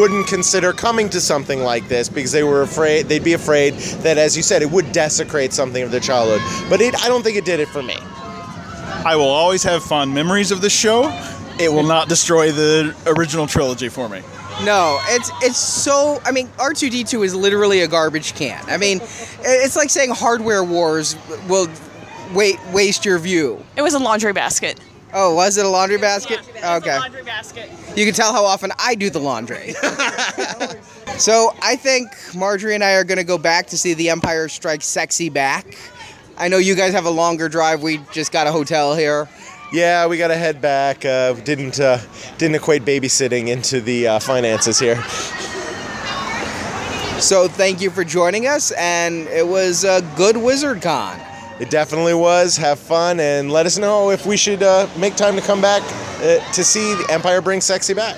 [0.00, 4.16] wouldn't consider coming to something like this because they were afraid they'd be afraid that,
[4.16, 6.40] as you said, it would desecrate something of their childhood.
[6.70, 7.96] But it, I don't think it did it for me.
[9.04, 11.10] I will always have fond memories of this show.
[11.60, 14.22] It will not destroy the original trilogy for me.
[14.64, 16.20] No, it's it's so.
[16.24, 18.64] I mean, R two D two is literally a garbage can.
[18.66, 21.16] I mean, it's like saying Hardware Wars
[21.48, 21.68] will
[22.32, 23.62] wait waste your view.
[23.76, 24.80] It was a laundry basket.
[25.14, 26.40] Oh, was it a laundry basket?
[26.56, 26.98] Okay.
[26.98, 27.70] laundry basket.
[27.96, 29.72] You can tell how often I do the laundry.
[31.18, 34.48] so I think Marjorie and I are going to go back to see The Empire
[34.48, 35.76] Strikes Sexy back.
[36.38, 37.82] I know you guys have a longer drive.
[37.82, 39.28] We just got a hotel here.
[39.72, 41.04] Yeah, we got to head back.
[41.04, 41.98] Uh, didn't uh,
[42.38, 45.02] didn't equate babysitting into the uh, finances here.
[47.20, 51.20] So thank you for joining us, and it was a good Wizard Con.
[51.60, 52.56] It definitely was.
[52.56, 55.82] Have fun and let us know if we should uh, make time to come back
[56.22, 58.16] uh, to see Empire Brings Sexy back.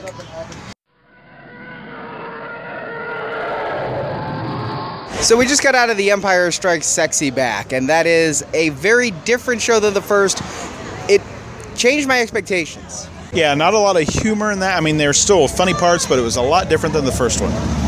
[5.20, 8.68] So we just got out of The Empire Strikes Sexy back, and that is a
[8.70, 10.42] very different show than the first.
[11.08, 11.22] It
[11.76, 13.08] changed my expectations.
[13.32, 14.76] Yeah, not a lot of humor in that.
[14.76, 17.40] I mean, there's still funny parts, but it was a lot different than the first
[17.40, 17.83] one.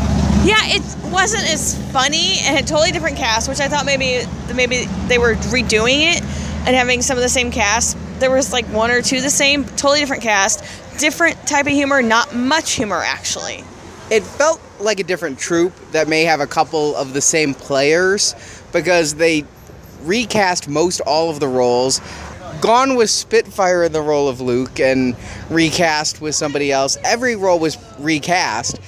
[0.47, 4.25] Yeah, it wasn't as funny and had totally different cast, which I thought maybe
[4.55, 6.21] maybe they were redoing it
[6.65, 7.97] and having some of the same cast.
[8.21, 10.63] There was like one or two the same, totally different cast,
[10.99, 13.65] different type of humor, not much humor actually.
[14.09, 18.33] It felt like a different troupe that may have a couple of the same players
[18.71, 19.43] because they
[20.03, 21.99] recast most all of the roles.
[22.61, 25.17] Gone was Spitfire in the role of Luke and
[25.49, 26.97] recast with somebody else.
[27.03, 28.79] Every role was recast.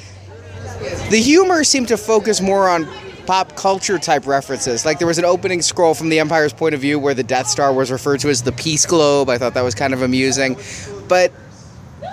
[1.10, 2.88] The humor seemed to focus more on
[3.26, 4.86] pop culture type references.
[4.86, 7.48] Like there was an opening scroll from the Empire's point of view where the Death
[7.48, 9.28] Star was referred to as the Peace Globe.
[9.28, 10.56] I thought that was kind of amusing.
[11.08, 11.32] But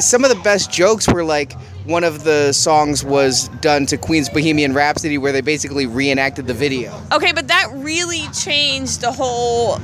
[0.00, 1.52] some of the best jokes were like
[1.84, 6.54] one of the songs was done to Queen's Bohemian Rhapsody where they basically reenacted the
[6.54, 6.98] video.
[7.12, 9.76] Okay, but that really changed the whole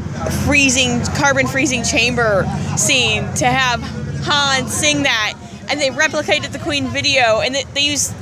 [0.47, 2.44] freezing carbon freezing chamber
[2.76, 3.80] scene to have
[4.24, 5.34] Han sing that,
[5.68, 8.14] and they replicated the Queen video, and they, used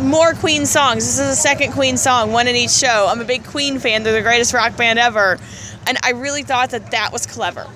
[0.00, 1.04] more Queen songs.
[1.04, 3.06] This is the second Queen song, one in each show.
[3.08, 5.38] I'm a big Queen fan; they're the greatest rock band ever,
[5.86, 7.66] and I really thought that that was clever.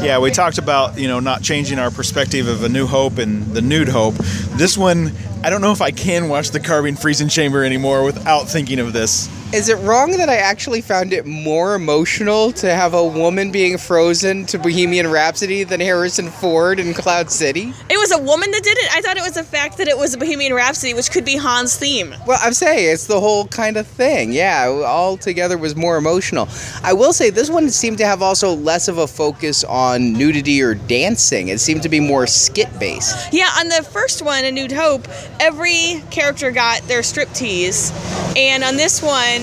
[0.00, 3.46] Yeah, we talked about you know not changing our perspective of A New Hope and
[3.46, 4.14] the Nude Hope.
[4.56, 5.12] This one,
[5.46, 8.92] I don't know if I can watch the Carbon Freezing Chamber anymore without thinking of
[8.92, 9.30] this.
[9.54, 13.78] Is it wrong that I actually found it more emotional to have a woman being
[13.78, 17.72] frozen to Bohemian Rhapsody than Harrison Ford in Cloud City?
[17.88, 18.92] It was a woman that did it.
[18.92, 21.36] I thought it was the fact that it was a Bohemian Rhapsody, which could be
[21.36, 22.12] Han's theme.
[22.26, 24.32] Well, I'm saying it's the whole kind of thing.
[24.32, 26.48] Yeah, all together was more emotional.
[26.82, 30.60] I will say this one seemed to have also less of a focus on nudity
[30.60, 31.48] or dancing.
[31.48, 33.32] It seemed to be more skit based.
[33.32, 35.06] Yeah, on the first one, A Nude Hope,
[35.40, 37.92] every character got their striptease,
[38.36, 39.42] and on this one,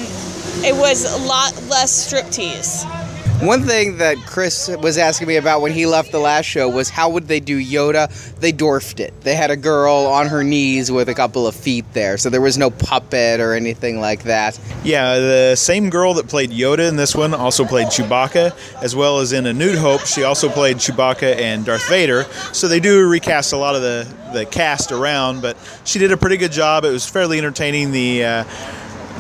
[0.66, 3.03] it was a lot less striptease.
[3.42, 6.90] One thing that Chris was asking me about when he left the last show was
[6.90, 8.10] how would they do Yoda?
[8.40, 9.14] They dwarfed it.
[9.22, 12.40] They had a girl on her knees with a couple of feet there, so there
[12.40, 14.58] was no puppet or anything like that.
[14.86, 19.20] Yeah, the same girl that played Yoda in this one also played Chewbacca, as well
[19.20, 22.24] as in A Nude Hope, she also played Chewbacca and Darth Vader.
[22.54, 26.18] So they do recast a lot of the, the cast around, but she did a
[26.18, 26.86] pretty good job.
[26.86, 27.92] It was fairly entertaining.
[27.92, 28.44] The uh,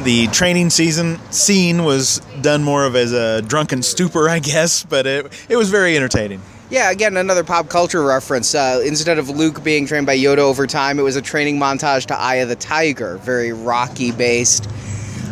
[0.01, 5.05] the training season scene was done more of as a drunken stupor, I guess, but
[5.05, 6.41] it, it was very entertaining.
[6.69, 8.55] Yeah, again, another pop culture reference.
[8.55, 12.07] Uh, instead of Luke being trained by Yoda over time, it was a training montage
[12.07, 14.67] to Eye of the Tiger, very Rocky based.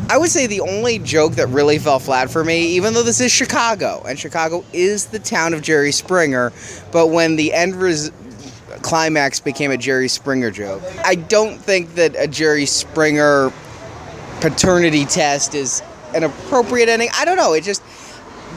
[0.09, 3.21] I would say the only joke that really fell flat for me, even though this
[3.21, 6.51] is Chicago, and Chicago is the town of Jerry Springer,
[6.91, 8.11] but when the end res-
[8.81, 13.51] climax became a Jerry Springer joke, I don't think that a Jerry Springer
[14.41, 15.81] paternity test is
[16.13, 17.09] an appropriate ending.
[17.13, 17.53] I don't know.
[17.53, 17.81] It just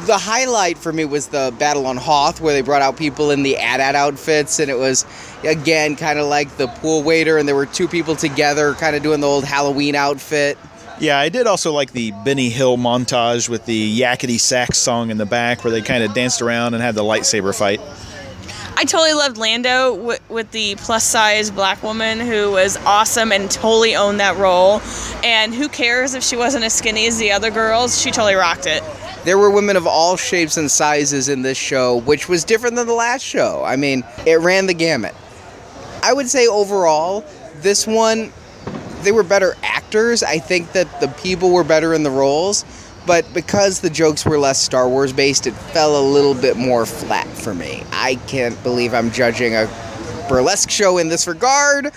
[0.07, 3.43] the highlight for me was the battle on Hoth, where they brought out people in
[3.43, 5.07] the AT-AT outfits, and it was
[5.45, 9.03] again kind of like the pool waiter, and there were two people together, kind of
[9.03, 10.59] doing the old Halloween outfit.
[11.01, 15.19] Yeah, I did also like the Benny Hill montage with the Yakety Sax song in
[15.19, 17.81] the back, where they kind of danced around and had the lightsaber fight.
[18.77, 23.49] I totally loved Lando with, with the plus size black woman who was awesome and
[23.49, 24.81] totally owned that role.
[25.23, 28.01] And who cares if she wasn't as skinny as the other girls?
[28.01, 28.83] She totally rocked it.
[29.25, 32.89] There were women of all shapes and sizes in this show, which was different than
[32.89, 33.63] the last show.
[33.65, 35.15] I mean, it ran the gamut.
[36.03, 37.25] I would say overall,
[37.61, 38.33] this one,
[39.03, 40.25] they were better actors.
[40.25, 42.65] I think that the people were better in the roles
[43.07, 46.87] but because the jokes were less Star Wars based, it fell a little bit more
[46.87, 47.83] flat for me.
[47.93, 49.67] I can't believe I'm judging a
[50.29, 51.93] burlesque show in this regard,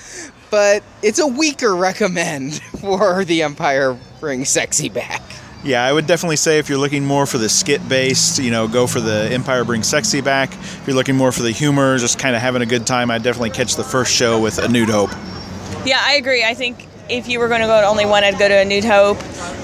[0.49, 5.21] but it's a weaker recommend for The Empire Bring Sexy back.
[5.63, 8.67] Yeah, I would definitely say if you're looking more for the skit based, you know,
[8.67, 10.53] go for the Empire Bring Sexy back.
[10.53, 13.23] If you're looking more for the humor, just kind of having a good time, I'd
[13.23, 15.09] definitely catch the first show with A Nude Hope.
[15.85, 16.45] Yeah, I agree.
[16.45, 18.65] I think if you were going to go to only one, I'd go to A
[18.65, 19.17] New Hope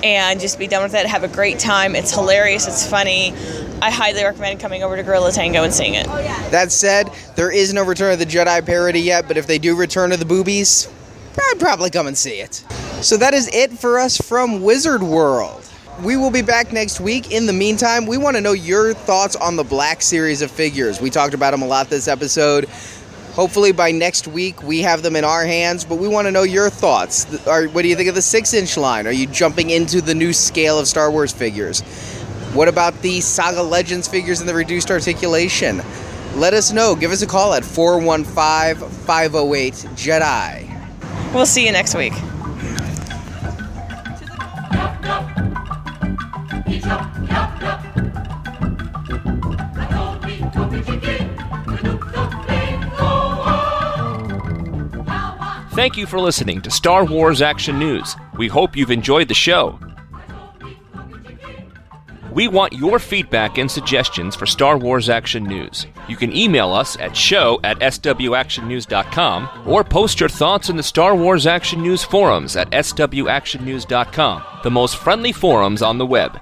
[0.04, 1.06] and just be done with it.
[1.06, 1.96] Have a great time.
[1.96, 2.68] It's hilarious.
[2.68, 3.34] It's funny.
[3.82, 6.06] I highly recommend coming over to Gorilla Tango and seeing it.
[6.52, 9.76] That said, there is no Return of the Jedi parody yet, but if they do
[9.76, 10.90] Return of the Boobies,
[11.38, 12.64] I'd probably come and see it.
[13.02, 15.60] So that is it for us from Wizard World.
[16.02, 17.32] We will be back next week.
[17.32, 21.00] In the meantime, we want to know your thoughts on the Black series of figures.
[21.00, 22.68] We talked about them a lot this episode.
[23.34, 26.44] Hopefully by next week we have them in our hands, but we want to know
[26.44, 27.26] your thoughts.
[27.46, 29.08] what do you think of the six inch line?
[29.08, 31.82] Are you jumping into the new scale of Star Wars figures?
[32.54, 35.82] What about the Saga Legends figures and the reduced articulation?
[36.36, 36.96] Let us know.
[36.96, 41.34] Give us a call at 415 508 Jedi.
[41.34, 42.14] We'll see you next week.
[55.74, 58.16] Thank you for listening to Star Wars Action News.
[58.38, 59.80] We hope you've enjoyed the show.
[62.32, 65.88] We want your feedback and suggestions for Star Wars Action News.
[66.08, 71.16] You can email us at show at swactionnews.com or post your thoughts in the Star
[71.16, 76.40] Wars Action News forums at swactionnews.com, the most friendly forums on the web.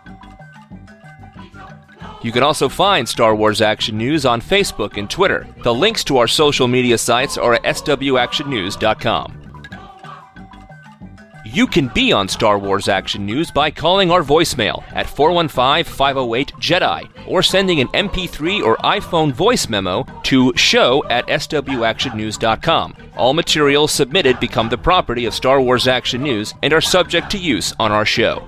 [2.23, 5.47] You can also find Star Wars Action News on Facebook and Twitter.
[5.63, 9.41] The links to our social media sites are at swactionnews.com.
[11.53, 16.53] You can be on Star Wars Action News by calling our voicemail at 415 508
[16.53, 22.95] Jedi or sending an MP3 or iPhone voice memo to show at swactionnews.com.
[23.17, 27.37] All materials submitted become the property of Star Wars Action News and are subject to
[27.37, 28.47] use on our show.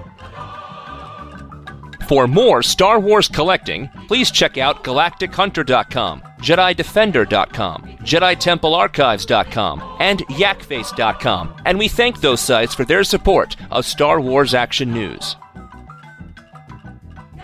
[2.11, 11.87] For more Star Wars collecting, please check out GalacticHunter.com, JediDefender.com, JediTempleArchives.com, and YakFace.com, and we
[11.87, 15.37] thank those sites for their support of Star Wars Action News.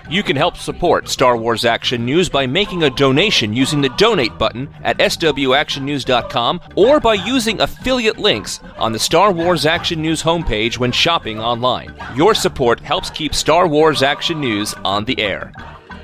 [0.10, 4.38] You can help support Star Wars Action News by making a donation using the donate
[4.38, 10.78] button at swactionnews.com or by using affiliate links on the Star Wars Action News homepage
[10.78, 11.94] when shopping online.
[12.16, 15.52] Your support helps keep Star Wars Action News on the air.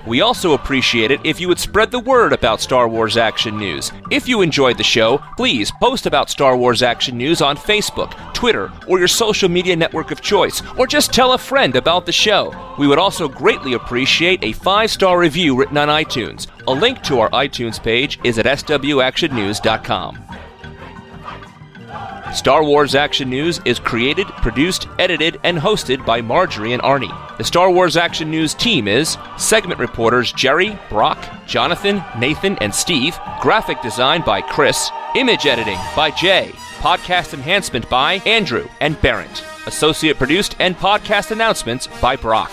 [0.06, 3.92] We also appreciate it if you would spread the word about Star Wars Action News.
[4.12, 8.72] If you enjoyed the show, please post about Star Wars Action News on Facebook, Twitter,
[8.88, 12.54] or your social media network of choice, or just tell a friend about the show.
[12.78, 16.48] We would also greatly appreciate a five star review written on iTunes.
[16.68, 20.43] A link to our iTunes page is at swactionnews.com.
[22.34, 27.38] Star Wars Action News is created, produced, edited, and hosted by Marjorie and Arnie.
[27.38, 33.18] The Star Wars Action News team is segment reporters Jerry, Brock, Jonathan, Nathan, and Steve,
[33.40, 40.18] graphic design by Chris, image editing by Jay, podcast enhancement by Andrew and Barrett, associate
[40.18, 42.52] produced and podcast announcements by Brock.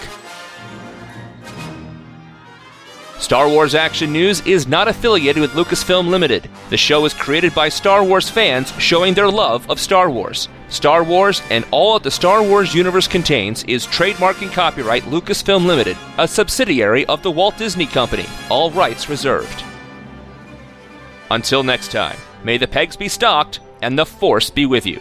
[3.20, 6.48] Star Wars Action News is not affiliated with Lucasfilm Limited.
[6.70, 10.48] The show is created by Star Wars fans showing their love of Star Wars.
[10.70, 15.66] Star Wars and all that the Star Wars universe contains is trademark and copyright Lucasfilm
[15.66, 18.24] Limited, a subsidiary of the Walt Disney Company.
[18.48, 19.64] All rights reserved.
[21.30, 25.00] Until next time, may the pegs be stocked and the Force be with you.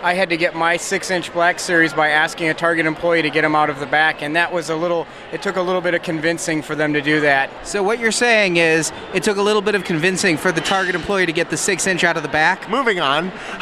[0.00, 3.42] I had to get my six-inch black series by asking a Target employee to get
[3.42, 5.08] them out of the back, and that was a little.
[5.32, 7.66] It took a little bit of convincing for them to do that.
[7.66, 10.94] So what you're saying is it took a little bit of convincing for the Target
[10.94, 12.70] employee to get the six inch out of the back.
[12.70, 13.26] Moving on.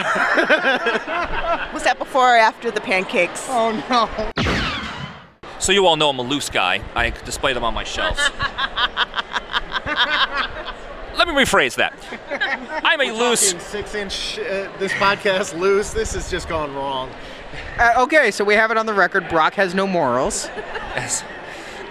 [1.72, 3.46] Was that before or after the pancakes?
[3.48, 4.10] Oh no.
[5.58, 6.82] So you all know I'm a loose guy.
[6.94, 8.20] I display them on my shelves.
[11.26, 11.92] Let me rephrase that.
[12.84, 13.50] I'm a loose.
[13.60, 15.92] Six inch, uh, this podcast loose.
[15.92, 17.10] This has just gone wrong.
[17.80, 19.28] Uh, okay, so we have it on the record.
[19.28, 20.48] Brock has no morals.
[20.94, 21.24] Yes.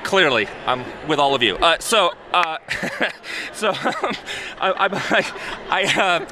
[0.03, 1.57] Clearly, I'm with all of you.
[1.57, 2.59] Uh, so, uh,
[3.53, 5.33] so I, I,
[5.69, 6.25] I, uh,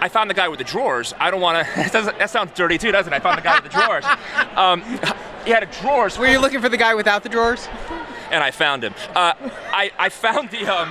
[0.00, 1.12] I found the guy with the drawers.
[1.20, 1.90] I don't want to.
[2.16, 3.16] That sounds dirty too, doesn't it?
[3.16, 4.06] I found the guy with the drawers.
[4.56, 4.80] Um,
[5.44, 6.18] he had a drawers.
[6.18, 7.68] Were you looking for the guy without the drawers?
[8.30, 8.94] And I found him.
[9.14, 9.34] Uh,
[9.72, 10.66] I, I found the.
[10.66, 10.90] Um,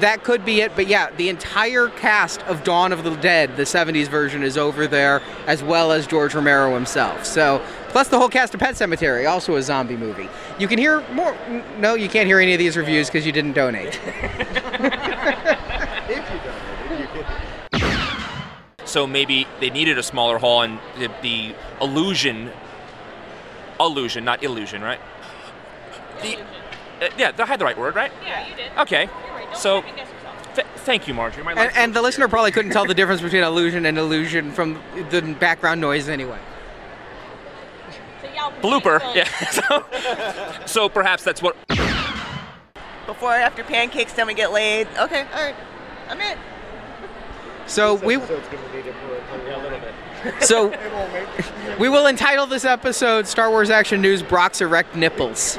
[0.00, 3.62] that could be it, but yeah, the entire cast of Dawn of the Dead, the
[3.62, 7.24] 70s version, is over there, as well as George Romero himself.
[7.24, 10.28] So, plus the whole cast of Pet Sematary, also a zombie movie.
[10.58, 11.36] You can hear more.
[11.78, 14.00] No, you can't hear any of these reviews because you didn't donate.
[16.10, 17.08] If you donated
[17.74, 22.50] you So maybe they needed a smaller hall, and the, the illusion.
[23.78, 25.00] Illusion, not illusion, right?
[26.22, 28.10] The, uh, yeah, I had the right word, right?
[28.26, 28.72] Yeah, you did.
[28.78, 29.08] Okay.
[29.50, 29.52] You're right.
[29.52, 30.54] Don't So, second guess yourself.
[30.54, 31.44] th- thank you, Marjorie.
[31.44, 34.80] My and, and the listener probably couldn't tell the difference between illusion and illusion from
[35.10, 36.38] the background noise anyway.
[38.22, 38.28] So
[38.62, 39.00] blooper.
[39.14, 39.24] Yeah.
[39.50, 39.84] so,
[40.66, 41.56] so perhaps that's what.
[43.06, 44.86] Before or after pancakes, then we get laid.
[44.98, 45.54] Okay, all right.
[46.08, 46.38] I'm in.
[47.66, 48.16] So we
[50.40, 50.72] so
[51.78, 55.58] we will entitle this episode "Star Wars Action News: Brock's erect nipples."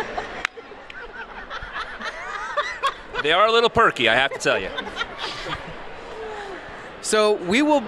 [3.22, 4.70] They are a little perky, I have to tell you.
[7.02, 7.84] So we will.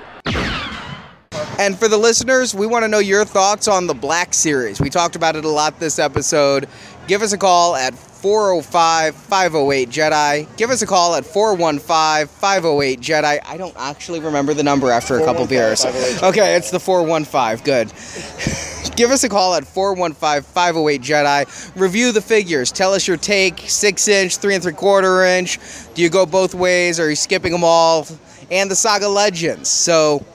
[1.60, 4.80] And for the listeners, we want to know your thoughts on the Black Series.
[4.82, 6.68] We talked about it a lot this episode.
[7.06, 10.56] Give us a call at 405 508 Jedi.
[10.56, 13.40] Give us a call at 415 508 Jedi.
[13.46, 15.84] I don't actually remember the number after a couple beers.
[15.84, 17.66] Okay, it's the 415.
[17.66, 17.88] Good.
[18.96, 21.76] Give us a call at 415 508 Jedi.
[21.76, 22.72] Review the figures.
[22.72, 25.60] Tell us your take 6 inch, 3 and 3 quarter inch.
[25.96, 27.02] Do you go both ways?
[27.02, 28.08] Are you skipping them all?
[28.50, 29.68] And the Saga Legends.
[29.68, 30.26] So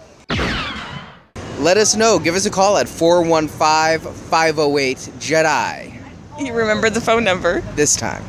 [1.60, 2.18] let us know.
[2.18, 5.97] Give us a call at 415 508 Jedi
[6.38, 7.60] You remember the phone number.
[7.74, 8.22] this time.